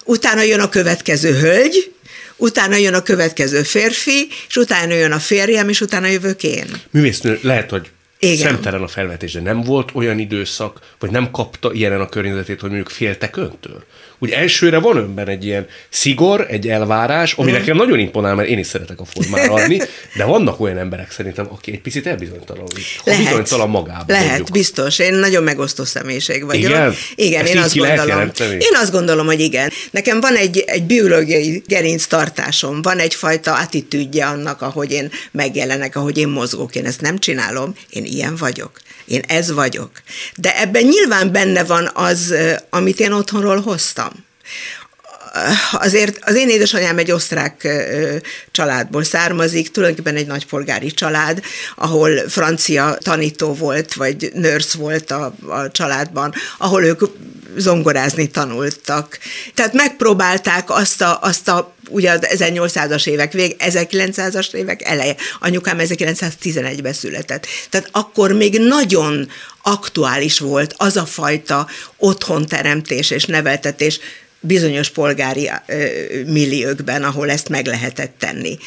Utána 0.04 0.42
jön 0.42 0.60
a 0.60 0.68
következő 0.68 1.34
hölgy, 1.34 1.94
utána 2.36 2.76
jön 2.76 2.94
a 2.94 3.02
következő 3.02 3.62
férfi, 3.62 4.28
és 4.48 4.56
utána 4.56 4.94
jön 4.94 5.12
a 5.12 5.18
férjem, 5.18 5.68
és 5.68 5.80
utána 5.80 6.06
jövök 6.06 6.42
én. 6.42 6.82
Művésznő, 6.90 7.38
lehet, 7.42 7.70
hogy 7.70 7.90
Igen. 8.22 8.36
Szemtelen 8.36 8.82
a 8.82 8.88
felvetés, 8.88 9.32
de 9.32 9.40
nem 9.40 9.60
volt 9.60 9.90
olyan 9.94 10.18
időszak, 10.18 10.94
vagy 10.98 11.10
nem 11.10 11.30
kapta 11.30 11.72
ilyenen 11.72 12.00
a 12.00 12.08
környezetét, 12.08 12.60
hogy 12.60 12.68
mondjuk 12.68 12.90
féltek 12.90 13.36
öntől? 13.36 13.84
Úgy 14.22 14.30
elsőre 14.30 14.78
van 14.78 14.96
önben 14.96 15.28
egy 15.28 15.44
ilyen 15.44 15.66
szigor, 15.88 16.46
egy 16.50 16.68
elvárás, 16.68 17.32
ami 17.32 17.50
mm. 17.50 17.54
nekem 17.54 17.76
nagyon 17.76 17.98
imponál, 17.98 18.34
mert 18.34 18.48
én 18.48 18.58
is 18.58 18.66
szeretek 18.66 19.00
a 19.00 19.04
formára 19.04 19.52
adni, 19.52 19.80
de 20.16 20.24
vannak 20.24 20.60
olyan 20.60 20.78
emberek 20.78 21.10
szerintem, 21.10 21.46
aki 21.50 21.72
egy 21.72 21.80
picit 21.80 22.06
elbizonytalanul. 22.06 22.68
Lehet. 23.04 23.24
Bizonytalan 23.24 23.70
magában. 23.70 24.04
Lehet, 24.06 24.28
mondjuk. 24.28 24.50
biztos. 24.50 24.98
Én 24.98 25.14
nagyon 25.14 25.42
megosztó 25.42 25.84
személyiség 25.84 26.44
vagyok. 26.44 26.62
Igen? 26.62 26.94
Igen, 27.14 27.42
Ezt 27.44 27.54
én 27.54 27.60
azt 27.60 27.76
gondolom. 27.76 28.30
Én 28.38 28.74
azt 28.80 28.92
gondolom, 28.92 29.26
hogy 29.26 29.40
igen. 29.40 29.70
Nekem 29.90 30.20
van 30.20 30.34
egy, 30.34 30.64
egy 30.66 30.82
biológiai 30.82 31.62
gerinctartásom, 31.66 32.82
van 32.82 32.98
egyfajta 32.98 33.54
attitűdje 33.54 34.26
annak, 34.26 34.62
ahogy 34.62 34.92
én 34.92 35.10
megjelenek, 35.30 35.96
ahogy 35.96 36.18
én 36.18 36.28
mozgok. 36.28 36.74
Én 36.74 36.86
ezt 36.86 37.00
nem 37.00 37.18
csinálom, 37.18 37.74
én 37.90 38.04
ilyen 38.04 38.36
vagyok. 38.36 38.70
Én 39.10 39.22
ez 39.28 39.52
vagyok. 39.52 39.90
De 40.36 40.60
ebben 40.60 40.82
nyilván 40.82 41.32
benne 41.32 41.64
van 41.64 41.90
az, 41.94 42.34
amit 42.70 43.00
én 43.00 43.12
otthonról 43.12 43.60
hoztam 43.60 44.10
azért 45.72 46.18
az 46.24 46.34
én 46.34 46.48
édesanyám 46.48 46.98
egy 46.98 47.10
osztrák 47.10 47.68
családból 48.50 49.04
származik, 49.04 49.70
tulajdonképpen 49.70 50.16
egy 50.18 50.26
nagypolgári 50.26 50.90
család, 50.90 51.42
ahol 51.76 52.28
francia 52.28 52.98
tanító 53.02 53.54
volt, 53.54 53.94
vagy 53.94 54.30
nurse 54.34 54.78
volt 54.78 55.10
a, 55.10 55.34
a 55.48 55.70
családban, 55.70 56.34
ahol 56.58 56.84
ők 56.84 57.00
zongorázni 57.56 58.26
tanultak. 58.26 59.18
Tehát 59.54 59.72
megpróbálták 59.72 60.70
azt 60.70 61.00
a, 61.00 61.18
azt 61.22 61.48
a 61.48 61.74
ugye 61.90 62.10
az 62.10 62.20
1800-as 62.22 63.06
évek 63.06 63.32
vég, 63.32 63.56
1900-as 63.58 64.54
évek 64.54 64.82
eleje. 64.82 65.16
Anyukám 65.40 65.78
1911-ben 65.80 66.92
született. 66.92 67.46
Tehát 67.70 67.88
akkor 67.92 68.32
még 68.32 68.58
nagyon 68.58 69.28
aktuális 69.62 70.38
volt 70.38 70.74
az 70.76 70.96
a 70.96 71.06
fajta 71.06 71.68
otthonteremtés 71.96 73.10
és 73.10 73.24
neveltetés, 73.24 74.00
bizonyos 74.40 74.88
polgári 74.90 75.50
milliókben, 76.26 77.04
ahol 77.04 77.30
ezt 77.30 77.48
meg 77.48 77.66
lehetett 77.66 78.14
tenni. 78.18 78.58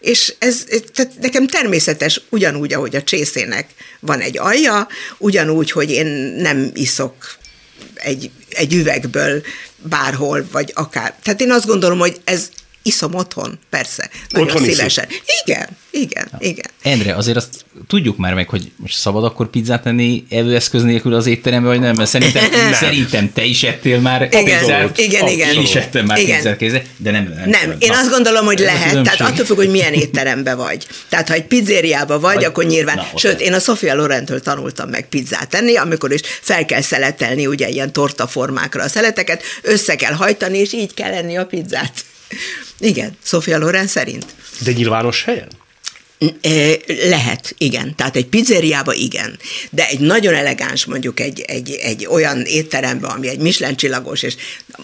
És 0.00 0.34
ez 0.38 0.64
tehát 0.94 1.12
nekem 1.20 1.46
természetes, 1.46 2.20
ugyanúgy, 2.28 2.72
ahogy 2.72 2.96
a 2.96 3.02
csészének 3.02 3.66
van 4.00 4.20
egy 4.20 4.38
alja, 4.38 4.88
ugyanúgy, 5.18 5.70
hogy 5.70 5.90
én 5.90 6.06
nem 6.38 6.70
iszok 6.74 7.14
egy, 7.94 8.30
egy 8.48 8.74
üvegből 8.74 9.42
bárhol, 9.76 10.46
vagy 10.52 10.70
akár. 10.74 11.14
Tehát 11.22 11.40
én 11.40 11.50
azt 11.50 11.66
gondolom, 11.66 11.98
hogy 11.98 12.20
ez 12.24 12.50
iszom 12.82 13.14
otthon, 13.14 13.58
persze. 13.70 14.10
Nagyon 14.28 14.48
Otthon 14.48 14.64
szívesen. 14.64 15.06
Iszom. 15.08 15.24
Igen, 15.44 15.68
igen, 15.90 16.28
ja. 16.32 16.38
igen. 16.48 16.70
Endre, 16.82 17.14
azért 17.14 17.36
azt 17.36 17.64
tudjuk 17.86 18.16
már 18.16 18.34
meg, 18.34 18.48
hogy 18.48 18.70
most 18.76 18.94
szabad 18.94 19.24
akkor 19.24 19.50
pizzát 19.50 19.82
tenni 19.82 20.24
evőeszköz 20.30 20.82
nélkül 20.82 21.14
az 21.14 21.26
étterembe, 21.26 21.68
vagy 21.68 21.80
nem? 21.80 21.94
Mert 21.96 22.10
szerintem, 22.10 22.50
nem. 22.50 22.72
szerintem 22.72 23.32
te 23.32 23.44
is 23.44 23.62
ettél 23.62 24.00
már 24.00 24.22
igen, 24.22 24.44
pizzát. 24.44 24.98
Igen, 24.98 25.28
igen. 25.28 25.54
Én 25.54 25.60
is 25.60 25.74
ettem 25.74 26.04
már 26.04 26.18
igen. 26.18 26.36
pizzát 26.36 26.56
kézzel, 26.56 26.82
de 26.96 27.10
nem. 27.10 27.22
Nem, 27.24 27.48
nem. 27.48 27.76
én 27.78 27.90
azt 27.90 28.10
gondolom, 28.10 28.44
hogy 28.44 28.58
lehet, 28.58 29.02
tehát 29.02 29.20
attól 29.20 29.44
függ, 29.44 29.56
hogy 29.56 29.70
milyen 29.70 29.92
étterembe 29.92 30.54
vagy. 30.54 30.86
Tehát 31.08 31.28
ha 31.28 31.34
egy 31.34 31.44
pizzériába 31.44 32.20
vagy, 32.20 32.34
vagy 32.34 32.44
akkor 32.44 32.64
nyilván, 32.64 32.96
na, 32.96 33.06
sőt, 33.14 33.40
én 33.40 33.52
a 33.52 33.58
Sofia 33.58 33.94
Lorentől 33.94 34.40
tanultam 34.40 34.88
meg 34.88 35.08
pizzát 35.08 35.48
tenni, 35.48 35.76
amikor 35.76 36.12
is 36.12 36.20
fel 36.40 36.64
kell 36.64 36.80
szeletelni 36.80 37.46
ugye 37.46 37.68
ilyen 37.68 37.92
tortaformákra 37.92 38.82
a 38.82 38.88
szeleteket, 38.88 39.42
össze 39.62 39.96
kell 39.96 40.12
hajtani, 40.12 40.58
és 40.58 40.72
így 40.72 40.94
kell 40.94 41.12
enni 41.12 41.36
a 41.36 41.46
pizzát. 41.46 42.04
Igen, 42.78 43.16
Sofia 43.22 43.58
Loren 43.58 43.86
szerint. 43.86 44.26
De 44.64 44.72
nyilvános 44.72 45.24
helyen? 45.24 45.48
Lehet, 47.08 47.54
igen. 47.58 47.94
Tehát 47.96 48.16
egy 48.16 48.26
pizzériába 48.26 48.92
igen. 48.92 49.38
De 49.70 49.88
egy 49.88 50.00
nagyon 50.00 50.34
elegáns, 50.34 50.84
mondjuk 50.84 51.20
egy, 51.20 51.40
egy, 51.40 51.78
egy 51.82 52.06
olyan 52.06 52.40
étteremben, 52.40 53.10
ami 53.10 53.28
egy 53.28 53.38
Michelin 53.38 53.76
csillagos, 53.76 54.22
és 54.22 54.36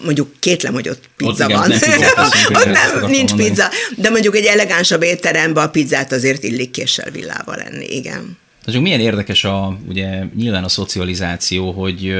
mondjuk 0.03 0.31
kétlem, 0.39 0.73
hogy 0.73 0.89
ott 0.89 1.09
pizza 1.17 1.45
ott 1.45 1.51
van. 1.51 1.71
Igen, 1.95 2.01
ott 2.49 2.65
nem, 2.65 3.09
nincs 3.09 3.29
mondani. 3.29 3.49
pizza. 3.49 3.69
De 3.95 4.09
mondjuk 4.09 4.35
egy 4.35 4.45
elegánsabb 4.45 5.03
étteremben 5.03 5.63
a 5.63 5.69
pizzát 5.69 6.11
azért 6.11 6.43
illik 6.43 6.71
késsel 6.71 7.11
villával 7.11 7.55
lenni, 7.55 7.85
igen. 7.85 8.37
Tehát 8.65 8.81
milyen 8.81 8.99
érdekes 8.99 9.43
a, 9.43 9.77
ugye 9.87 10.23
nyilván 10.35 10.63
a 10.63 10.69
szocializáció, 10.69 11.71
hogy 11.71 12.15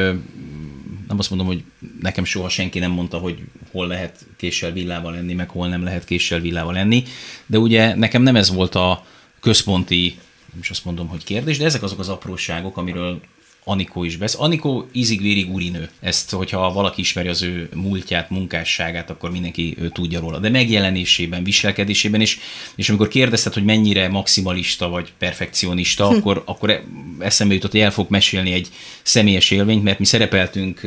nem 1.10 1.20
azt 1.20 1.30
mondom, 1.30 1.48
hogy 1.48 1.64
nekem 2.02 2.24
soha 2.24 2.50
senki 2.50 2.80
nem 2.80 2.92
mondta, 2.92 3.18
hogy 3.18 3.40
hol 3.72 3.88
lehet 3.88 4.26
késsel 4.38 4.72
villával 4.72 5.12
lenni, 5.12 5.34
meg 5.34 5.50
hol 5.50 5.68
nem 5.68 5.84
lehet 5.84 6.06
késsel 6.06 6.40
villával 6.40 6.74
lenni, 6.74 7.04
de 7.46 7.58
ugye 7.58 7.96
nekem 7.96 8.22
nem 8.22 8.36
ez 8.36 8.54
volt 8.54 8.76
a 8.76 9.06
központi, 9.40 10.18
nem 10.52 10.60
is 10.62 10.70
azt 10.70 10.86
mondom, 10.86 11.08
hogy 11.08 11.24
kérdés, 11.24 11.58
de 11.58 11.66
ezek 11.66 11.84
azok 11.84 12.00
az 12.00 12.10
apróságok, 12.10 12.78
amiről 12.78 13.22
Anikó 13.70 14.04
is 14.04 14.18
besz. 14.18 14.36
Anikó 14.40 14.88
ízig-vérig 14.92 15.52
úrinő. 15.52 15.90
Ezt, 16.00 16.32
hogyha 16.32 16.74
valaki 16.74 17.02
ismeri 17.02 17.28
az 17.28 17.42
ő 17.42 17.70
múltját, 17.74 18.30
munkásságát, 18.30 19.10
akkor 19.10 19.32
mindenki 19.32 19.76
ő 19.80 19.90
tudja 19.90 20.20
róla. 20.20 20.38
De 20.38 20.50
megjelenésében, 20.50 21.44
viselkedésében, 21.44 22.22
és, 22.22 22.40
és 22.76 22.90
amikor 22.90 23.08
kérdezted, 23.08 23.54
hogy 23.54 23.64
mennyire 23.64 24.08
maximalista 24.08 24.90
vagy 24.90 25.12
perfekcionista, 25.18 26.08
hm. 26.08 26.16
akkor, 26.16 26.44
akkor 26.46 26.84
eszembe 27.20 27.54
jutott, 27.54 27.72
hogy 27.72 27.80
el 27.80 27.92
fog 27.92 28.10
mesélni 28.10 28.52
egy 28.52 28.68
személyes 29.02 29.52
élményt, 29.52 29.84
mert 29.84 30.00
mi 30.00 30.06
szerepeltünk 30.06 30.82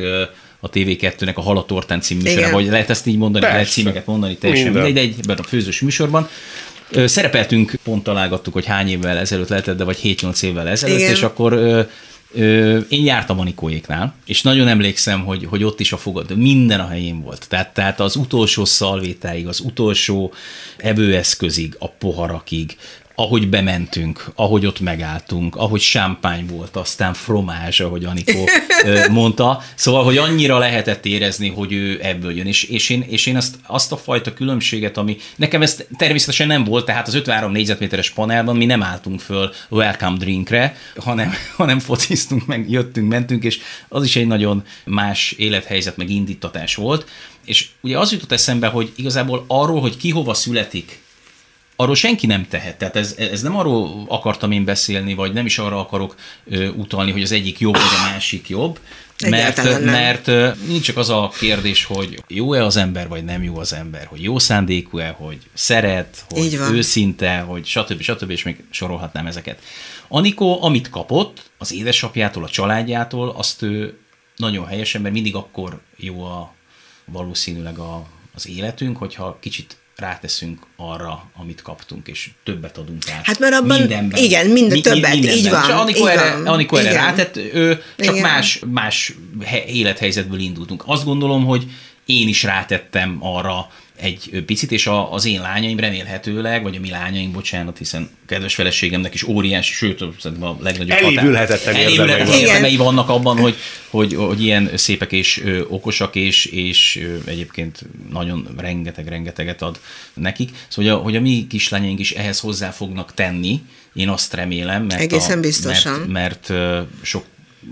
a 0.59 0.69
TV2-nek 0.69 1.35
a 1.35 1.41
Halatortán 1.41 2.01
című 2.01 2.21
műsorban, 2.21 2.51
vagy 2.51 2.67
lehet 2.67 2.89
ezt 2.89 3.07
így 3.07 3.17
mondani, 3.17 3.43
Persze. 3.43 3.57
lehet 3.57 3.71
címeket 3.71 4.05
mondani, 4.05 4.37
teljesen 4.37 4.71
mindegy, 4.71 4.93
de 4.93 4.99
egy 5.33 5.39
a 5.39 5.43
főzős 5.43 5.81
műsorban. 5.81 6.29
Szerepeltünk, 7.05 7.73
pont 7.83 8.03
találgattuk, 8.03 8.53
hogy 8.53 8.65
hány 8.65 8.89
évvel 8.89 9.17
ezelőtt 9.17 9.47
lehetett, 9.47 9.77
de 9.77 9.83
vagy 9.83 9.99
7-8 10.03 10.43
évvel 10.43 10.67
ezelőtt, 10.67 10.99
Igen. 10.99 11.11
és 11.11 11.21
akkor 11.21 11.87
Én 12.89 13.05
jártam 13.05 13.39
a 13.39 13.43
Nikóéknál, 13.43 14.15
és 14.25 14.41
nagyon 14.41 14.67
emlékszem, 14.67 15.25
hogy, 15.25 15.45
hogy 15.45 15.63
ott 15.63 15.79
is 15.79 15.91
a 15.91 15.97
fogad, 15.97 16.37
minden 16.37 16.79
a 16.79 16.87
helyén 16.87 17.21
volt. 17.21 17.45
Tehát, 17.49 17.73
tehát 17.73 17.99
az 17.99 18.15
utolsó 18.15 18.65
szalvétáig, 18.65 19.47
az 19.47 19.59
utolsó 19.59 20.33
evőeszközig, 20.77 21.75
a 21.79 21.89
poharakig, 21.89 22.77
ahogy 23.15 23.49
bementünk, 23.49 24.25
ahogy 24.35 24.65
ott 24.65 24.79
megálltunk, 24.79 25.55
ahogy 25.55 25.81
sámpány 25.81 26.45
volt, 26.45 26.75
aztán 26.75 27.13
fromázs, 27.13 27.79
ahogy 27.79 28.05
Anikó 28.05 28.49
mondta. 29.11 29.61
Szóval, 29.75 30.03
hogy 30.03 30.17
annyira 30.17 30.57
lehetett 30.57 31.05
érezni, 31.05 31.49
hogy 31.49 31.73
ő 31.73 31.99
ebből 32.01 32.37
jön. 32.37 32.47
És, 32.47 32.63
és 32.63 32.89
én, 32.89 33.05
és 33.07 33.25
én 33.25 33.35
azt, 33.35 33.55
azt 33.67 33.91
a 33.91 33.97
fajta 33.97 34.33
különbséget, 34.33 34.97
ami 34.97 35.17
nekem 35.35 35.61
ez 35.61 35.83
természetesen 35.97 36.47
nem 36.47 36.63
volt, 36.63 36.85
tehát 36.85 37.07
az 37.07 37.13
53 37.13 37.51
négyzetméteres 37.51 38.09
panelban 38.09 38.55
mi 38.55 38.65
nem 38.65 38.83
álltunk 38.83 39.19
föl 39.19 39.53
welcome 39.69 40.17
drinkre, 40.17 40.77
hanem, 40.95 41.33
hanem 41.57 41.79
fociztunk, 41.79 42.45
meg 42.45 42.69
jöttünk, 42.69 43.09
mentünk, 43.09 43.43
és 43.43 43.59
az 43.87 44.03
is 44.03 44.15
egy 44.15 44.27
nagyon 44.27 44.63
más 44.85 45.31
élethelyzet, 45.31 45.97
meg 45.97 46.09
indítatás 46.09 46.75
volt. 46.75 47.09
És 47.45 47.67
ugye 47.81 47.97
az 47.97 48.11
jutott 48.11 48.31
eszembe, 48.31 48.67
hogy 48.67 48.91
igazából 48.95 49.45
arról, 49.47 49.81
hogy 49.81 49.97
ki 49.97 50.09
hova 50.09 50.33
születik, 50.33 51.02
arról 51.75 51.95
senki 51.95 52.25
nem 52.25 52.47
tehet. 52.47 52.77
Tehát 52.77 52.95
ez, 52.95 53.15
ez 53.17 53.41
nem 53.41 53.57
arról 53.57 54.05
akartam 54.07 54.51
én 54.51 54.65
beszélni, 54.65 55.13
vagy 55.13 55.33
nem 55.33 55.45
is 55.45 55.57
arra 55.57 55.79
akarok 55.79 56.15
ö, 56.45 56.67
utalni, 56.67 57.11
hogy 57.11 57.21
az 57.21 57.31
egyik 57.31 57.59
jobb, 57.59 57.73
vagy 57.73 57.97
a 57.99 58.11
másik 58.11 58.49
jobb. 58.49 58.79
Mert, 59.29 59.83
mert 59.83 60.25
nincs 60.67 60.81
csak 60.81 60.97
az 60.97 61.09
a 61.09 61.31
kérdés, 61.39 61.85
hogy 61.85 62.23
jó-e 62.27 62.65
az 62.65 62.77
ember, 62.77 63.07
vagy 63.07 63.23
nem 63.23 63.43
jó 63.43 63.57
az 63.57 63.73
ember, 63.73 64.05
hogy 64.05 64.23
jó 64.23 64.39
szándékú-e, 64.39 65.09
hogy 65.09 65.37
szeret, 65.53 66.25
hogy 66.29 66.53
őszinte, 66.53 67.39
hogy 67.39 67.65
stb. 67.65 68.01
stb. 68.01 68.29
és 68.29 68.43
még 68.43 68.63
sorolhatnám 68.69 69.27
ezeket. 69.27 69.61
Anikó, 70.07 70.63
amit 70.63 70.89
kapott 70.89 71.51
az 71.57 71.73
édesapjától, 71.73 72.43
a 72.43 72.49
családjától, 72.49 73.29
azt 73.29 73.61
ő 73.61 73.97
nagyon 74.35 74.65
helyesen, 74.65 75.01
mert 75.01 75.13
mindig 75.13 75.35
akkor 75.35 75.81
jó 75.97 76.23
a 76.23 76.53
valószínűleg 77.05 77.77
a, 77.77 78.05
az 78.33 78.47
életünk, 78.47 78.97
hogyha 78.97 79.37
kicsit 79.39 79.77
ráteszünk 79.95 80.65
arra, 80.75 81.31
amit 81.35 81.61
kaptunk, 81.61 82.07
és 82.07 82.29
többet 82.43 82.77
adunk 82.77 83.03
át. 83.11 83.25
Hát 83.25 83.39
mert 83.39 83.53
abban, 83.53 83.77
mindenben. 83.77 84.23
igen, 84.23 84.47
minden, 84.47 84.77
mi, 84.77 84.81
többet, 84.81 85.11
mindenben. 85.11 85.37
így 85.37 85.49
van. 85.49 85.63
És 85.63 85.69
Anikó 85.69 86.05
erre, 86.05 86.35
van. 86.35 86.47
Anikó 86.47 86.77
erre 86.77 86.91
rátett, 86.93 87.37
ő 87.37 87.83
csak 87.97 88.15
igen. 88.15 88.31
más, 88.31 88.61
más 88.65 89.13
élethelyzetből 89.67 90.39
indultunk. 90.39 90.83
Azt 90.85 91.05
gondolom, 91.05 91.45
hogy 91.45 91.65
én 92.05 92.27
is 92.27 92.43
rátettem 92.43 93.17
arra, 93.19 93.67
egy 94.03 94.43
picit, 94.45 94.71
és 94.71 94.87
a, 94.87 95.13
az 95.13 95.25
én 95.25 95.41
lányaim 95.41 95.79
remélhetőleg, 95.79 96.63
vagy 96.63 96.75
a 96.75 96.79
mi 96.79 96.89
lányaim, 96.89 97.31
bocsánat, 97.31 97.77
hiszen 97.77 98.09
kedves 98.27 98.55
feleségemnek 98.55 99.13
is 99.13 99.23
óriási, 99.23 99.73
sőt, 99.73 100.01
a 100.01 100.57
legnagyobb 100.59 100.97
Elévülhetetlen 100.97 101.75
érdemei 101.75 102.75
vannak 102.75 103.09
abban, 103.09 103.37
hogy, 103.37 103.55
hogy, 103.89 104.13
hogy 104.15 104.43
ilyen 104.43 104.69
szépek 104.75 105.11
és 105.11 105.43
okosak, 105.67 106.15
és, 106.15 106.45
és 106.45 107.07
egyébként 107.25 107.79
nagyon 108.11 108.47
rengeteg-rengeteget 108.57 109.61
ad 109.61 109.79
nekik. 110.13 110.49
Szóval, 110.67 110.91
hogy 110.91 111.01
a, 111.01 111.03
hogy 111.03 111.15
a 111.15 111.21
mi 111.21 111.47
kislányaink 111.49 111.99
is 111.99 112.11
ehhez 112.11 112.39
hozzá 112.39 112.69
fognak 112.69 113.13
tenni, 113.13 113.61
én 113.93 114.09
azt 114.09 114.33
remélem, 114.33 114.83
mert, 114.83 115.01
Egészen 115.01 115.37
a, 115.37 115.41
biztosan. 115.41 115.99
mert, 115.99 116.49
mert 116.49 116.87
sok 117.01 117.25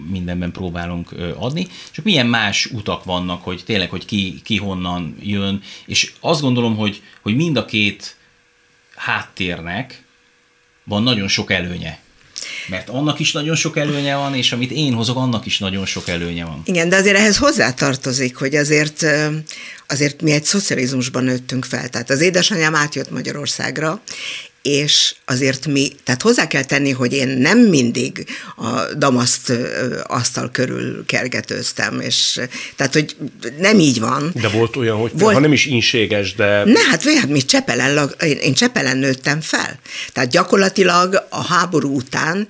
mindenben 0.10 0.52
próbálunk 0.52 1.12
adni, 1.36 1.68
csak 1.92 2.06
milyen 2.06 2.28
más 2.28 2.66
utak 2.66 3.04
vannak, 3.04 3.44
hogy 3.44 3.64
tényleg, 3.66 3.90
hogy 3.90 4.06
ki, 4.06 4.42
ki 4.44 4.58
honnan 4.58 5.16
jön, 5.22 5.62
és 5.86 6.12
azt 6.20 6.42
gondolom, 6.42 6.76
hogy, 6.76 7.02
hogy 7.22 7.36
mind 7.36 7.58
a 7.58 7.66
két 7.66 8.16
háttérnek 8.96 10.04
van 10.84 11.04
nagyon 11.04 11.28
sok 11.28 11.52
előnye. 11.52 12.00
Mert 12.68 12.90
annak 12.90 13.20
is 13.20 13.32
nagyon 13.32 13.56
sok 13.56 13.78
előnye 13.78 14.16
van, 14.16 14.36
és 14.36 14.52
amit 14.52 14.72
én 14.72 14.94
hozok, 14.94 15.18
annak 15.18 15.46
is 15.46 15.60
nagyon 15.60 15.86
sok 15.86 16.08
előnye 16.08 16.46
van. 16.46 16.62
Igen, 16.66 16.90
de 16.90 16.96
azért 16.96 17.18
ehhez 17.18 17.38
hozzátartozik, 17.38 18.36
hogy 18.36 18.56
azért, 18.56 19.06
azért 19.88 20.22
mi 20.22 20.32
egy 20.32 20.44
szocializmusban 20.44 21.24
nőttünk 21.24 21.66
fel. 21.66 21.90
Tehát 21.90 22.10
az 22.10 22.22
édesanyám 22.22 22.76
átjött 22.76 23.12
Magyarországra, 23.12 24.02
és 24.62 25.16
azért 25.26 25.68
mi, 25.68 25.92
tehát 26.04 26.22
hozzá 26.22 26.48
kell 26.48 26.64
tenni, 26.64 26.92
hogy 26.92 27.14
én 27.14 27.28
nem 27.28 27.60
mindig 27.60 28.26
a 28.56 28.94
damaszt 28.98 29.54
asztal 30.04 30.52
körül 30.52 31.06
kergetőztem, 31.06 32.00
és 32.00 32.40
tehát, 32.76 32.94
hogy 32.94 33.16
nem 33.58 33.80
így 33.80 34.00
van. 34.00 34.32
De 34.42 34.48
volt 34.48 34.76
olyan, 34.76 34.98
hogy 34.98 35.12
volt, 35.14 35.34
ha 35.34 35.40
nem 35.40 35.52
is 35.52 35.66
inséges, 35.66 36.36
de... 36.36 36.64
Ne, 36.64 36.80
hát, 36.80 37.04
hát 37.04 37.28
mi 37.28 37.42
Csepelen, 37.42 38.10
én, 38.24 38.38
én 38.38 38.54
Csepelen 38.54 38.98
nőttem 38.98 39.42
fel. 39.42 39.80
Tehát 40.14 40.30
gyakorlatilag 40.30 41.26
a 41.30 41.44
háború 41.44 41.96
után, 41.96 42.48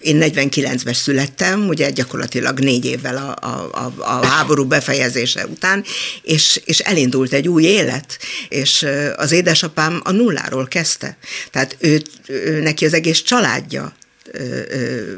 én 0.00 0.18
49-ben 0.20 0.94
születtem, 0.94 1.68
ugye 1.68 1.90
gyakorlatilag 1.90 2.58
négy 2.58 2.84
évvel 2.84 3.16
a, 3.16 3.46
a, 3.46 3.70
a, 3.72 3.92
a 3.98 4.26
háború 4.26 4.64
befejezése 4.64 5.46
után, 5.46 5.84
és, 6.22 6.60
és 6.64 6.78
elindult 6.78 7.32
egy 7.32 7.48
új 7.48 7.62
élet, 7.62 8.18
és 8.48 8.86
az 9.16 9.32
édesapám 9.32 10.00
a 10.04 10.10
nulláról 10.10 10.66
kezdte. 10.68 11.15
Tehát 11.50 11.76
ő, 11.78 12.02
ő 12.26 12.60
neki 12.60 12.84
az 12.84 12.94
egész 12.94 13.22
családja 13.22 13.94
ö, 14.30 14.60
ö, 14.68 15.12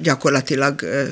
gyakorlatilag 0.00 0.82
ö, 0.82 1.08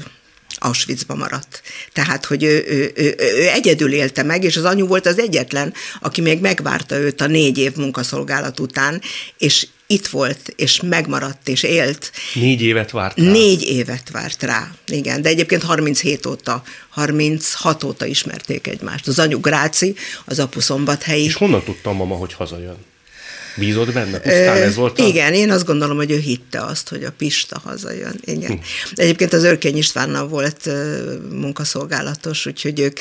Auschwitzba 0.59 1.14
maradt. 1.14 1.62
Tehát, 1.93 2.24
hogy 2.24 2.43
ő, 2.43 2.64
ő, 2.68 2.93
ő, 2.95 3.14
ő 3.18 3.49
egyedül 3.49 3.93
élte 3.93 4.22
meg, 4.22 4.45
és 4.45 4.57
az 4.57 4.64
anyu 4.64 4.87
volt 4.87 5.07
az 5.07 5.18
egyetlen, 5.18 5.74
aki 6.01 6.20
még 6.20 6.41
megvárta 6.41 6.97
őt 6.97 7.20
a 7.20 7.27
négy 7.27 7.59
év 7.59 7.77
munkaszolgálat 7.77 8.61
után, 8.61 9.01
és 9.39 9.66
itt 9.87 10.07
volt, 10.07 10.53
és 10.57 10.80
megmaradt, 10.80 11.49
és 11.49 11.62
élt. 11.62 12.12
Négy 12.34 12.62
évet 12.62 12.91
várt 12.91 13.18
rá? 13.18 13.30
Négy 13.30 13.62
évet 13.62 14.11
várt 14.11 14.43
rá, 14.43 14.70
igen. 14.87 15.22
De 15.22 15.28
egyébként 15.28 15.62
37 15.62 16.26
óta, 16.26 16.62
36 16.89 17.84
óta 17.84 18.07
ismerték 18.07 18.66
egymást. 18.66 19.07
Az 19.07 19.18
anyu 19.18 19.41
Gráci, 19.41 19.95
az 20.24 20.39
apu 20.39 20.61
szombathelyi. 20.61 21.24
És 21.24 21.34
honnan 21.34 21.62
tudtam 21.64 21.97
mama, 21.97 22.14
hogy 22.14 22.32
hazajön? 22.32 22.76
Bízott 23.57 23.93
benne? 23.93 24.18
Pusztán 24.18 24.62
ez 24.62 24.74
volt 24.74 24.99
a... 24.99 25.07
Igen, 25.07 25.34
én 25.34 25.51
azt 25.51 25.66
gondolom, 25.66 25.97
hogy 25.97 26.11
ő 26.11 26.18
hitte 26.18 26.61
azt, 26.61 26.89
hogy 26.89 27.05
a 27.05 27.12
Pista 27.12 27.61
hazajön. 27.64 28.20
Igen. 28.24 28.51
Hm. 28.51 28.59
Egyébként 28.95 29.32
az 29.32 29.45
Örkény 29.45 29.76
Istvánnal 29.76 30.28
volt 30.28 30.68
munkaszolgálatos, 31.30 32.47
úgyhogy 32.47 32.80
ők 32.80 32.99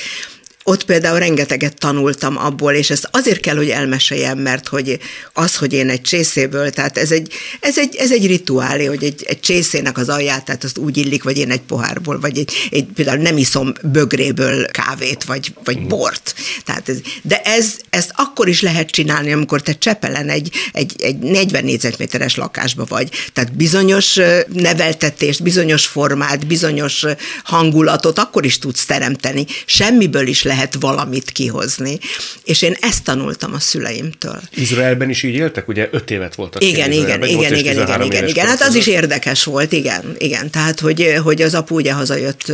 ott 0.68 0.86
például 0.86 1.20
rengeteget 1.20 1.78
tanultam 1.78 2.38
abból, 2.38 2.74
és 2.74 2.90
ezt 2.90 3.08
azért 3.12 3.40
kell, 3.40 3.56
hogy 3.56 3.70
elmeséljem, 3.70 4.38
mert 4.38 4.68
hogy 4.68 5.00
az, 5.34 5.56
hogy 5.56 5.74
én 5.74 5.90
egy 5.90 6.02
csészéből, 6.02 6.70
tehát 6.70 6.98
ez 6.98 7.12
egy, 7.12 7.34
ez 7.60 7.78
egy, 7.78 7.96
ez 7.96 8.12
egy 8.12 8.28
rituálé, 8.28 8.86
hogy 8.86 9.04
egy, 9.04 9.24
egy 9.28 9.40
csészének 9.40 9.98
az 9.98 10.10
alját, 10.10 10.46
tehát 10.46 10.64
azt 10.64 10.78
úgy 10.78 10.98
illik, 10.98 11.24
vagy 11.24 11.38
én 11.38 11.52
egy 11.52 11.62
pohárból, 11.62 12.20
vagy 12.20 12.38
egy, 12.38 12.54
egy 12.72 12.86
például 12.94 13.18
nem 13.18 13.38
iszom 13.38 13.74
bögréből 13.82 14.66
kávét, 14.66 15.24
vagy, 15.24 15.54
vagy 15.64 15.80
mm. 15.80 15.88
bort. 15.88 16.36
Tehát 16.66 16.90
ez, 16.90 16.98
de 17.22 17.42
ez, 17.42 17.76
ezt 17.90 18.12
akkor 18.16 18.48
is 18.48 18.62
lehet 18.62 18.90
csinálni, 18.90 19.32
amikor 19.32 19.62
te 19.62 19.74
Csepelen 19.74 20.30
egy, 20.30 20.52
egy, 20.72 20.96
egy 21.02 21.18
40 21.18 21.64
négyzetméteres 21.64 22.36
lakásba 22.36 22.86
vagy. 22.88 23.10
Tehát 23.34 23.56
bizonyos 23.56 24.20
neveltetést, 24.54 25.44
bizonyos 25.44 25.86
formát, 25.86 26.48
bizonyos 26.48 27.06
hangulatot 27.44 28.20
akkor 28.20 28.46
is 28.46 28.60
tudsz 28.60 28.86
teremteni. 28.86 29.46
Semmiből 29.66 30.28
is 30.28 30.44
lehet 30.44 30.54
lehet 30.56 30.76
valamit 30.80 31.32
kihozni. 31.32 32.00
És 32.44 32.62
én 32.62 32.76
ezt 32.80 33.04
tanultam 33.04 33.54
a 33.54 33.60
szüleimtől. 33.60 34.42
Izraelben 34.56 35.10
is 35.10 35.24
így 35.24 35.36
éltek? 35.36 35.68
Ugye 35.68 35.88
öt 35.92 36.12
évet 36.12 36.36
voltak. 36.36 36.64
Igen, 36.64 36.92
igen, 36.92 37.24
igen, 37.24 37.54
igen, 37.54 37.54
igen, 37.56 38.02
igen, 38.02 38.28
igen. 38.28 38.48
Hát 38.48 38.62
az 38.62 38.76
is 38.76 38.88
érdekes 38.88 39.44
volt, 39.44 39.72
igen, 39.72 40.16
igen. 40.18 40.50
Tehát, 40.50 40.80
hogy, 40.80 41.16
hogy 41.24 41.42
az 41.42 41.54
apu 41.54 41.76
ugye 41.76 41.94
hazajött 41.94 42.52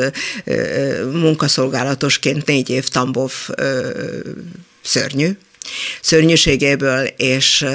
munkaszolgálatosként 1.14 2.46
négy 2.46 2.70
év 2.70 2.88
Tambov 2.88 3.32
szörnyű, 4.82 5.38
szörnyűségéből, 6.02 7.06
és 7.06 7.66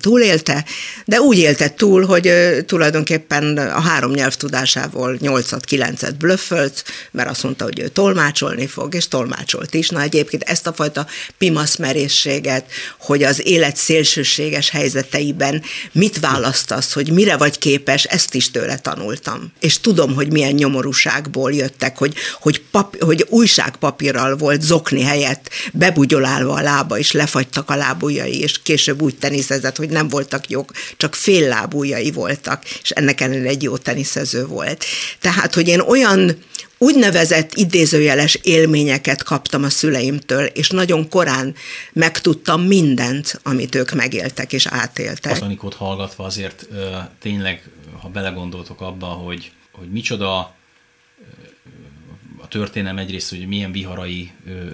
túlélte, 0.00 0.64
de 1.04 1.20
úgy 1.20 1.38
élte 1.38 1.68
túl, 1.70 2.04
hogy 2.04 2.32
tulajdonképpen 2.66 3.58
a 3.58 3.80
három 3.80 4.12
nyelv 4.12 4.34
tudásával 4.34 5.16
8-9-et 5.22 6.14
blöffölt, 6.18 6.84
mert 7.10 7.30
azt 7.30 7.42
mondta, 7.42 7.64
hogy 7.64 7.80
ő 7.80 7.88
tolmácsolni 7.88 8.66
fog, 8.66 8.94
és 8.94 9.08
tolmácsolt 9.08 9.74
is. 9.74 9.88
Na 9.88 10.00
egyébként 10.00 10.42
ezt 10.42 10.66
a 10.66 10.72
fajta 10.72 11.06
pimasz 11.38 11.76
merészséget, 11.76 12.64
hogy 12.98 13.22
az 13.22 13.46
élet 13.46 13.76
szélsőséges 13.76 14.70
helyzeteiben 14.70 15.62
mit 15.92 16.20
választasz, 16.20 16.92
hogy 16.92 17.12
mire 17.12 17.36
vagy 17.36 17.58
képes, 17.58 18.04
ezt 18.04 18.34
is 18.34 18.50
tőle 18.50 18.78
tanultam. 18.78 19.52
És 19.60 19.80
tudom, 19.80 20.14
hogy 20.14 20.32
milyen 20.32 20.52
nyomorúságból 20.52 21.52
jöttek, 21.52 21.98
hogy, 21.98 22.14
hogy, 22.40 22.62
pap, 22.70 23.02
hogy 23.02 23.26
újságpapírral 23.28 24.36
volt 24.36 24.62
zokni 24.62 25.02
helyett 25.02 25.50
bebugyolálva 25.72 26.54
a 26.54 26.62
lába, 26.62 26.98
és 26.98 27.12
lefagy 27.12 27.35
kifagytak 27.36 27.70
a 27.70 27.76
lábujjai, 27.76 28.40
és 28.40 28.62
később 28.62 29.02
úgy 29.02 29.16
teniszezett, 29.16 29.76
hogy 29.76 29.88
nem 29.88 30.08
voltak 30.08 30.50
jók, 30.50 30.72
csak 30.96 31.14
fél 31.14 31.48
lábujjai 31.48 32.10
voltak, 32.10 32.64
és 32.82 32.90
ennek 32.90 33.20
ellenére 33.20 33.48
egy 33.48 33.62
jó 33.62 33.76
teniszező 33.76 34.46
volt. 34.46 34.84
Tehát, 35.20 35.54
hogy 35.54 35.68
én 35.68 35.80
olyan 35.80 36.38
úgynevezett 36.78 37.54
idézőjeles 37.54 38.34
élményeket 38.34 39.22
kaptam 39.22 39.64
a 39.64 39.70
szüleimtől, 39.70 40.44
és 40.44 40.68
nagyon 40.68 41.08
korán 41.08 41.54
megtudtam 41.92 42.62
mindent, 42.62 43.40
amit 43.42 43.74
ők 43.74 43.92
megéltek 43.92 44.52
és 44.52 44.66
átéltek. 44.66 45.32
Az 45.32 45.40
Anikót 45.40 45.74
hallgatva 45.74 46.24
azért 46.24 46.68
tényleg, 47.20 47.62
ha 48.00 48.08
belegondoltok 48.08 48.80
abba, 48.80 49.06
hogy, 49.06 49.50
hogy 49.72 49.90
micsoda 49.90 50.54
a 52.38 52.48
történelem 52.48 52.98
egyrészt, 52.98 53.30
hogy 53.30 53.46
milyen 53.46 53.72
viharai 53.72 54.32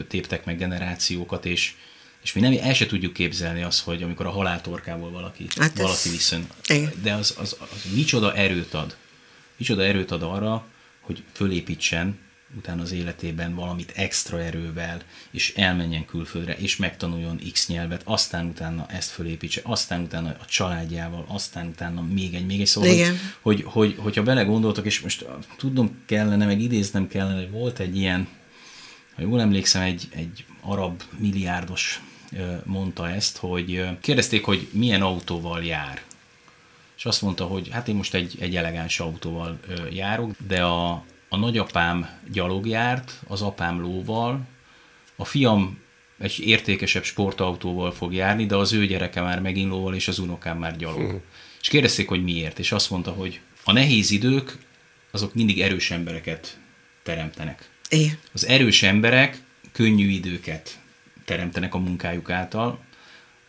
téptek 0.09 0.45
meg 0.45 0.59
generációkat, 0.59 1.47
és, 1.47 1.75
és 2.23 2.33
mi 2.33 2.41
nem, 2.41 2.57
el 2.61 2.75
se 2.75 2.87
tudjuk 2.87 3.13
képzelni 3.13 3.63
azt, 3.63 3.81
hogy 3.81 4.03
amikor 4.03 4.27
a 4.27 4.31
haláltorkából 4.31 5.11
valaki, 5.11 5.47
hát 5.57 5.79
valaki 5.79 6.09
viszont. 6.09 6.55
De 7.03 7.15
az, 7.15 7.35
az, 7.39 7.57
az 7.61 7.93
micsoda 7.95 8.35
erőt 8.35 8.75
ad. 8.75 8.97
Micsoda 9.57 9.83
erőt 9.83 10.11
ad 10.11 10.23
arra, 10.23 10.67
hogy 11.01 11.23
fölépítsen 11.33 12.19
utána 12.57 12.83
az 12.83 12.93
életében 12.93 13.55
valamit 13.55 13.93
extra 13.97 14.41
erővel, 14.41 15.03
és 15.31 15.53
elmenjen 15.57 16.05
külföldre, 16.05 16.57
és 16.57 16.77
megtanuljon 16.77 17.41
X 17.53 17.69
nyelvet, 17.69 18.03
aztán 18.05 18.47
utána 18.47 18.87
ezt 18.89 19.11
fölépítse, 19.11 19.61
aztán 19.65 20.03
utána 20.03 20.29
a 20.29 20.45
családjával, 20.45 21.25
aztán 21.29 21.67
utána 21.67 22.03
még 22.03 22.35
egy, 22.35 22.47
még 22.47 22.61
egy 22.61 22.67
szóval, 22.67 22.91
Igen. 22.91 23.19
hogy, 23.41 23.63
hogy, 23.63 23.73
hogy, 23.73 23.95
hogyha 23.99 24.23
belegondoltok, 24.23 24.87
és 24.87 25.01
most 25.01 25.25
tudnom 25.57 26.03
kellene, 26.07 26.47
meg 26.47 26.61
idéznem 26.61 27.09
kellene, 27.09 27.39
hogy 27.39 27.51
volt 27.51 27.79
egy 27.79 27.97
ilyen, 27.97 28.29
ha 29.15 29.23
jól 29.23 29.41
emlékszem, 29.41 29.83
egy, 29.83 30.09
egy 30.11 30.45
arab 30.61 31.03
milliárdos 31.19 32.01
mondta 32.65 33.09
ezt, 33.09 33.37
hogy 33.37 33.85
kérdezték, 34.01 34.45
hogy 34.45 34.69
milyen 34.73 35.03
autóval 35.03 35.65
jár. 35.65 36.03
És 36.97 37.05
azt 37.05 37.23
mondta, 37.23 37.45
hogy 37.45 37.69
hát 37.71 37.89
én 37.89 37.95
most 37.95 38.15
egy, 38.15 38.37
egy 38.39 38.57
elegáns 38.57 39.01
autóval 39.01 39.59
járok, 39.91 40.31
de 40.47 40.63
a, 40.63 41.05
a 41.29 41.37
nagyapám 41.37 42.09
gyalog 42.33 42.67
járt, 42.67 43.21
az 43.27 43.43
apám 43.43 43.81
lóval, 43.81 44.41
a 45.17 45.25
fiam 45.25 45.81
egy 46.19 46.41
értékesebb 46.41 47.05
sportautóval 47.05 47.93
fog 47.93 48.15
járni, 48.15 48.47
de 48.47 48.57
az 48.57 48.73
ő 48.73 48.87
gyereke 48.87 49.21
már 49.21 49.41
megint 49.41 49.71
lóval, 49.71 49.95
és 49.95 50.09
az 50.09 50.19
unokám 50.19 50.59
már 50.59 50.77
gyalog. 50.77 51.01
Uh-huh. 51.01 51.21
És 51.61 51.69
kérdezték, 51.69 52.09
hogy 52.09 52.23
miért, 52.23 52.59
és 52.59 52.73
azt 52.73 52.91
mondta, 52.91 53.11
hogy 53.11 53.41
a 53.65 53.73
nehéz 53.73 54.11
idők, 54.11 54.59
azok 55.11 55.35
mindig 55.35 55.61
erős 55.61 55.91
embereket 55.91 56.59
teremtenek. 57.03 57.71
Igen. 57.89 58.19
Az 58.33 58.47
erős 58.47 58.83
emberek 58.83 59.43
könnyű 59.73 60.09
időket 60.09 60.79
teremtenek 61.25 61.75
a 61.75 61.79
munkájuk 61.79 62.31
által. 62.31 62.79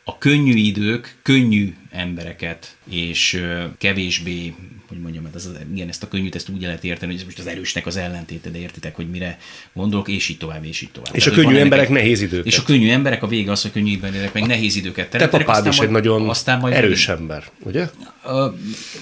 A 0.06 0.18
könnyű 0.18 0.54
idők 0.54 1.16
könnyű 1.22 1.76
embereket, 1.92 2.76
és 2.90 3.44
kevésbé, 3.78 4.54
hogy 4.88 5.00
mondjam, 5.00 5.26
ez 5.36 5.46
az, 5.46 5.60
igen, 5.74 5.88
ezt 5.88 6.04
a 6.04 6.08
könnyűt 6.08 6.36
ezt 6.36 6.50
úgy 6.50 6.62
lehet 6.62 6.84
érteni, 6.84 7.12
hogy 7.12 7.20
ez 7.20 7.26
most 7.26 7.40
az 7.40 7.48
erősnek 7.48 7.86
az 7.86 7.98
ellentéte, 7.98 8.50
de 8.50 8.58
értitek, 8.58 8.96
hogy 8.96 9.10
mire 9.10 9.38
gondolok, 9.74 10.08
és 10.08 10.30
így 10.30 10.38
tovább, 10.38 10.66
és 10.66 10.82
így 10.82 10.92
tovább. 10.92 11.16
És 11.16 11.24
Tehát, 11.24 11.40
a 11.40 11.42
könnyű 11.42 11.58
emberek 11.58 11.88
ennek, 11.88 12.02
nehéz 12.02 12.22
időket. 12.22 12.46
És 12.46 12.58
a 12.58 12.64
könnyű 12.64 12.90
emberek, 12.90 13.24
a 13.24 13.28
vége 13.28 13.52
az, 13.52 13.62
hogy 13.62 13.72
könnyű 13.72 14.00
emberek 14.02 14.34
meg 14.34 14.46
nehéz 14.46 14.76
időket 14.76 15.10
teremtenek. 15.10 15.46
Te 15.46 15.54
papád 15.54 15.68
is 15.68 15.80
egy 15.80 15.90
nagyon 15.90 16.30
aztán 16.30 16.60
majd 16.60 16.74
erős 16.74 17.08
majd, 17.08 17.20
ember, 17.20 17.44
ugye? 17.60 17.90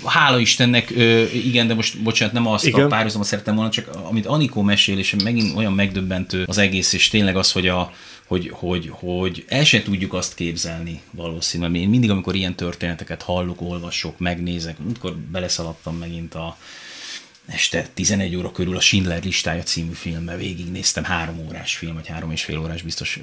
Hála 0.06 0.40
Istennek, 0.40 0.90
igen, 1.34 1.68
de 1.68 1.74
most 1.74 2.02
bocsánat, 2.02 2.34
nem 2.34 2.48
azt 2.48 2.66
igen. 2.66 2.84
a 2.84 2.88
párhuzamot 2.88 3.28
szerettem 3.28 3.56
volna, 3.56 3.70
csak 3.70 3.90
amit 4.04 4.26
Anikó 4.26 4.62
mesél, 4.62 4.98
és 4.98 5.16
megint 5.24 5.56
olyan 5.56 5.74
megdöbbentő 5.74 6.44
az 6.48 6.58
egész, 6.58 6.94
és 6.94 7.10
tényleg 7.10 7.36
az, 7.36 7.52
hogy 7.52 7.68
a, 7.68 7.94
hogy, 8.32 8.50
hogy, 8.54 8.90
hogy 8.92 9.46
el 9.48 9.64
sem 9.64 9.84
tudjuk 9.84 10.14
azt 10.14 10.36
képzelni 10.36 11.02
valószínűleg. 11.12 11.76
Én 11.76 11.90
mindig, 11.90 12.10
amikor 12.10 12.36
ilyen 12.36 12.56
történeteket 12.56 13.22
hallok, 13.22 13.62
olvasok, 13.62 14.20
megnézek, 14.20 14.76
amikor 14.80 15.16
beleszaladtam 15.16 15.98
megint 15.98 16.36
a 16.36 16.58
este 17.46 17.88
11 17.94 18.36
óra 18.36 18.52
körül 18.52 18.76
a 18.76 18.80
Schindler 18.80 19.24
listája 19.24 19.64
című 19.64 19.92
filmbe 19.94 20.38
végignéztem, 20.38 21.04
három 21.04 21.46
órás 21.48 21.76
film, 21.76 21.94
vagy 21.94 22.08
három 22.08 22.32
és 22.32 22.44
fél 22.44 22.60
órás 22.60 22.82
biztos 22.82 23.20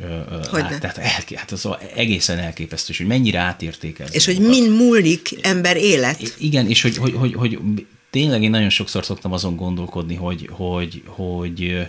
hogy 0.50 0.60
lát, 0.60 0.80
tehát 0.80 0.98
elké, 0.98 1.36
hát 1.36 1.50
az 1.50 1.68
egészen 1.94 2.38
elképesztő, 2.38 2.94
hogy 2.96 3.06
mennyire 3.06 3.38
átértékel. 3.38 4.06
És 4.10 4.24
hogy 4.24 4.40
mind 4.40 4.76
múlik 4.76 5.28
ember 5.42 5.76
élet. 5.76 6.34
Igen, 6.38 6.68
és 6.68 6.82
hogy, 6.82 6.96
hogy, 6.96 7.12
hogy, 7.12 7.34
hogy 7.34 7.58
tényleg 8.10 8.42
én 8.42 8.50
nagyon 8.50 8.70
sokszor 8.70 9.04
szoktam 9.04 9.32
azon 9.32 9.56
gondolkodni, 9.56 10.14
hogy, 10.14 10.48
hogy, 10.52 11.02
hogy 11.06 11.88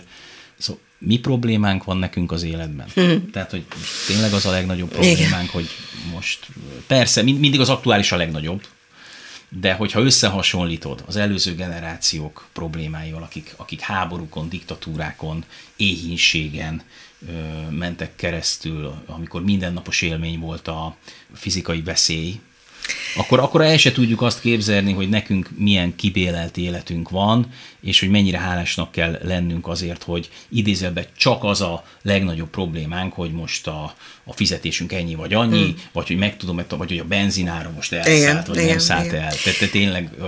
mi 1.00 1.18
problémánk 1.18 1.84
van 1.84 1.96
nekünk 1.96 2.32
az 2.32 2.42
életben. 2.42 2.86
Hmm. 2.94 3.30
Tehát, 3.30 3.50
hogy 3.50 3.64
tényleg 4.06 4.32
az 4.32 4.46
a 4.46 4.50
legnagyobb 4.50 4.88
problémánk, 4.88 5.28
Igen. 5.28 5.46
hogy 5.46 5.68
most 6.12 6.46
persze 6.86 7.22
mindig 7.22 7.60
az 7.60 7.68
aktuális 7.68 8.12
a 8.12 8.16
legnagyobb, 8.16 8.62
de 9.48 9.72
hogyha 9.72 10.00
összehasonlítod 10.00 11.02
az 11.06 11.16
előző 11.16 11.54
generációk 11.54 12.48
problémáival, 12.52 13.22
akik, 13.22 13.54
akik 13.56 13.80
háborúkon, 13.80 14.48
diktatúrákon, 14.48 15.44
éhínségen 15.76 16.82
ö, 17.28 17.32
mentek 17.70 18.16
keresztül, 18.16 18.94
amikor 19.06 19.44
mindennapos 19.44 20.02
élmény 20.02 20.38
volt 20.38 20.68
a 20.68 20.96
fizikai 21.32 21.82
veszély, 21.82 22.40
akkor, 23.16 23.38
akkor 23.38 23.62
el 23.62 23.76
se 23.76 23.92
tudjuk 23.92 24.22
azt 24.22 24.40
képzelni, 24.40 24.92
hogy 24.92 25.08
nekünk 25.08 25.50
milyen 25.56 25.96
kibélelt 25.96 26.56
életünk 26.56 27.10
van, 27.10 27.46
és 27.80 28.00
hogy 28.00 28.10
mennyire 28.10 28.38
hálásnak 28.38 28.90
kell 28.92 29.18
lennünk 29.22 29.68
azért, 29.68 30.02
hogy 30.02 30.30
idézőben 30.48 31.06
csak 31.16 31.44
az 31.44 31.60
a 31.60 31.84
legnagyobb 32.02 32.50
problémánk, 32.50 33.12
hogy 33.12 33.32
most 33.32 33.66
a, 33.66 33.94
a 34.30 34.32
fizetésünk 34.32 34.92
ennyi 34.92 35.14
vagy 35.14 35.34
annyi, 35.34 35.62
hmm. 35.62 35.76
vagy 35.92 36.06
hogy 36.06 36.16
meg 36.16 36.36
tudom, 36.36 36.56
vagy 36.56 36.88
hogy 36.88 36.98
a 36.98 37.04
benzinára 37.04 37.70
most 37.74 37.92
elszállt, 37.92 38.18
igen, 38.18 38.42
vagy 38.46 38.56
igen, 38.56 38.68
nem 38.68 38.78
szállt 38.78 39.04
igen. 39.04 39.22
el. 39.22 39.34
Tehát 39.44 39.58
te 39.58 39.66
tényleg 39.66 40.10
ö, 40.20 40.24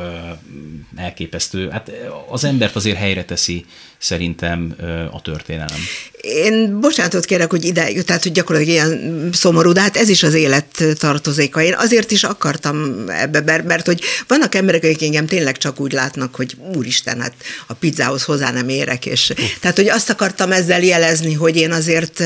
elképesztő. 0.97 1.69
Hát 1.71 1.91
az 2.29 2.45
embert 2.45 2.77
azért 2.77 2.97
helyre 2.97 3.25
teszi 3.25 3.65
szerintem 3.99 4.75
ö, 4.79 5.03
a 5.05 5.21
történelem. 5.23 5.79
Én 6.21 6.81
bocsánatot 6.81 7.25
kérek, 7.25 7.51
hogy 7.51 7.65
ide, 7.65 8.03
tehát 8.03 8.23
hogy 8.23 8.33
gyakorlatilag 8.33 8.75
ilyen 8.75 9.29
szomorú, 9.33 9.73
de 9.73 9.81
hát 9.81 9.97
ez 9.97 10.09
is 10.09 10.23
az 10.23 10.35
élet 10.35 10.85
tartozéka. 10.99 11.63
Én 11.63 11.75
azért 11.77 12.11
is 12.11 12.25
akartam 12.25 13.05
ebbe, 13.09 13.41
mert, 13.41 13.65
mert 13.65 13.87
hogy 13.87 14.01
vannak 14.27 14.55
emberek, 14.55 14.85
akik 14.85 15.03
engem 15.03 15.27
tényleg 15.27 15.57
csak 15.57 15.81
úgy 15.81 15.93
látnak, 15.93 16.35
hogy 16.35 16.57
úristen, 16.75 17.21
hát 17.21 17.35
a 17.67 17.75
pizzához 17.75 18.23
hozzá 18.23 18.51
nem 18.51 18.69
érek, 18.69 19.07
és 19.07 19.31
uh. 19.31 19.37
tehát, 19.61 19.77
hogy 19.77 19.89
azt 19.89 20.11
akartam 20.11 20.53
ezzel 20.53 20.83
jelezni, 20.83 21.33
hogy 21.33 21.57
én 21.57 21.73
azért, 21.73 22.23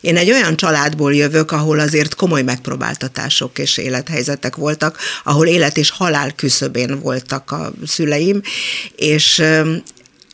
én 0.00 0.16
egy 0.16 0.30
olyan 0.30 0.56
családból 0.56 1.14
jövök, 1.18 1.52
ahol 1.52 1.78
azért 1.78 2.14
komoly 2.14 2.42
megpróbáltatások 2.42 3.58
és 3.58 3.76
élethelyzetek 3.76 4.56
voltak, 4.56 4.98
ahol 5.24 5.46
élet 5.46 5.76
és 5.76 5.90
halál 5.90 6.32
küszöbén 6.34 7.00
voltak 7.00 7.50
a 7.50 7.72
szüleim, 7.86 8.40
és 8.96 9.42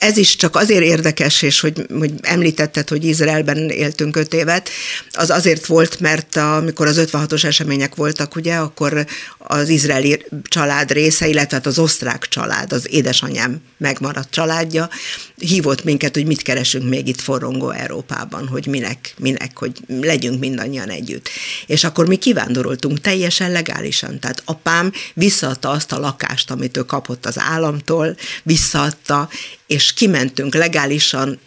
ez 0.04 0.16
is 0.16 0.36
csak 0.36 0.56
azért 0.56 0.82
érdekes, 0.82 1.42
és 1.42 1.60
hogy, 1.60 1.86
hogy 1.98 2.12
említetted, 2.22 2.88
hogy 2.88 3.04
Izraelben 3.04 3.68
éltünk 3.68 4.16
öt 4.16 4.34
évet, 4.34 4.68
az 5.12 5.30
azért 5.30 5.66
volt, 5.66 6.00
mert 6.00 6.36
amikor 6.36 6.86
az 6.86 7.06
56-os 7.12 7.44
események 7.44 7.94
voltak, 7.94 8.36
ugye, 8.36 8.54
akkor 8.54 9.06
az 9.38 9.68
izraeli 9.68 10.24
család 10.42 10.90
része, 10.92 11.28
illetve 11.28 11.56
hát 11.56 11.66
az 11.66 11.78
osztrák 11.78 12.28
család, 12.28 12.72
az 12.72 12.86
édesanyám 12.90 13.60
megmaradt 13.78 14.30
családja, 14.30 14.88
hívott 15.36 15.84
minket, 15.84 16.14
hogy 16.14 16.26
mit 16.26 16.42
keresünk 16.42 16.88
még 16.88 17.08
itt 17.08 17.20
forrongó 17.20 17.70
Európában, 17.70 18.48
hogy 18.48 18.66
minek, 18.66 19.14
minek, 19.18 19.58
hogy 19.58 19.72
legyünk 19.86 20.40
mindannyian 20.40 20.88
együtt. 20.88 21.28
És 21.66 21.84
akkor 21.84 22.06
mi 22.08 22.16
kivándoroltunk 22.16 23.00
teljesen 23.00 23.52
legálisan. 23.52 24.18
Tehát 24.18 24.42
apám 24.44 24.92
visszaadta 25.14 25.70
azt 25.70 25.92
a 25.92 25.98
lakást, 25.98 26.50
amit 26.50 26.76
ő 26.76 26.82
kapott 26.82 27.26
az 27.26 27.38
államtól, 27.38 28.16
visszaadta, 28.42 29.28
és 29.66 29.92
kimentünk 29.92 30.54
legálisan 30.54 31.40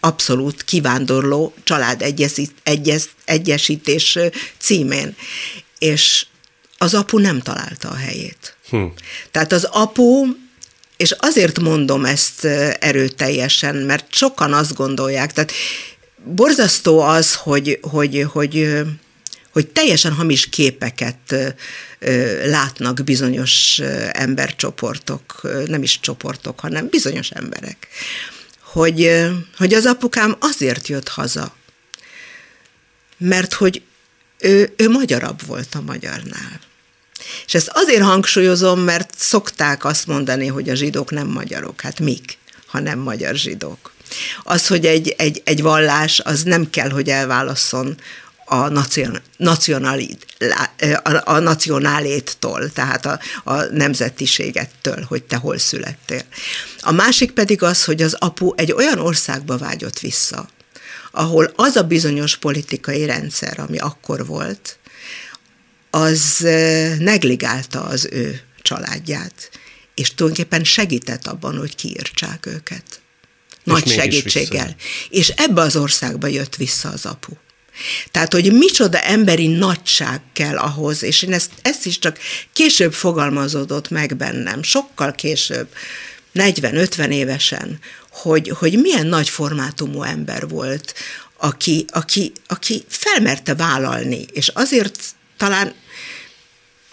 abszolút 0.00 0.64
kivándorló 0.64 1.54
család 1.64 2.02
egyes, 2.62 3.04
egyesítés 3.24 4.18
címén. 4.58 5.16
És 5.78 6.26
az 6.78 6.94
apu 6.94 7.18
nem 7.18 7.40
találta 7.40 7.88
a 7.88 7.94
helyét. 7.94 8.56
Hm. 8.68 8.84
Tehát 9.30 9.52
az 9.52 9.64
apu, 9.64 10.26
és 10.96 11.14
azért 11.18 11.60
mondom 11.60 12.04
ezt 12.04 12.44
erőteljesen, 12.80 13.76
mert 13.76 14.14
sokan 14.14 14.52
azt 14.52 14.74
gondolják, 14.74 15.32
tehát 15.32 15.52
borzasztó 16.24 17.00
az, 17.00 17.34
hogy, 17.34 17.78
hogy, 17.82 18.26
hogy, 18.32 18.82
hogy 19.52 19.66
teljesen 19.66 20.12
hamis 20.12 20.48
képeket 20.48 21.34
látnak 22.44 23.04
bizonyos 23.04 23.78
embercsoportok, 24.12 25.40
nem 25.66 25.82
is 25.82 26.00
csoportok, 26.00 26.60
hanem 26.60 26.88
bizonyos 26.88 27.30
emberek, 27.30 27.88
hogy, 28.60 29.26
hogy 29.56 29.74
az 29.74 29.86
apukám 29.86 30.36
azért 30.38 30.88
jött 30.88 31.08
haza, 31.08 31.54
mert 33.18 33.52
hogy 33.52 33.82
ő, 34.38 34.72
ő 34.76 34.88
magyarabb 34.88 35.46
volt 35.46 35.74
a 35.74 35.80
magyarnál. 35.80 36.60
És 37.46 37.54
ezt 37.54 37.70
azért 37.72 38.02
hangsúlyozom, 38.02 38.80
mert 38.80 39.14
szokták 39.16 39.84
azt 39.84 40.06
mondani, 40.06 40.46
hogy 40.46 40.68
a 40.68 40.74
zsidók 40.74 41.10
nem 41.10 41.26
magyarok. 41.26 41.80
Hát 41.80 42.00
mik, 42.00 42.38
ha 42.66 42.80
nem 42.80 42.98
magyar 42.98 43.34
zsidók? 43.34 43.92
Az, 44.42 44.66
hogy 44.66 44.86
egy, 44.86 45.14
egy, 45.18 45.42
egy 45.44 45.62
vallás, 45.62 46.20
az 46.20 46.42
nem 46.42 46.70
kell, 46.70 46.90
hogy 46.90 47.08
elválasszon 47.08 47.96
a, 48.52 48.68
nacionalid, 49.36 50.16
a, 51.02 51.20
a 51.24 51.38
nacionáléttól, 51.38 52.72
tehát 52.72 53.06
a, 53.06 53.20
a 53.44 53.62
nemzetiségettől, 53.62 55.04
hogy 55.08 55.22
te 55.22 55.36
hol 55.36 55.58
születtél. 55.58 56.22
A 56.80 56.92
másik 56.92 57.30
pedig 57.30 57.62
az, 57.62 57.84
hogy 57.84 58.02
az 58.02 58.16
apu 58.18 58.52
egy 58.56 58.72
olyan 58.72 58.98
országba 58.98 59.58
vágyott 59.58 59.98
vissza, 59.98 60.48
ahol 61.10 61.52
az 61.56 61.76
a 61.76 61.82
bizonyos 61.82 62.36
politikai 62.36 63.04
rendszer, 63.04 63.58
ami 63.60 63.78
akkor 63.78 64.26
volt, 64.26 64.78
az 65.90 66.38
negligálta 66.98 67.82
az 67.82 68.08
ő 68.10 68.40
családját, 68.62 69.50
és 69.94 70.14
tulajdonképpen 70.14 70.64
segített 70.64 71.26
abban, 71.26 71.58
hogy 71.58 71.74
kiírtsák 71.74 72.46
őket. 72.46 72.84
Nagy 73.64 73.86
és 73.86 73.92
segítséggel. 73.92 74.76
És 75.08 75.28
ebbe 75.28 75.60
az 75.60 75.76
országba 75.76 76.26
jött 76.26 76.56
vissza 76.56 76.88
az 76.88 77.06
apu. 77.06 77.32
Tehát, 78.10 78.32
hogy 78.32 78.52
micsoda 78.52 79.00
emberi 79.00 79.46
nagyság 79.46 80.20
kell 80.32 80.56
ahhoz, 80.56 81.02
és 81.02 81.22
én 81.22 81.32
ezt, 81.32 81.50
ezt 81.62 81.86
is 81.86 81.98
csak 81.98 82.18
később 82.52 82.92
fogalmazódott 82.92 83.90
meg 83.90 84.16
bennem, 84.16 84.62
sokkal 84.62 85.12
később, 85.12 85.68
40-50 86.34 87.08
évesen, 87.08 87.78
hogy, 88.10 88.48
hogy 88.58 88.80
milyen 88.80 89.06
nagy 89.06 89.28
formátumú 89.28 90.02
ember 90.02 90.48
volt, 90.48 90.94
aki, 91.36 91.84
aki, 91.88 92.32
aki 92.46 92.84
felmerte 92.88 93.54
vállalni, 93.54 94.26
és 94.32 94.48
azért 94.48 95.02
talán 95.36 95.74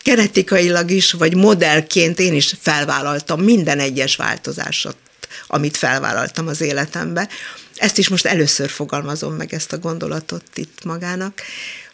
genetikailag 0.04 0.92
is, 0.92 1.12
vagy 1.12 1.36
modellként 1.36 2.20
én 2.20 2.34
is 2.34 2.56
felvállaltam 2.62 3.42
minden 3.42 3.80
egyes 3.80 4.16
változásot, 4.16 4.96
amit 5.48 5.78
felvállaltam 5.78 6.48
az 6.48 6.62
életembe, 6.62 7.30
ezt 7.80 7.98
is 7.98 8.08
most 8.08 8.26
először 8.26 8.70
fogalmazom 8.70 9.34
meg 9.34 9.54
ezt 9.54 9.74
a 9.74 9.78
gondolatot 9.80 10.44
itt 10.54 10.84
magának, 10.84 11.42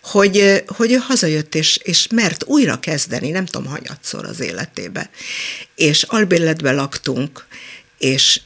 hogy, 0.02 0.64
hogy 0.68 0.92
ő 0.92 0.96
hazajött, 0.96 1.56
és, 1.56 1.80
és 1.84 2.08
mert 2.08 2.44
újra 2.44 2.80
kezdeni, 2.80 3.30
nem 3.30 3.46
tudom, 3.46 3.72
hanyatszor 3.72 4.26
az 4.26 4.40
életébe. 4.40 5.10
És 5.76 6.04
albérletben 6.04 6.76
laktunk, 6.76 7.46
és 7.98 8.42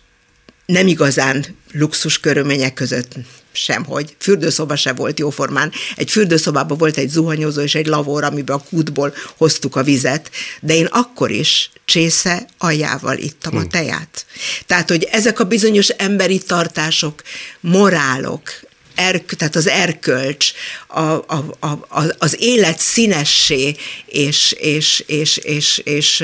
nem 0.65 0.87
igazán 0.87 1.45
luxus 1.71 2.19
körülmények 2.19 2.73
között 2.73 3.15
semhogy. 3.51 4.15
Fürdőszoba 4.19 4.75
se 4.75 4.93
volt 4.93 5.19
jóformán. 5.19 5.71
Egy 5.95 6.11
fürdőszobában 6.11 6.77
volt 6.77 6.97
egy 6.97 7.09
zuhanyozó 7.09 7.61
és 7.61 7.75
egy 7.75 7.87
lavor, 7.87 8.23
amiben 8.23 8.55
a 8.55 8.63
kútból 8.69 9.13
hoztuk 9.37 9.75
a 9.75 9.83
vizet, 9.83 10.31
de 10.61 10.75
én 10.75 10.85
akkor 10.85 11.31
is 11.31 11.71
csésze 11.85 12.47
aljával 12.57 13.17
ittam 13.17 13.51
hmm. 13.51 13.61
a 13.61 13.67
teját. 13.67 14.25
Tehát, 14.65 14.89
hogy 14.89 15.03
ezek 15.03 15.39
a 15.39 15.43
bizonyos 15.43 15.87
emberi 15.89 16.37
tartások, 16.37 17.21
morálok, 17.59 18.67
erk, 18.99 19.33
tehát 19.33 19.55
az 19.55 19.67
erkölcs, 19.67 20.51
a, 20.87 21.01
a, 21.01 21.55
a, 21.59 22.03
az 22.17 22.35
élet 22.39 22.79
színessé 22.79 23.75
és, 24.05 24.51
és, 24.51 25.03
és, 25.07 25.37
és, 25.37 25.77
és, 25.77 26.23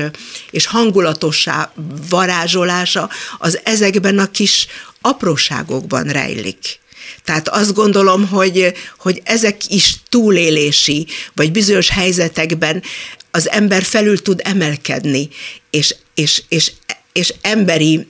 és 0.51 0.65
hangulatossá 0.65 1.73
varázsolása, 2.09 3.09
az 3.37 3.59
ezekben 3.63 4.19
a 4.19 4.31
kis 4.31 4.67
apróságokban 5.01 6.03
rejlik. 6.03 6.79
Tehát 7.23 7.49
azt 7.49 7.73
gondolom, 7.73 8.27
hogy, 8.27 8.73
hogy 8.97 9.21
ezek 9.23 9.69
is 9.69 9.95
túlélési, 10.09 11.07
vagy 11.35 11.51
bizonyos 11.51 11.89
helyzetekben 11.89 12.83
az 13.31 13.49
ember 13.49 13.83
felül 13.83 14.21
tud 14.21 14.41
emelkedni, 14.43 15.29
és, 15.69 15.95
és, 16.13 16.43
és, 16.49 16.71
és 17.11 17.33
emberi 17.41 18.07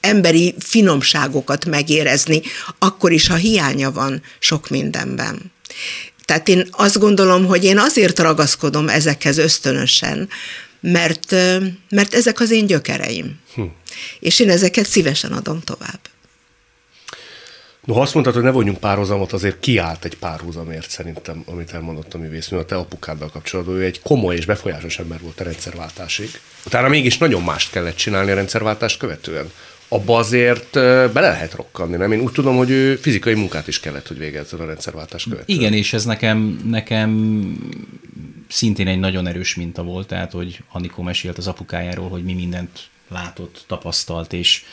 emberi 0.00 0.54
finomságokat 0.58 1.64
megérezni, 1.64 2.42
akkor 2.78 3.12
is, 3.12 3.26
ha 3.26 3.34
hiánya 3.34 3.92
van 3.92 4.22
sok 4.38 4.68
mindenben. 4.68 5.52
Tehát 6.24 6.48
én 6.48 6.68
azt 6.70 6.98
gondolom, 6.98 7.46
hogy 7.46 7.64
én 7.64 7.78
azért 7.78 8.18
ragaszkodom 8.18 8.88
ezekhez 8.88 9.38
ösztönösen, 9.38 10.28
mert, 10.80 11.30
mert 11.88 12.14
ezek 12.14 12.40
az 12.40 12.50
én 12.50 12.66
gyökereim. 12.66 13.38
Hm. 13.54 13.62
És 14.20 14.40
én 14.40 14.50
ezeket 14.50 14.86
szívesen 14.86 15.32
adom 15.32 15.60
tovább. 15.60 16.00
No, 17.88 18.00
azt 18.00 18.14
mondtad, 18.14 18.34
hogy 18.34 18.42
ne 18.42 18.50
vonjunk 18.50 18.78
párhuzamot, 18.78 19.32
azért 19.32 19.60
kiállt 19.60 20.04
egy 20.04 20.16
párhuzamért 20.16 20.90
szerintem, 20.90 21.42
amit 21.46 21.72
elmondott 21.72 22.14
a 22.14 22.18
művésznő 22.18 22.58
a 22.58 22.64
te 22.64 22.76
apukáddal 22.76 23.30
kapcsolatban. 23.30 23.74
Ő 23.74 23.84
egy 23.84 24.00
komoly 24.02 24.36
és 24.36 24.46
befolyásos 24.46 24.98
ember 24.98 25.20
volt 25.20 25.40
a 25.40 25.44
rendszerváltásig. 25.44 26.40
Utána 26.66 26.88
mégis 26.88 27.18
nagyon 27.18 27.42
mást 27.42 27.70
kellett 27.70 27.96
csinálni 27.96 28.30
a 28.30 28.34
rendszerváltást 28.34 28.98
követően. 28.98 29.50
Abba 29.88 30.16
azért 30.16 30.72
bele 30.72 31.28
lehet 31.28 31.54
rokkanni, 31.54 31.96
nem? 31.96 32.12
Én 32.12 32.20
úgy 32.20 32.32
tudom, 32.32 32.56
hogy 32.56 32.70
ő 32.70 32.96
fizikai 32.96 33.34
munkát 33.34 33.68
is 33.68 33.80
kellett, 33.80 34.08
hogy 34.08 34.18
végezzen 34.18 34.60
a 34.60 34.66
rendszerváltás 34.66 35.24
követően. 35.24 35.58
Igen, 35.58 35.72
és 35.72 35.92
ez 35.92 36.04
nekem, 36.04 36.60
nekem 36.64 37.52
szintén 38.48 38.86
egy 38.86 38.98
nagyon 38.98 39.26
erős 39.26 39.54
minta 39.54 39.82
volt, 39.82 40.06
tehát, 40.06 40.32
hogy 40.32 40.62
Anikó 40.72 41.02
mesélt 41.02 41.38
az 41.38 41.46
apukájáról, 41.46 42.08
hogy 42.08 42.24
mi 42.24 42.32
mindent 42.32 42.88
látott, 43.08 43.64
tapasztalt, 43.66 44.32
és 44.32 44.64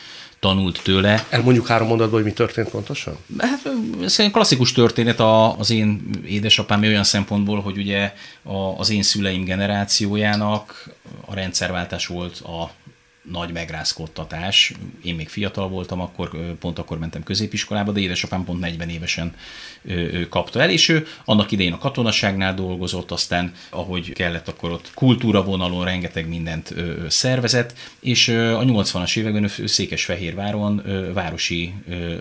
tanult 0.46 0.82
tőle. 0.84 1.26
Elmondjuk 1.30 1.68
három 1.68 1.88
mondatban, 1.88 2.16
hogy 2.16 2.30
mi 2.30 2.36
történt 2.36 2.70
pontosan? 2.70 3.18
Hát 3.38 3.62
ez 4.04 4.20
egy 4.20 4.32
klasszikus 4.32 4.72
történet 4.72 5.20
az 5.58 5.70
én 5.70 6.10
édesapám 6.26 6.82
olyan 6.82 7.04
szempontból, 7.04 7.62
hogy 7.62 7.78
ugye 7.78 8.14
az 8.78 8.90
én 8.90 9.04
szüleim 9.04 9.44
generációjának 9.44 10.90
a 11.26 11.34
rendszerváltás 11.34 12.08
volt 12.08 12.40
a 12.40 12.72
nagy 13.32 13.52
megrázkodtatás. 13.52 14.74
Én 15.04 15.16
még 15.16 15.30
fiatal 15.30 15.70
voltam, 15.70 16.02
akkor 16.02 16.56
pont 16.60 16.80
akkor 16.80 17.00
mentem 17.00 17.24
középiskolába, 17.24 17.92
de 17.92 18.00
édesapám 18.00 18.44
pont 18.44 18.60
40 18.60 18.90
évesen 18.90 19.36
kapta 20.30 20.62
el, 20.62 20.70
és 20.70 20.90
ő 20.90 21.08
annak 21.26 21.52
idején 21.52 21.74
a 21.74 21.78
katonaságnál 21.78 22.54
dolgozott, 22.54 23.12
aztán 23.12 23.54
ahogy 23.70 24.14
kellett, 24.14 24.48
akkor 24.48 24.72
ott 24.72 24.92
kultúra 24.94 25.44
vonalon 25.44 25.86
rengeteg 25.86 26.28
mindent 26.28 26.74
szervezett, 27.08 27.74
és 28.00 28.28
a 28.28 28.64
80-as 28.64 29.18
években 29.18 29.50
ő 29.58 29.68
Székesfehérváron 29.68 30.82
városi 31.14 31.74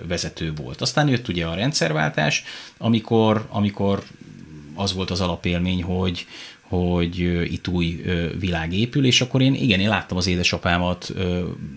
vezető 0.08 0.52
volt. 0.54 0.80
Aztán 0.80 1.08
jött 1.08 1.28
ugye 1.28 1.46
a 1.46 1.54
rendszerváltás, 1.54 2.44
amikor, 2.78 3.46
amikor 3.48 4.02
az 4.74 4.92
volt 4.92 5.10
az 5.10 5.20
alapélmény, 5.20 5.82
hogy, 5.82 6.26
hogy 6.60 7.18
itt 7.52 7.68
új 7.68 8.04
világ 8.38 8.72
épül, 8.72 9.06
és 9.06 9.20
akkor 9.20 9.42
én 9.42 9.54
igen, 9.54 9.80
én 9.80 9.88
láttam 9.88 10.16
az 10.16 10.26
édesapámat 10.26 11.12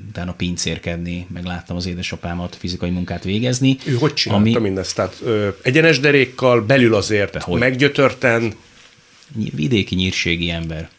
utána 0.10 0.34
pincérkedni, 0.34 1.28
meg 1.34 1.44
láttam 1.44 1.76
az 1.76 1.86
édesapámat 1.86 2.56
fizikai 2.56 2.90
munkát 2.90 3.24
végezni. 3.24 3.78
Ő 3.86 3.94
hogy 3.96 4.14
csinálta 4.14 4.44
ami... 4.44 4.60
mindezt? 4.60 4.96
Tehát 4.96 5.18
ö, 5.24 5.50
egyenes 5.62 6.00
derékkal, 6.00 6.62
belül 6.62 6.96
azért 6.96 7.34
De 7.34 7.40
hogy? 7.42 7.60
meggyötörten? 7.60 8.54
Vidéki 9.34 9.96
nyírségi 9.96 10.50
ember. 10.50 10.90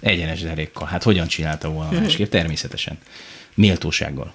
Egyenes 0.00 0.40
derékkal. 0.40 0.86
Hát 0.86 1.02
hogyan 1.02 1.26
csinálta 1.26 1.68
volna 1.68 2.00
másképp? 2.00 2.30
Természetesen. 2.30 2.98
Méltósággal. 3.54 4.34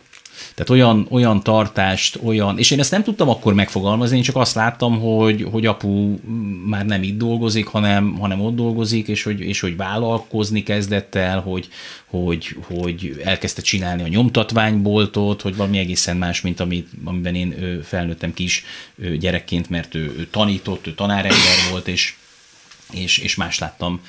Tehát 0.53 0.69
olyan, 0.69 1.07
olyan 1.09 1.43
tartást, 1.43 2.19
olyan, 2.23 2.57
és 2.57 2.71
én 2.71 2.79
ezt 2.79 2.91
nem 2.91 3.03
tudtam 3.03 3.29
akkor 3.29 3.53
megfogalmazni, 3.53 4.17
én 4.17 4.23
csak 4.23 4.35
azt 4.35 4.55
láttam, 4.55 4.99
hogy, 4.99 5.47
hogy 5.51 5.65
apu 5.65 6.19
már 6.65 6.85
nem 6.85 7.03
itt 7.03 7.17
dolgozik, 7.17 7.65
hanem, 7.65 8.17
hanem 8.17 8.41
ott 8.41 8.55
dolgozik, 8.55 9.07
és 9.07 9.23
hogy, 9.23 9.39
és 9.39 9.59
hogy 9.59 9.77
vállalkozni 9.77 10.63
kezdett 10.63 11.15
el, 11.15 11.39
hogy, 11.39 11.69
hogy, 12.05 12.55
hogy 12.61 13.21
elkezdte 13.23 13.61
csinálni 13.61 14.03
a 14.03 14.07
nyomtatványboltot, 14.07 15.41
hogy 15.41 15.55
valami 15.55 15.77
egészen 15.77 16.17
más, 16.17 16.41
mint 16.41 16.59
amit, 16.59 16.87
amiben 17.03 17.35
én 17.35 17.81
felnőttem 17.83 18.33
kis 18.33 18.63
gyerekként, 19.19 19.69
mert 19.69 19.95
ő, 19.95 20.15
ő 20.17 20.27
tanított, 20.31 20.87
ő 20.87 20.93
tanárember 20.93 21.55
volt, 21.71 21.87
és, 21.87 22.13
és, 22.91 23.17
és 23.17 23.35
más 23.35 23.59
láttam 23.59 24.01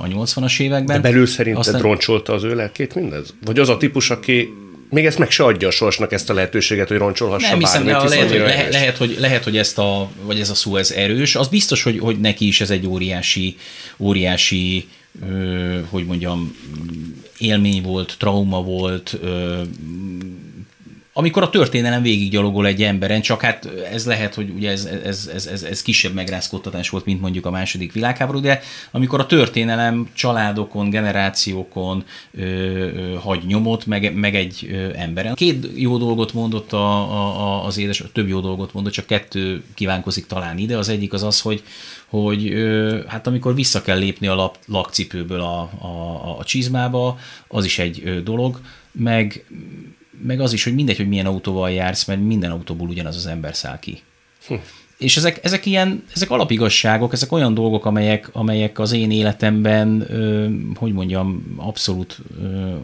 a 0.00 0.06
80-as 0.06 0.60
években. 0.60 1.02
De 1.02 1.08
belül 1.08 1.26
szerinted 1.26 1.66
Aztán... 1.66 1.80
roncsolta 1.80 2.32
az 2.32 2.42
ő 2.42 2.54
lelkét 2.54 2.94
mindez? 2.94 3.34
Vagy 3.44 3.58
az 3.58 3.68
a 3.68 3.76
típus, 3.76 4.10
aki 4.10 4.48
még 4.90 5.06
ezt 5.06 5.18
meg 5.18 5.30
se 5.30 5.44
adja 5.44 5.68
a 5.68 5.70
sorsnak 5.70 6.12
ezt 6.12 6.30
a 6.30 6.34
lehetőséget, 6.34 6.88
hogy 6.88 6.96
roncsolhassa 6.96 7.48
Nem 7.48 7.58
hiszem, 7.58 7.84
bármit, 7.84 8.10
lehet, 8.10 8.30
hogy, 8.30 8.38
lehet, 8.38 8.72
lehet, 8.72 8.96
hogy, 8.96 9.16
lehet, 9.18 9.44
hogy 9.44 9.56
ezt 9.56 9.78
a, 9.78 10.10
vagy 10.22 10.40
ez 10.40 10.50
a 10.50 10.54
szó 10.54 10.76
ez 10.76 10.90
erős. 10.90 11.34
Az 11.34 11.48
biztos, 11.48 11.82
hogy, 11.82 11.98
hogy 11.98 12.20
neki 12.20 12.46
is 12.46 12.60
ez 12.60 12.70
egy 12.70 12.86
óriási, 12.86 13.56
óriási 13.98 14.88
ö, 15.28 15.78
hogy 15.90 16.04
mondjam, 16.04 16.56
élmény 17.38 17.82
volt, 17.82 18.14
trauma 18.18 18.62
volt, 18.62 19.18
ö, 19.22 19.60
amikor 21.12 21.42
a 21.42 21.50
történelem 21.50 22.02
végiggyalogol 22.02 22.66
egy 22.66 22.82
emberen, 22.82 23.20
csak 23.20 23.40
hát 23.40 23.68
ez 23.92 24.06
lehet, 24.06 24.34
hogy 24.34 24.50
ugye 24.50 24.70
ez, 24.70 24.84
ez, 25.04 25.30
ez, 25.34 25.46
ez, 25.46 25.62
ez 25.62 25.82
kisebb 25.82 26.14
megrázkódtatás 26.14 26.88
volt, 26.88 27.04
mint 27.04 27.20
mondjuk 27.20 27.46
a 27.46 27.50
második 27.50 27.92
világháború, 27.92 28.40
de 28.40 28.60
amikor 28.90 29.20
a 29.20 29.26
történelem 29.26 30.08
családokon, 30.12 30.90
generációkon 30.90 32.04
ö, 32.30 32.42
ö, 32.42 33.14
hagy 33.14 33.42
nyomot, 33.46 33.86
meg, 33.86 34.14
meg 34.14 34.34
egy 34.34 34.68
ö, 34.72 34.88
emberen. 34.94 35.34
Két 35.34 35.66
jó 35.74 35.98
dolgot 35.98 36.32
mondott 36.32 36.72
a, 36.72 36.96
a, 37.00 37.64
az 37.64 37.78
édes, 37.78 38.02
több 38.12 38.28
jó 38.28 38.40
dolgot 38.40 38.72
mondott, 38.72 38.92
csak 38.92 39.06
kettő 39.06 39.62
kívánkozik 39.74 40.26
talán 40.26 40.58
ide. 40.58 40.78
Az 40.78 40.88
egyik 40.88 41.12
az 41.12 41.22
az, 41.22 41.40
hogy, 41.40 41.62
hogy 42.06 42.54
hát 43.06 43.26
amikor 43.26 43.54
vissza 43.54 43.82
kell 43.82 43.98
lépni 43.98 44.26
a 44.26 44.34
lap, 44.34 44.58
lakcipőből 44.66 45.40
a, 45.40 45.60
a, 45.78 46.38
a 46.38 46.44
csizmába, 46.44 47.18
az 47.48 47.64
is 47.64 47.78
egy 47.78 48.22
dolog, 48.22 48.60
meg 48.92 49.44
meg 50.22 50.40
az 50.40 50.52
is, 50.52 50.64
hogy 50.64 50.74
mindegy, 50.74 50.96
hogy 50.96 51.08
milyen 51.08 51.26
autóval 51.26 51.70
jársz, 51.70 52.04
mert 52.04 52.20
minden 52.20 52.50
autóból 52.50 52.88
ugyanaz 52.88 53.16
az 53.16 53.26
ember 53.26 53.56
száll 53.56 53.78
ki. 53.78 54.02
Hm. 54.46 54.54
És 54.98 55.16
ezek, 55.16 55.44
ezek 55.44 55.66
ilyen, 55.66 56.04
ezek 56.14 56.30
alapigasságok, 56.30 57.12
ezek 57.12 57.32
olyan 57.32 57.54
dolgok, 57.54 57.84
amelyek, 57.84 58.28
amelyek 58.32 58.78
az 58.78 58.92
én 58.92 59.10
életemben, 59.10 60.04
ö, 60.08 60.48
hogy 60.74 60.92
mondjam, 60.92 61.54
abszolút 61.56 62.18
ö, 62.42 62.74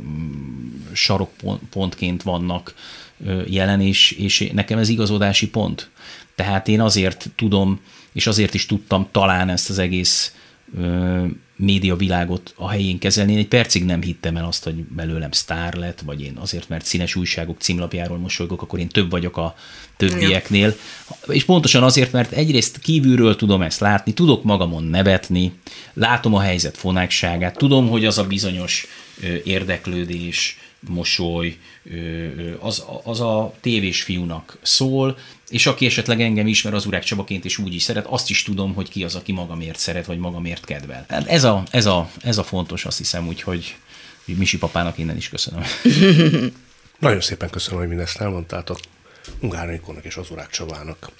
sarokpontként 0.92 2.22
vannak 2.22 2.74
ö, 3.26 3.42
jelen, 3.46 3.80
és, 3.80 4.10
és 4.10 4.50
nekem 4.54 4.78
ez 4.78 4.88
igazodási 4.88 5.48
pont. 5.48 5.90
Tehát 6.34 6.68
én 6.68 6.80
azért 6.80 7.30
tudom, 7.34 7.80
és 8.12 8.26
azért 8.26 8.54
is 8.54 8.66
tudtam 8.66 9.08
talán 9.10 9.48
ezt 9.48 9.70
az 9.70 9.78
egész 9.78 10.34
média 11.56 11.96
világot 11.96 12.54
a 12.56 12.68
helyén 12.68 12.98
kezelni. 12.98 13.32
Én 13.32 13.38
egy 13.38 13.48
percig 13.48 13.84
nem 13.84 14.02
hittem 14.02 14.36
el 14.36 14.44
azt, 14.44 14.64
hogy 14.64 14.74
belőlem 14.74 15.30
sztár 15.30 15.74
lett, 15.74 16.00
vagy 16.00 16.22
én 16.22 16.36
azért, 16.36 16.68
mert 16.68 16.84
színes 16.84 17.14
újságok 17.14 17.60
címlapjáról 17.60 18.18
mosolygok, 18.18 18.62
akkor 18.62 18.78
én 18.78 18.88
több 18.88 19.10
vagyok 19.10 19.36
a 19.36 19.54
többieknél. 19.96 20.76
Ja. 21.26 21.32
És 21.32 21.44
pontosan 21.44 21.82
azért, 21.82 22.12
mert 22.12 22.32
egyrészt 22.32 22.78
kívülről 22.78 23.36
tudom 23.36 23.62
ezt 23.62 23.80
látni, 23.80 24.12
tudok 24.12 24.44
magamon 24.44 24.84
nevetni, 24.84 25.52
látom 25.92 26.34
a 26.34 26.40
helyzet 26.40 26.76
fonákságát, 26.76 27.56
tudom, 27.56 27.88
hogy 27.88 28.04
az 28.04 28.18
a 28.18 28.26
bizonyos 28.26 28.86
érdeklődés, 29.44 30.58
mosoly, 30.88 31.56
az, 32.60 32.84
az 33.04 33.20
a 33.20 33.54
tévés 33.60 34.02
fiúnak 34.02 34.58
szól, 34.62 35.18
és 35.48 35.66
aki 35.66 35.86
esetleg 35.86 36.20
engem 36.20 36.46
ismer 36.46 36.74
az 36.74 36.86
Urák 36.86 37.04
Csabaként 37.04 37.44
és 37.44 37.58
úgy 37.58 37.74
is 37.74 37.82
szeret, 37.82 38.06
azt 38.06 38.30
is 38.30 38.42
tudom, 38.42 38.74
hogy 38.74 38.88
ki 38.88 39.04
az, 39.04 39.14
aki 39.14 39.32
magamért 39.32 39.78
szeret, 39.78 40.06
vagy 40.06 40.18
magamért 40.18 40.64
kedvel. 40.64 41.06
Hát 41.08 41.26
ez 41.26 41.44
a, 41.44 41.62
ez 41.70 41.86
a, 41.86 42.10
ez 42.22 42.38
a 42.38 42.42
fontos, 42.42 42.84
azt 42.84 42.98
hiszem, 42.98 43.26
úgy, 43.26 43.42
hogy, 43.42 43.76
hogy 44.24 44.36
Misi 44.36 44.58
papának 44.58 44.98
innen 44.98 45.16
is 45.16 45.28
köszönöm. 45.28 45.62
Nagyon 46.98 47.20
szépen 47.20 47.50
köszönöm, 47.50 47.78
hogy 47.78 47.88
mindezt 47.88 48.20
elmondtátok. 48.20 48.78
Ungár 49.40 49.68
Nikónak 49.68 50.04
és 50.04 50.16
az 50.16 50.30
Urák 50.30 50.50
Csabának. 50.50 51.10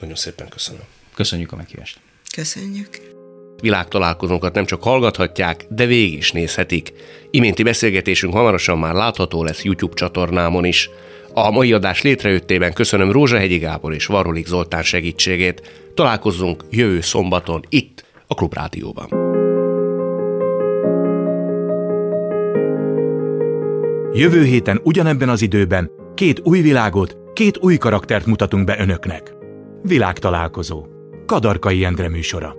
Nagyon 0.00 0.16
szépen 0.16 0.48
köszönöm. 0.48 0.82
Köszönjük 1.14 1.52
a 1.52 1.56
meghívást. 1.56 2.00
Köszönjük. 2.34 3.16
Világtalálkozónkat 3.60 4.54
nem 4.54 4.64
csak 4.64 4.82
hallgathatják, 4.82 5.66
de 5.68 5.86
végig 5.86 6.18
is 6.18 6.32
nézhetik. 6.32 6.92
Iménti 7.30 7.62
beszélgetésünk 7.62 8.32
hamarosan 8.32 8.78
már 8.78 8.94
látható 8.94 9.44
lesz 9.44 9.62
YouTube 9.62 9.94
csatornámon 9.94 10.64
is. 10.64 10.90
A 11.46 11.50
mai 11.50 11.72
adás 11.72 12.02
létrejöttében 12.02 12.72
köszönöm 12.72 13.12
Rózsahegyi 13.12 13.58
Gábor 13.58 13.94
és 13.94 14.06
Varolik 14.06 14.46
Zoltán 14.46 14.82
segítségét. 14.82 15.90
Találkozzunk 15.94 16.64
jövő 16.70 17.00
szombaton 17.00 17.62
itt, 17.68 18.04
a 18.26 18.34
Klubrádióban. 18.34 19.08
Jövő 24.12 24.44
héten 24.44 24.80
ugyanebben 24.82 25.28
az 25.28 25.42
időben 25.42 25.90
két 26.14 26.40
új 26.44 26.60
világot, 26.60 27.16
két 27.32 27.58
új 27.58 27.76
karaktert 27.76 28.26
mutatunk 28.26 28.64
be 28.64 28.76
önöknek. 28.78 29.32
Világtalálkozó. 29.82 30.86
Kadarkai 31.26 31.84
Endre 31.84 32.08
műsora. 32.08 32.54